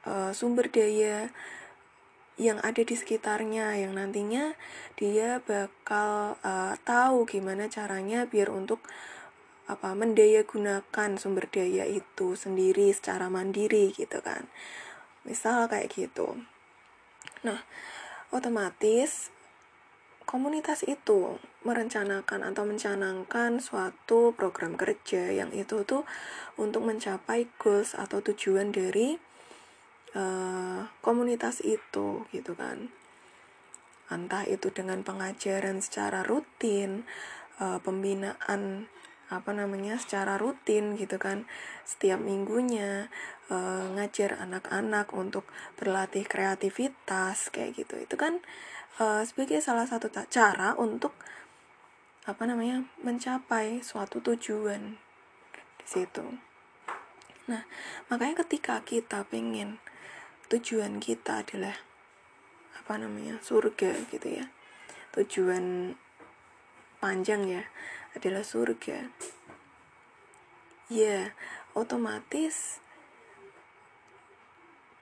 uh, 0.07 0.31
sumber 0.31 0.71
daya 0.71 1.33
yang 2.39 2.63
ada 2.63 2.79
di 2.79 2.95
sekitarnya 2.95 3.75
yang 3.83 3.99
nantinya 3.99 4.55
dia 4.95 5.43
bakal 5.43 6.39
uh, 6.39 6.79
tahu 6.87 7.27
gimana 7.27 7.67
caranya 7.67 8.23
biar 8.23 8.47
untuk 8.47 8.79
apa 9.67 9.93
mendaya 9.93 10.47
gunakan 10.47 11.19
sumber 11.19 11.45
daya 11.51 11.85
itu 11.85 12.33
sendiri 12.33 12.89
secara 12.95 13.27
mandiri 13.29 13.91
gitu 13.93 14.17
kan. 14.23 14.47
Misal 15.27 15.67
kayak 15.67 15.93
gitu. 15.93 16.39
Nah 17.43 17.59
otomatis 18.31 19.29
komunitas 20.29 20.85
itu 20.85 21.41
merencanakan 21.65 22.53
atau 22.53 22.61
mencanangkan 22.61 23.57
suatu 23.57 24.29
program 24.37 24.77
kerja 24.77 25.33
yang 25.33 25.49
itu 25.57 25.81
tuh 25.89 26.05
untuk 26.61 26.85
mencapai 26.85 27.49
goals 27.57 27.97
atau 27.97 28.21
tujuan 28.21 28.69
dari 28.69 29.17
uh, 30.13 30.85
komunitas 31.01 31.65
itu 31.65 32.29
gitu 32.29 32.53
kan. 32.53 32.93
Entah 34.13 34.45
itu 34.45 34.69
dengan 34.69 35.01
pengajaran 35.01 35.81
secara 35.81 36.21
rutin 36.21 37.09
uh, 37.57 37.81
pembinaan 37.81 38.85
apa 39.33 39.53
namanya 39.53 39.97
secara 39.97 40.37
rutin 40.37 40.93
gitu 40.93 41.17
kan. 41.17 41.49
Setiap 41.89 42.21
minggunya 42.21 43.09
uh, 43.49 43.97
ngajar 43.97 44.37
anak-anak 44.37 45.09
untuk 45.17 45.49
berlatih 45.81 46.29
kreativitas 46.29 47.49
kayak 47.49 47.81
gitu. 47.81 47.97
Itu 47.97 48.13
kan 48.13 48.45
uh, 48.99 49.23
sebagai 49.23 49.63
salah 49.63 49.87
satu 49.87 50.11
cara 50.11 50.75
untuk 50.75 51.15
apa 52.27 52.45
namanya 52.45 52.85
mencapai 53.01 53.81
suatu 53.81 54.21
tujuan 54.21 54.99
di 55.81 55.87
situ. 55.87 56.37
Nah 57.49 57.65
makanya 58.11 58.45
ketika 58.45 58.83
kita 58.85 59.25
pengen 59.25 59.81
tujuan 60.51 61.01
kita 61.01 61.41
adalah 61.41 61.81
apa 62.77 62.93
namanya 62.99 63.41
surga 63.41 64.05
gitu 64.13 64.27
ya. 64.29 64.45
Tujuan 65.15 65.97
panjang 67.01 67.49
ya 67.49 67.63
adalah 68.13 68.45
surga. 68.45 69.09
Ya 70.91 71.33
otomatis 71.73 72.83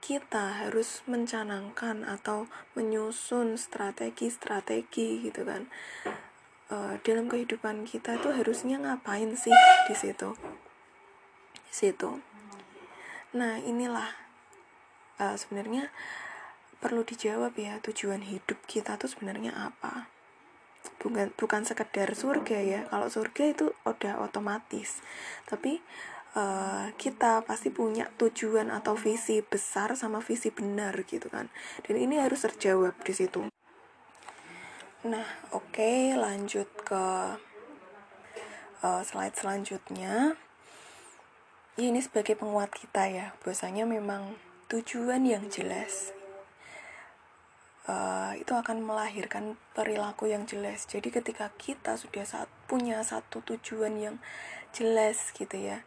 kita 0.08 0.64
harus 0.64 1.04
mencanangkan 1.04 2.00
atau 2.08 2.48
menyusun 2.72 3.60
strategi-strategi 3.60 5.20
gitu 5.20 5.44
kan. 5.44 5.68
Uh, 6.72 6.96
dalam 7.04 7.28
kehidupan 7.28 7.84
kita 7.84 8.16
itu 8.16 8.32
harusnya 8.32 8.80
ngapain 8.80 9.36
sih 9.36 9.52
di 9.84 9.92
situ? 9.92 10.32
Di 11.52 11.74
situ. 11.76 12.24
Nah 13.36 13.60
inilah 13.60 14.08
uh, 15.20 15.36
sebenarnya 15.36 15.92
perlu 16.80 17.04
dijawab 17.04 17.52
ya 17.60 17.76
tujuan 17.84 18.24
hidup 18.24 18.64
kita 18.64 18.96
tuh 18.96 19.12
sebenarnya 19.12 19.52
apa? 19.52 20.08
Bukan 21.04 21.36
bukan 21.36 21.68
sekedar 21.68 22.16
surga 22.16 22.58
ya. 22.64 22.80
Kalau 22.88 23.12
surga 23.12 23.44
itu 23.44 23.76
udah 23.84 24.24
otomatis. 24.24 25.04
Tapi 25.44 25.84
uh, 26.36 26.92
kita 27.00 27.44
pasti 27.46 27.72
punya 27.72 28.10
tujuan 28.20 28.68
atau 28.68 28.98
visi 28.98 29.40
besar 29.40 29.94
sama 29.96 30.20
visi 30.20 30.52
benar 30.52 30.96
gitu 31.06 31.30
kan. 31.32 31.48
Dan 31.86 31.96
ini 31.96 32.20
harus 32.20 32.44
terjawab 32.44 32.96
di 33.04 33.12
situ. 33.14 33.46
Nah 35.06 35.28
oke 35.54 35.72
okay, 35.72 36.12
lanjut 36.18 36.68
ke 36.84 37.04
uh, 38.82 39.02
slide 39.06 39.36
selanjutnya. 39.38 40.34
Ya, 41.78 41.86
ini 41.94 42.02
sebagai 42.02 42.34
penguat 42.34 42.74
kita 42.74 43.06
ya. 43.06 43.26
Bahwasanya 43.40 43.86
memang 43.86 44.34
tujuan 44.66 45.22
yang 45.22 45.46
jelas 45.46 46.10
uh, 47.88 48.32
itu 48.36 48.52
akan 48.52 48.84
melahirkan 48.84 49.56
perilaku 49.72 50.28
yang 50.30 50.44
jelas. 50.44 50.84
Jadi 50.84 51.08
ketika 51.08 51.50
kita 51.56 51.96
sudah 51.96 52.22
saat 52.28 52.48
punya 52.68 53.00
satu 53.02 53.40
tujuan 53.42 53.96
yang 53.98 54.16
jelas 54.76 55.32
gitu 55.32 55.56
ya, 55.56 55.82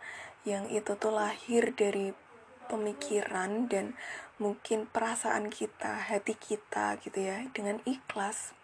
yang 0.47 0.65
itu 0.73 0.97
tuh 0.97 1.13
lahir 1.13 1.73
dari 1.77 2.13
pemikiran 2.65 3.67
dan 3.67 3.93
mungkin 4.41 4.89
perasaan 4.89 5.53
kita, 5.53 6.07
hati 6.09 6.33
kita 6.33 6.97
gitu 7.03 7.19
ya, 7.19 7.45
dengan 7.53 7.83
ikhlas 7.83 8.57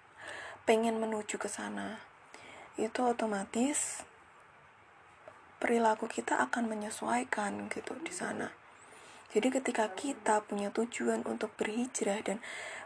pengen 0.65 0.97
menuju 0.97 1.37
ke 1.37 1.51
sana. 1.51 2.01
Itu 2.79 3.05
otomatis 3.05 4.01
perilaku 5.57 6.05
kita 6.09 6.37
akan 6.49 6.69
menyesuaikan 6.69 7.69
gitu 7.69 7.97
di 8.01 8.13
sana. 8.13 8.53
Jadi 9.27 9.51
ketika 9.51 9.91
kita 9.91 10.39
punya 10.47 10.71
tujuan 10.71 11.21
untuk 11.27 11.51
berhijrah 11.59 12.23
dan 12.23 12.39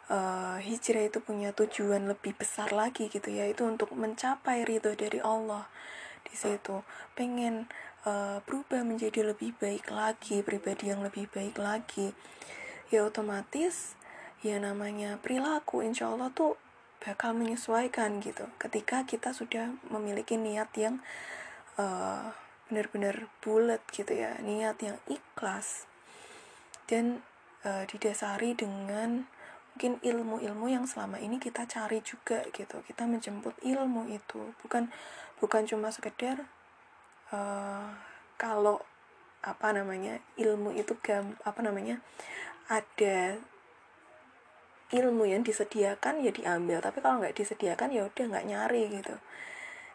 uh, 0.10 0.58
hijrah 0.58 1.06
itu 1.06 1.22
punya 1.22 1.54
tujuan 1.54 2.10
lebih 2.10 2.34
besar 2.34 2.74
lagi 2.74 3.08
gitu 3.08 3.30
ya, 3.30 3.46
itu 3.46 3.62
untuk 3.62 3.94
mencapai 3.94 4.66
ridho 4.66 4.92
dari 4.98 5.22
Allah 5.22 5.70
di 6.26 6.34
situ. 6.34 6.82
Pengen 7.14 7.70
uh, 8.06 8.40
berubah 8.46 8.82
menjadi 8.86 9.26
lebih 9.26 9.54
baik 9.58 9.90
lagi, 9.92 10.42
pribadi 10.42 10.90
yang 10.90 11.02
lebih 11.06 11.30
baik 11.30 11.58
lagi, 11.58 12.14
ya 12.90 13.06
otomatis 13.08 13.96
ya 14.42 14.58
namanya 14.58 15.22
perilaku 15.22 15.86
insya 15.86 16.10
Allah 16.10 16.34
tuh 16.34 16.58
bakal 17.02 17.34
menyesuaikan 17.34 18.22
gitu. 18.22 18.46
Ketika 18.62 19.06
kita 19.06 19.34
sudah 19.34 19.74
memiliki 19.90 20.38
niat 20.38 20.70
yang 20.78 21.02
uh, 21.78 22.34
benar-benar 22.70 23.28
bulat 23.44 23.82
gitu 23.92 24.14
ya 24.14 24.38
niat 24.40 24.78
yang 24.80 24.98
ikhlas. 25.10 25.90
Dan 26.86 27.26
uh, 27.66 27.84
didasari 27.88 28.54
dengan 28.54 29.26
mungkin 29.74 29.98
ilmu-ilmu 30.04 30.68
yang 30.68 30.86
selama 30.86 31.18
ini 31.18 31.40
kita 31.40 31.66
cari 31.66 32.04
juga 32.06 32.46
gitu. 32.54 32.84
Kita 32.86 33.10
menjemput 33.10 33.58
ilmu 33.66 34.12
itu. 34.14 34.54
Bukan 34.62 34.94
bukan 35.42 35.64
cuma 35.66 35.90
sekedar 35.90 36.46
uh, 37.32 37.90
kalau 38.36 38.80
apa 39.42 39.74
namanya 39.74 40.22
ilmu 40.38 40.70
itu 40.78 40.94
gam 41.02 41.34
apa 41.42 41.66
namanya 41.66 41.98
ada 42.70 43.42
ilmu 44.94 45.24
yang 45.26 45.42
disediakan 45.42 46.22
ya 46.22 46.32
diambil. 46.32 46.84
Tapi 46.84 47.00
kalau 47.00 47.24
nggak 47.24 47.36
disediakan 47.36 47.90
ya 47.96 48.06
udah 48.06 48.26
nggak 48.28 48.48
nyari 48.48 48.84
gitu. 48.92 49.16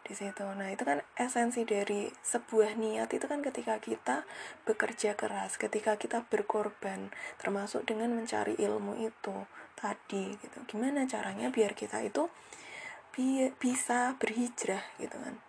Di 0.06 0.12
situ. 0.16 0.42
Nah 0.42 0.72
itu 0.72 0.82
kan 0.82 1.04
esensi 1.14 1.62
dari 1.62 2.08
sebuah 2.10 2.74
niat 2.74 3.12
itu 3.12 3.26
kan 3.28 3.44
ketika 3.44 3.78
kita 3.78 4.26
bekerja 4.64 5.14
keras 5.14 5.60
ketika 5.60 5.94
kita 6.00 6.24
berkorban 6.26 7.12
termasuk 7.38 7.86
dengan 7.86 8.12
mencari 8.16 8.56
ilmu 8.58 8.98
itu 8.98 9.36
tadi 9.76 10.34
gitu. 10.40 10.58
Gimana 10.66 11.04
caranya 11.06 11.52
biar 11.52 11.76
kita 11.76 12.00
itu 12.02 12.26
bi 13.16 13.48
bisa 13.56 14.12
berhijrah 14.20 14.84
gitu 15.00 15.16
kan 15.16 15.40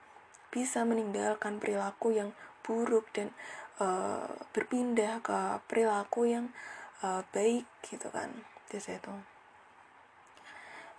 bisa 0.50 0.84
meninggalkan 0.88 1.60
perilaku 1.60 2.16
yang 2.16 2.32
buruk 2.64 3.08
dan 3.16 3.32
uh, 3.80 4.28
berpindah 4.52 5.24
ke 5.24 5.62
perilaku 5.68 6.28
yang 6.28 6.46
uh, 7.04 7.24
baik 7.32 7.68
gitu 7.86 8.12
kan 8.12 8.44
di 8.68 8.80
situ. 8.80 9.12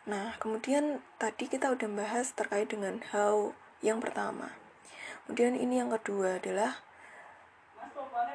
Nah, 0.09 0.41
kemudian 0.41 1.05
tadi 1.21 1.53
kita 1.53 1.69
udah 1.69 1.89
bahas 1.93 2.33
terkait 2.33 2.73
dengan 2.73 3.05
how 3.13 3.53
yang 3.85 4.01
pertama. 4.01 4.57
Kemudian 5.29 5.53
ini 5.53 5.85
yang 5.85 5.93
kedua 5.93 6.41
adalah 6.41 6.81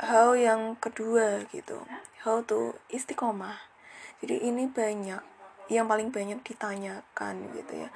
how 0.05 0.37
yang 0.37 0.77
kedua 0.77 1.49
gitu. 1.49 1.81
How 2.21 2.45
to 2.45 2.77
istiqomah. 2.93 3.57
Jadi 4.21 4.45
ini 4.45 4.69
banyak 4.69 5.33
yang 5.71 5.89
paling 5.89 6.11
banyak 6.11 6.43
ditanyakan 6.43 7.35
gitu 7.55 7.87
ya 7.87 7.89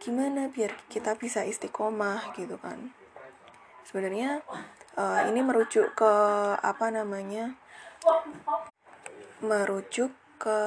gimana 0.00 0.48
biar 0.48 0.72
kita 0.88 1.14
bisa 1.20 1.44
istiqomah 1.44 2.32
gitu 2.34 2.56
kan. 2.56 2.90
Sebenarnya 3.84 4.40
uh, 4.96 5.28
ini 5.28 5.44
merujuk 5.44 5.92
ke 5.92 6.14
apa 6.56 6.88
namanya 6.88 7.54
merujuk 9.44 10.10
ke 10.40 10.60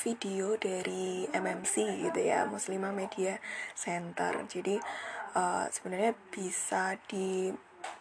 video 0.00 0.56
dari 0.56 1.28
MMC 1.28 2.08
gitu 2.08 2.20
ya 2.20 2.48
Muslimah 2.48 2.96
Media 2.96 3.36
Center. 3.76 4.48
Jadi 4.48 4.80
uh, 5.36 5.68
sebenarnya 5.68 6.16
bisa 6.32 6.96
di 7.04 7.52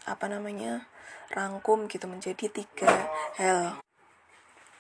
apa 0.08 0.26
namanya 0.32 0.88
rangkum 1.36 1.92
gitu 1.92 2.08
menjadi 2.08 2.48
tiga 2.48 3.12
hal 3.36 3.84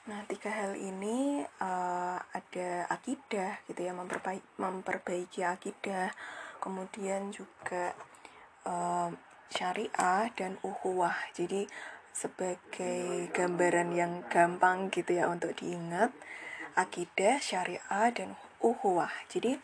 Nah, 0.03 0.19
tiga 0.27 0.51
hal 0.51 0.75
ini 0.75 1.47
uh, 1.63 2.19
ada 2.19 2.91
akidah 2.91 3.63
gitu 3.71 3.87
ya, 3.87 3.95
memperbaiki, 3.95 4.43
memperbaiki 4.59 5.47
akidah, 5.47 6.11
kemudian 6.59 7.31
juga 7.31 7.95
uh, 8.67 9.07
syariah 9.47 10.27
dan 10.35 10.59
uhuwah. 10.59 11.15
Jadi 11.31 11.63
sebagai 12.11 13.31
gambaran 13.31 13.95
yang 13.95 14.27
gampang 14.27 14.91
gitu 14.91 15.15
ya 15.15 15.31
untuk 15.31 15.55
diingat, 15.55 16.11
akidah, 16.75 17.39
syariah 17.39 18.11
dan 18.11 18.35
uhuwah. 18.59 19.11
Jadi 19.31 19.55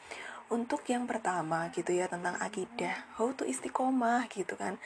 untuk 0.55 0.87
yang 0.87 1.03
pertama 1.03 1.67
gitu 1.75 1.91
ya 1.91 2.07
tentang 2.07 2.39
akidah, 2.39 3.11
how 3.19 3.27
to 3.35 3.43
istiqomah 3.43 4.31
gitu 4.31 4.55
kan 4.55 4.79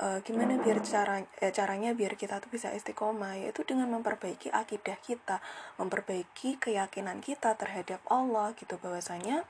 uh, 0.00 0.18
gimana 0.24 0.60
biar 0.60 0.80
cara 0.84 1.24
eh, 1.40 1.52
caranya 1.52 1.96
biar 1.96 2.16
kita 2.16 2.40
tuh 2.40 2.52
bisa 2.52 2.72
istiqomah 2.72 3.40
yaitu 3.40 3.64
dengan 3.64 3.88
memperbaiki 3.96 4.52
akidah 4.52 4.98
kita 5.00 5.40
memperbaiki 5.80 6.60
keyakinan 6.60 7.24
kita 7.24 7.56
terhadap 7.56 8.00
Allah 8.08 8.52
gitu. 8.56 8.76
Bahwasanya 8.80 9.44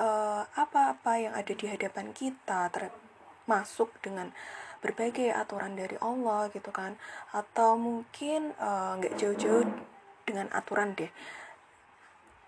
uh, 0.00 0.44
apa-apa 0.56 1.12
yang 1.20 1.34
ada 1.36 1.52
di 1.52 1.66
hadapan 1.68 2.12
kita 2.16 2.72
termasuk 2.72 3.92
dengan 4.00 4.32
berbagai 4.80 5.32
aturan 5.32 5.76
dari 5.76 5.96
Allah 6.00 6.48
gitu 6.52 6.70
kan. 6.72 6.96
Atau 7.32 7.80
mungkin 7.80 8.52
eh, 8.56 8.92
nggak 9.00 9.14
uh, 9.14 9.18
jauh-jauh 9.18 9.64
dengan 10.28 10.48
aturan 10.52 10.96
deh. 10.96 11.10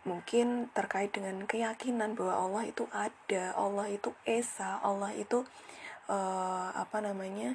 Mungkin 0.09 0.73
terkait 0.73 1.13
dengan 1.13 1.45
keyakinan 1.45 2.17
bahwa 2.17 2.35
Allah 2.49 2.65
itu 2.65 2.89
ada 2.89 3.53
Allah 3.53 3.93
itu 3.93 4.15
esa 4.25 4.81
Allah 4.81 5.13
itu 5.13 5.45
uh, 6.09 6.75
apa 6.75 6.99
namanya 7.05 7.55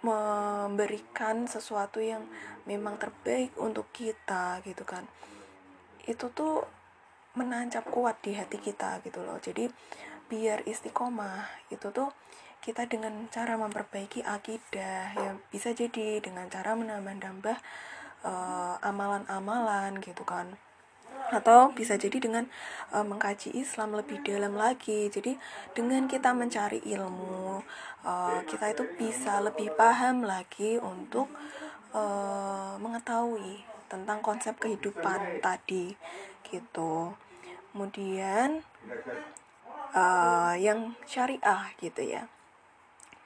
memberikan 0.00 1.44
sesuatu 1.44 2.00
yang 2.00 2.24
memang 2.64 2.96
terbaik 2.96 3.52
untuk 3.60 3.92
kita 3.92 4.64
gitu 4.64 4.88
kan. 4.88 5.04
Itu 6.08 6.32
tuh 6.32 6.64
menancap 7.36 7.84
kuat 7.92 8.24
di 8.24 8.32
hati 8.32 8.56
kita 8.56 9.04
gitu 9.04 9.20
loh. 9.20 9.36
Jadi 9.36 9.68
biar 10.30 10.64
istiqomah 10.64 11.68
itu 11.68 11.90
tuh 11.92 12.08
kita 12.60 12.86
dengan 12.86 13.26
cara 13.32 13.56
memperbaiki 13.56 14.20
akidah 14.22 15.16
ya 15.16 15.30
bisa 15.48 15.72
jadi 15.72 16.20
dengan 16.20 16.46
cara 16.52 16.76
menambah-nambah 16.76 17.56
uh, 18.22 18.76
amalan-amalan 18.84 19.98
gitu 20.04 20.22
kan 20.28 20.54
atau 21.28 21.68
bisa 21.76 22.00
jadi 22.00 22.16
dengan 22.16 22.48
uh, 22.96 23.04
mengkaji 23.04 23.52
Islam 23.52 23.92
lebih 23.92 24.24
dalam 24.24 24.56
lagi. 24.56 25.12
Jadi 25.12 25.36
dengan 25.76 26.08
kita 26.08 26.32
mencari 26.32 26.80
ilmu, 26.80 27.60
uh, 28.08 28.40
kita 28.48 28.72
itu 28.72 28.88
bisa 28.96 29.38
lebih 29.44 29.70
paham 29.76 30.24
lagi 30.24 30.80
untuk 30.80 31.28
uh, 31.92 32.80
mengetahui 32.80 33.60
tentang 33.92 34.24
konsep 34.24 34.56
kehidupan 34.56 35.44
tadi, 35.44 35.92
gitu. 36.48 37.12
Kemudian 37.70 38.66
uh, 39.94 40.54
yang 40.58 40.98
syariah 41.06 41.70
gitu 41.78 42.02
ya 42.02 42.26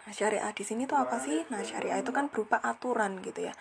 Nah, 0.04 0.12
syariah 0.12 0.52
di 0.52 0.60
sini 0.60 0.84
tuh 0.84 1.00
apa 1.00 1.16
sih? 1.16 1.48
Nah, 1.48 1.64
syariah 1.64 2.04
itu 2.04 2.12
kan 2.12 2.28
berupa 2.28 2.60
aturan 2.60 3.24
gitu 3.24 3.48
ya. 3.48 3.56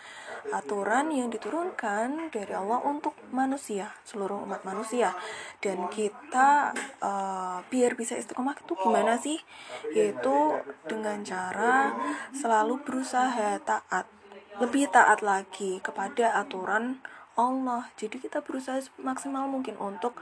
Aturan 0.51 1.07
yang 1.07 1.31
diturunkan 1.31 2.35
dari 2.35 2.51
Allah 2.51 2.83
untuk 2.83 3.15
manusia, 3.31 3.95
seluruh 4.03 4.43
umat 4.43 4.67
manusia. 4.67 5.15
Dan 5.63 5.87
kita 5.87 6.75
uh, 6.99 7.63
biar 7.71 7.95
bisa 7.95 8.19
istiqomah 8.19 8.59
itu 8.59 8.75
gimana 8.75 9.15
sih? 9.15 9.39
Yaitu 9.95 10.59
dengan 10.83 11.23
cara 11.23 11.95
selalu 12.35 12.83
berusaha 12.83 13.63
taat, 13.63 14.03
lebih 14.59 14.91
taat 14.91 15.23
lagi 15.23 15.79
kepada 15.79 16.43
aturan 16.43 16.99
Allah. 17.39 17.87
Jadi 17.95 18.19
kita 18.19 18.43
berusaha 18.43 18.83
maksimal 18.99 19.47
mungkin 19.47 19.79
untuk 19.79 20.19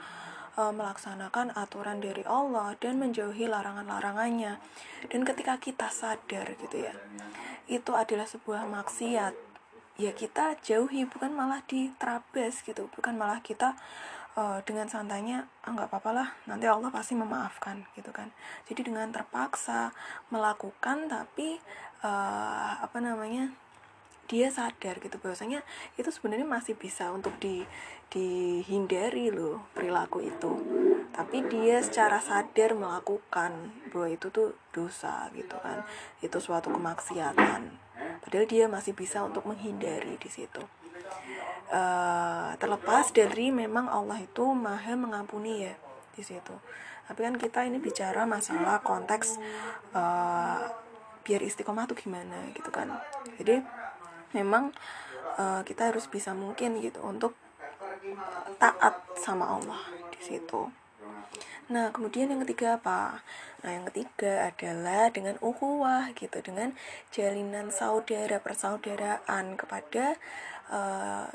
uh, 0.56 0.74
melaksanakan 0.74 1.56
aturan 1.56 2.00
dari 2.04 2.24
Allah 2.28 2.76
dan 2.80 2.98
menjauhi 2.98 3.48
larangan-larangannya. 3.48 4.58
Dan 5.08 5.22
ketika 5.24 5.60
kita 5.62 5.88
sadar 5.92 6.56
gitu 6.58 6.78
ya, 6.88 6.94
itu 7.70 7.92
adalah 7.94 8.28
sebuah 8.28 8.68
maksiat. 8.68 9.34
Ya 10.00 10.12
kita 10.16 10.58
jauhi 10.64 11.06
bukan 11.06 11.36
malah 11.36 11.62
diterabas 11.68 12.64
gitu, 12.66 12.90
bukan 12.96 13.20
malah 13.20 13.44
kita 13.44 13.78
uh, 14.36 14.60
dengan 14.64 14.88
santainya 14.88 15.48
ah 15.64 15.72
nggak 15.76 15.92
apa-apa 15.92 16.12
lah 16.16 16.28
nanti 16.48 16.66
Allah 16.68 16.92
pasti 16.94 17.18
memaafkan 17.18 17.84
gitu 17.98 18.12
kan 18.16 18.32
jadi 18.68 18.88
dengan 18.88 19.12
terpaksa 19.12 19.92
melakukan 20.32 21.12
tapi 21.12 21.60
uh, 22.06 22.80
apa 22.80 22.98
namanya 23.04 23.52
dia 24.32 24.48
sadar 24.48 24.96
gitu 25.04 25.20
bahwasanya 25.20 25.60
itu 26.00 26.08
sebenarnya 26.08 26.48
masih 26.48 26.80
bisa 26.80 27.12
untuk 27.12 27.36
di 27.44 27.68
dihindari 28.12 29.32
loh 29.32 29.64
perilaku 29.72 30.20
itu. 30.28 30.52
Tapi 31.16 31.48
dia 31.48 31.80
secara 31.80 32.20
sadar 32.20 32.76
melakukan 32.76 33.72
bahwa 33.90 34.08
itu 34.12 34.28
tuh 34.28 34.52
dosa 34.76 35.32
gitu 35.32 35.56
kan. 35.64 35.88
Itu 36.20 36.44
suatu 36.44 36.70
kemaksiatan. 36.76 37.62
Padahal 38.22 38.46
dia 38.46 38.68
masih 38.68 38.92
bisa 38.92 39.24
untuk 39.24 39.48
menghindari 39.48 40.20
di 40.20 40.30
situ. 40.30 40.62
Uh, 41.72 42.52
terlepas 42.60 43.16
dari 43.16 43.48
memang 43.48 43.88
Allah 43.88 44.20
itu 44.20 44.44
maha 44.52 44.92
mengampuni 45.00 45.64
ya 45.64 45.74
di 46.12 46.20
situ. 46.20 46.52
Tapi 47.08 47.20
kan 47.24 47.36
kita 47.40 47.64
ini 47.64 47.80
bicara 47.80 48.28
masalah 48.28 48.84
konteks 48.84 49.40
uh, 49.96 50.60
biar 51.24 51.42
istiqomah 51.44 51.88
tuh 51.88 51.96
gimana 51.96 52.52
gitu 52.52 52.68
kan. 52.76 52.92
Jadi 53.40 53.64
memang 54.36 54.76
uh, 55.40 55.64
kita 55.64 55.96
harus 55.96 56.12
bisa 56.12 56.36
mungkin 56.36 56.84
gitu 56.84 57.00
untuk 57.04 57.40
taat 58.58 58.96
sama 59.18 59.58
Allah 59.58 59.82
di 60.14 60.22
situ. 60.22 60.70
Nah, 61.72 61.88
kemudian 61.96 62.28
yang 62.28 62.44
ketiga 62.44 62.76
apa? 62.76 63.24
Nah, 63.64 63.72
yang 63.72 63.86
ketiga 63.88 64.52
adalah 64.52 65.08
dengan 65.08 65.40
ukhuwah 65.40 66.12
gitu, 66.18 66.44
dengan 66.44 66.76
jalinan 67.16 67.72
saudara 67.72 68.44
persaudaraan 68.44 69.56
kepada 69.56 70.20
uh, 70.68 71.32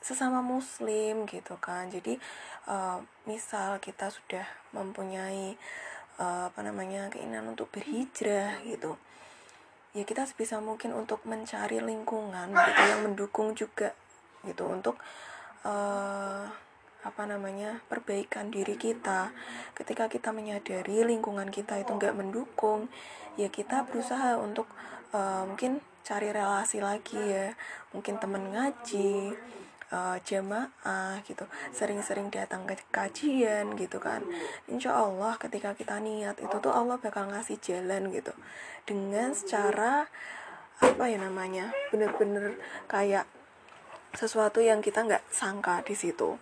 sesama 0.00 0.40
muslim 0.40 1.28
gitu 1.28 1.60
kan. 1.60 1.92
Jadi 1.92 2.16
uh, 2.64 3.04
misal 3.28 3.76
kita 3.84 4.08
sudah 4.08 4.48
mempunyai 4.72 5.60
uh, 6.16 6.48
apa 6.48 6.60
namanya 6.64 7.12
keinginan 7.12 7.52
untuk 7.52 7.68
berhijrah 7.68 8.64
gitu 8.64 8.96
ya 9.96 10.04
kita 10.04 10.28
sebisa 10.28 10.60
mungkin 10.60 10.92
untuk 10.92 11.24
mencari 11.24 11.80
lingkungan 11.80 12.52
gitu 12.52 12.80
yang 12.84 13.00
mendukung 13.08 13.56
juga 13.56 13.96
gitu 14.44 14.68
untuk 14.68 15.00
uh, 15.64 16.46
apa 17.06 17.22
namanya 17.24 17.80
perbaikan 17.86 18.50
diri 18.50 18.74
kita. 18.74 19.32
Ketika 19.72 20.10
kita 20.10 20.34
menyadari 20.34 21.06
lingkungan 21.06 21.48
kita 21.48 21.78
itu 21.80 21.94
nggak 21.94 22.14
mendukung 22.18 22.90
ya 23.38 23.46
kita 23.48 23.86
berusaha 23.86 24.34
untuk 24.36 24.66
uh, 25.14 25.46
mungkin 25.46 25.80
cari 26.02 26.34
relasi 26.34 26.82
lagi 26.82 27.18
ya. 27.18 27.54
Mungkin 27.94 28.18
temen 28.20 28.50
ngaji 28.52 29.32
uh, 29.94 30.16
jamaah 30.20 31.22
gitu. 31.24 31.44
Sering-sering 31.72 32.28
datang 32.28 32.66
ke 32.68 32.76
kajian 32.90 33.78
gitu 33.78 34.02
kan. 34.02 34.26
Insya 34.68 34.98
Allah 34.98 35.38
ketika 35.40 35.72
kita 35.72 36.02
niat 36.02 36.42
itu 36.42 36.56
tuh 36.60 36.72
Allah 36.74 36.98
bakal 37.00 37.30
ngasih 37.30 37.56
jalan 37.62 38.10
gitu. 38.12 38.34
Dengan 38.84 39.32
secara 39.32 40.08
apa 40.78 41.10
ya 41.10 41.18
namanya 41.18 41.74
bener-bener 41.90 42.54
kayak 42.86 43.26
sesuatu 44.14 44.62
yang 44.62 44.80
kita 44.84 45.04
nggak 45.04 45.24
sangka 45.32 45.80
di 45.84 45.96
situ 45.96 46.38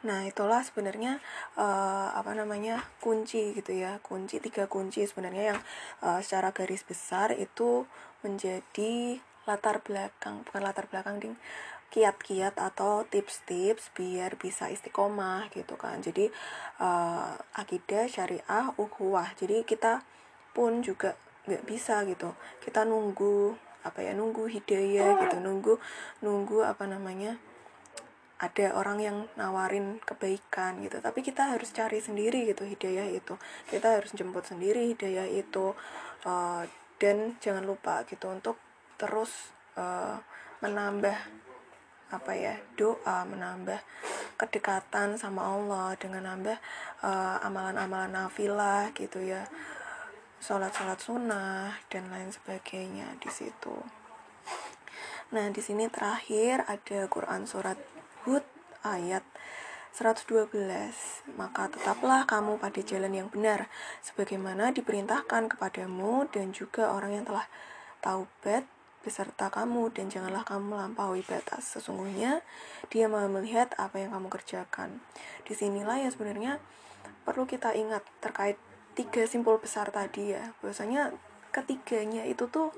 Nah, 0.00 0.24
itulah 0.24 0.64
sebenarnya 0.64 1.20
uh, 1.60 2.08
apa 2.16 2.32
namanya? 2.32 2.80
kunci 3.04 3.52
gitu 3.52 3.76
ya. 3.76 4.00
Kunci 4.00 4.40
tiga 4.40 4.64
kunci 4.64 5.04
sebenarnya 5.04 5.52
yang 5.52 5.60
uh, 6.00 6.24
secara 6.24 6.56
garis 6.56 6.80
besar 6.88 7.36
itu 7.36 7.84
menjadi 8.24 9.20
latar 9.44 9.84
belakang, 9.84 10.40
bukan 10.48 10.62
latar 10.64 10.88
belakang 10.88 11.20
ding 11.20 11.36
kiat-kiat 11.90 12.54
atau 12.54 13.02
tips-tips 13.02 13.90
biar 13.98 14.38
bisa 14.38 14.70
istiqomah 14.70 15.50
gitu 15.50 15.74
kan 15.74 15.98
jadi 15.98 16.30
uh, 16.78 17.34
akidah 17.58 18.06
syariah 18.06 18.70
ukhuwah 18.78 19.26
jadi 19.34 19.66
kita 19.66 20.06
pun 20.54 20.86
juga 20.86 21.18
nggak 21.50 21.66
bisa 21.66 22.06
gitu 22.06 22.30
kita 22.62 22.86
nunggu 22.86 23.58
apa 23.80 24.04
ya 24.04 24.12
nunggu 24.12 24.44
hidayah 24.48 25.24
gitu 25.24 25.36
nunggu 25.40 25.80
nunggu 26.20 26.64
apa 26.64 26.84
namanya 26.84 27.40
ada 28.40 28.72
orang 28.72 28.98
yang 29.04 29.16
nawarin 29.36 30.00
kebaikan 30.00 30.80
gitu. 30.80 30.96
Tapi 31.04 31.20
kita 31.20 31.52
harus 31.52 31.76
cari 31.76 32.00
sendiri 32.00 32.48
gitu 32.48 32.64
hidayah 32.64 33.04
itu. 33.12 33.36
Kita 33.68 34.00
harus 34.00 34.16
jemput 34.16 34.48
sendiri 34.48 34.96
hidayah 34.96 35.28
itu 35.28 35.76
uh, 36.24 36.64
dan 36.96 37.36
jangan 37.36 37.68
lupa 37.68 38.00
gitu 38.08 38.32
untuk 38.32 38.56
terus 38.96 39.52
uh, 39.76 40.16
menambah 40.64 41.16
apa 42.10 42.32
ya 42.34 42.58
doa 42.74 43.22
menambah 43.22 43.78
kedekatan 44.34 45.14
sama 45.14 45.46
Allah 45.46 45.94
dengan 45.94 46.26
nambah 46.26 46.58
uh, 47.06 47.38
amalan-amalan 47.46 48.10
nafilah 48.10 48.90
gitu 48.98 49.22
ya 49.22 49.46
sholat-sholat 50.40 50.98
sunnah 50.98 51.76
dan 51.92 52.08
lain 52.08 52.32
sebagainya 52.34 53.16
di 53.20 53.30
situ 53.30 53.76
nah 55.30 55.46
di 55.52 55.62
sini 55.62 55.86
terakhir 55.86 56.66
ada 56.66 57.06
Quran 57.06 57.46
surat 57.46 57.78
Hud 58.26 58.42
ayat 58.82 59.22
112 59.90 60.54
Maka 61.34 61.66
tetaplah 61.66 62.22
kamu 62.22 62.62
pada 62.62 62.78
jalan 62.78 63.10
yang 63.10 63.26
benar 63.26 63.66
Sebagaimana 64.06 64.70
diperintahkan 64.70 65.50
kepadamu 65.50 66.30
Dan 66.30 66.54
juga 66.54 66.94
orang 66.94 67.18
yang 67.18 67.26
telah 67.26 67.50
taubat 67.98 68.70
beserta 69.00 69.48
kamu 69.48 69.88
dan 69.96 70.12
janganlah 70.12 70.44
kamu 70.44 70.76
melampaui 70.76 71.24
batas. 71.24 71.76
Sesungguhnya 71.76 72.44
dia 72.92 73.08
mau 73.08 73.24
melihat 73.32 73.72
apa 73.80 73.96
yang 73.96 74.12
kamu 74.12 74.28
kerjakan. 74.28 75.00
Di 75.48 75.56
sinilah 75.56 76.04
yang 76.04 76.12
sebenarnya 76.12 76.60
perlu 77.24 77.48
kita 77.48 77.72
ingat 77.72 78.04
terkait 78.20 78.60
tiga 78.94 79.26
simpul 79.26 79.58
besar 79.60 79.90
tadi 79.94 80.34
ya. 80.34 80.54
Bahwasanya 80.60 81.14
ketiganya 81.50 82.26
itu 82.26 82.46
tuh 82.50 82.74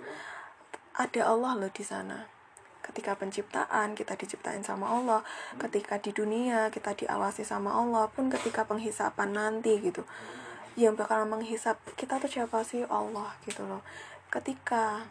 ada 0.96 1.28
Allah 1.28 1.56
loh 1.56 1.72
di 1.72 1.84
sana. 1.84 2.28
Ketika 2.82 3.14
penciptaan 3.14 3.94
kita 3.94 4.18
diciptain 4.18 4.66
sama 4.66 4.90
Allah, 4.90 5.22
ketika 5.56 6.02
di 6.02 6.10
dunia 6.10 6.68
kita 6.74 6.98
diawasi 6.98 7.46
sama 7.46 7.72
Allah, 7.72 8.10
pun 8.10 8.26
ketika 8.28 8.66
penghisapan 8.66 9.32
nanti 9.32 9.78
gitu. 9.78 10.02
Yang 10.74 11.04
bakal 11.04 11.28
menghisap 11.28 11.78
kita 11.94 12.18
tuh 12.18 12.32
siapa 12.32 12.64
sih 12.64 12.82
Allah 12.88 13.36
gitu 13.46 13.68
loh 13.68 13.84
ketika 14.32 15.04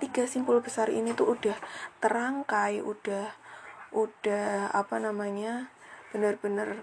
tiga 0.00 0.24
simpul 0.24 0.64
besar 0.64 0.88
ini 0.88 1.12
tuh 1.12 1.36
udah 1.36 1.52
terangkai 2.00 2.80
udah 2.80 3.28
udah 3.92 4.72
apa 4.72 4.96
namanya 4.96 5.68
benar-benar 6.10 6.80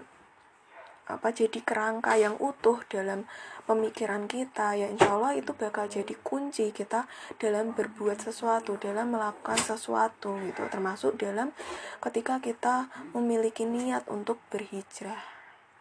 apa 1.10 1.34
jadi 1.34 1.58
kerangka 1.66 2.14
yang 2.14 2.38
utuh 2.38 2.78
dalam 2.86 3.26
pemikiran 3.66 4.30
kita 4.30 4.78
ya 4.78 4.86
insya 4.86 5.18
Allah 5.18 5.34
itu 5.34 5.50
bakal 5.54 5.90
jadi 5.90 6.14
kunci 6.22 6.70
kita 6.70 7.10
dalam 7.42 7.74
berbuat 7.74 8.22
sesuatu 8.22 8.78
dalam 8.78 9.14
melakukan 9.14 9.58
sesuatu 9.58 10.38
gitu. 10.46 10.62
Termasuk 10.70 11.18
dalam 11.18 11.50
ketika 11.98 12.38
kita 12.38 12.86
memiliki 13.12 13.66
niat 13.66 14.06
untuk 14.06 14.38
berhijrah 14.48 15.20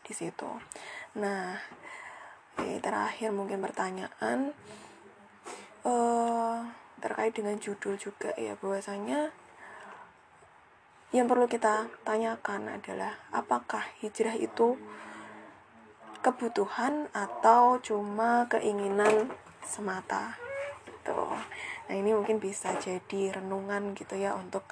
di 0.01 0.13
situ. 0.17 0.49
Nah 1.17 1.61
terakhir 2.81 3.29
mungkin 3.33 3.61
pertanyaan 3.61 4.53
uh, 5.85 6.61
terkait 7.01 7.33
dengan 7.33 7.57
judul 7.57 7.97
juga 7.97 8.33
ya 8.37 8.53
bahwasanya 8.59 9.33
yang 11.11 11.27
perlu 11.27 11.43
kita 11.49 11.91
tanyakan 12.07 12.71
adalah 12.71 13.19
apakah 13.35 13.83
hijrah 13.99 14.37
itu 14.39 14.79
kebutuhan 16.21 17.09
atau 17.11 17.81
cuma 17.81 18.45
keinginan 18.47 19.33
semata 19.65 20.37
tuh 21.01 21.33
nah 21.89 21.95
ini 21.97 22.13
mungkin 22.13 22.37
bisa 22.37 22.77
jadi 22.77 23.41
renungan 23.41 23.97
gitu 23.97 24.13
ya 24.15 24.37
untuk 24.37 24.63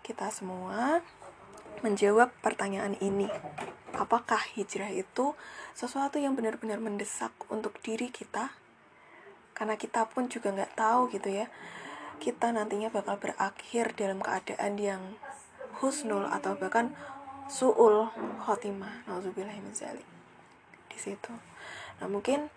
kita 0.00 0.32
semua 0.32 1.04
menjawab 1.84 2.34
pertanyaan 2.42 2.98
ini. 2.98 3.30
Apakah 3.94 4.40
hijrah 4.56 4.90
itu 4.90 5.38
sesuatu 5.78 6.18
yang 6.18 6.34
benar-benar 6.34 6.82
mendesak 6.82 7.30
untuk 7.52 7.78
diri 7.84 8.10
kita? 8.10 8.50
Karena 9.54 9.78
kita 9.78 10.10
pun 10.10 10.26
juga 10.26 10.50
nggak 10.50 10.74
tahu 10.74 11.12
gitu 11.14 11.30
ya 11.30 11.46
kita 12.18 12.50
nantinya 12.50 12.90
bakal 12.90 13.14
berakhir 13.16 13.94
dalam 13.94 14.18
keadaan 14.18 14.74
yang 14.74 15.02
husnul 15.78 16.26
atau 16.26 16.58
bahkan 16.58 16.92
suul 17.46 18.10
khotimah. 18.42 19.06
Nauzubillah 19.06 19.54
di 20.98 21.14
situ. 21.14 21.30
Nah 22.02 22.10
mungkin 22.10 22.50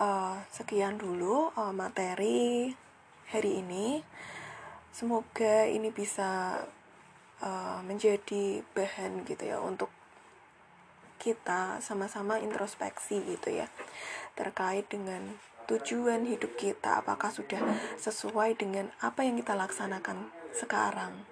uh, 0.00 0.40
sekian 0.48 0.96
dulu 0.96 1.52
uh, 1.52 1.76
materi 1.76 2.72
hari 3.28 3.60
ini. 3.60 4.00
Semoga 4.92 5.68
ini 5.68 5.92
bisa 5.92 6.60
uh, 7.44 7.80
menjadi 7.84 8.64
bahan 8.72 9.28
gitu 9.28 9.44
ya 9.44 9.60
untuk 9.60 9.92
kita 11.22 11.78
sama-sama 11.78 12.42
introspeksi 12.42 13.22
gitu 13.22 13.54
ya 13.54 13.70
terkait 14.34 14.90
dengan 14.90 15.38
tujuan 15.70 16.28
hidup 16.28 16.58
kita. 16.60 17.00
Apakah 17.00 17.32
sudah 17.32 17.62
sesuai 17.96 18.58
dengan 18.58 18.92
apa 19.00 19.24
yang 19.24 19.40
kita 19.40 19.56
laksanakan 19.56 20.28
sekarang? 20.52 21.24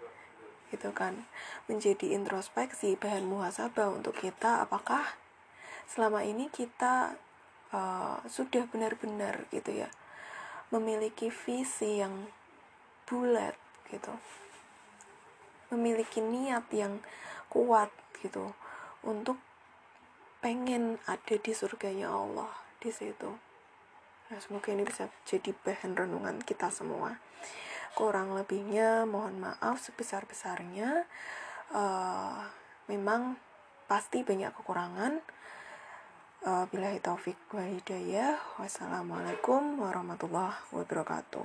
Gitu 0.72 0.94
kan. 0.96 1.28
Menjadi 1.68 2.16
introspeksi 2.16 2.96
bahan 2.96 3.26
muhasabah 3.26 3.90
untuk 3.92 4.16
kita. 4.16 4.64
Apakah 4.64 5.20
selama 5.91 6.22
ini 6.22 6.47
kita 6.47 7.18
uh, 7.74 8.22
sudah 8.30 8.70
benar-benar 8.70 9.51
gitu 9.51 9.74
ya 9.74 9.91
memiliki 10.70 11.34
visi 11.34 11.99
yang 11.99 12.30
bulat 13.11 13.59
gitu. 13.91 14.14
Memiliki 15.74 16.22
niat 16.22 16.70
yang 16.70 17.03
kuat 17.51 17.91
gitu 18.22 18.55
untuk 19.03 19.38
pengen 20.38 21.03
ada 21.11 21.34
di 21.34 21.51
surganya 21.51 22.14
Allah 22.14 22.51
di 22.78 22.95
situ. 22.95 23.34
Nah 24.30 24.38
semoga 24.38 24.70
ini 24.70 24.86
bisa 24.86 25.11
jadi 25.26 25.51
bahan 25.51 25.99
renungan 25.99 26.38
kita 26.47 26.70
semua. 26.70 27.18
Kurang 27.99 28.38
lebihnya 28.38 29.11
mohon 29.11 29.43
maaf 29.43 29.82
sebesar-besarnya. 29.82 31.03
Uh, 31.74 32.47
memang 32.86 33.38
pasti 33.91 34.22
banyak 34.22 34.55
kekurangan 34.55 35.18
uh, 36.47 36.64
bila 36.68 36.93
taufik 37.01 37.36
wa 37.53 37.64
hidayah. 37.64 38.36
Wassalamualaikum 38.57 39.80
warahmatullahi 39.80 40.57
wabarakatuh. 40.72 41.45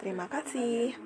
Terima 0.00 0.28
kasih 0.28 0.96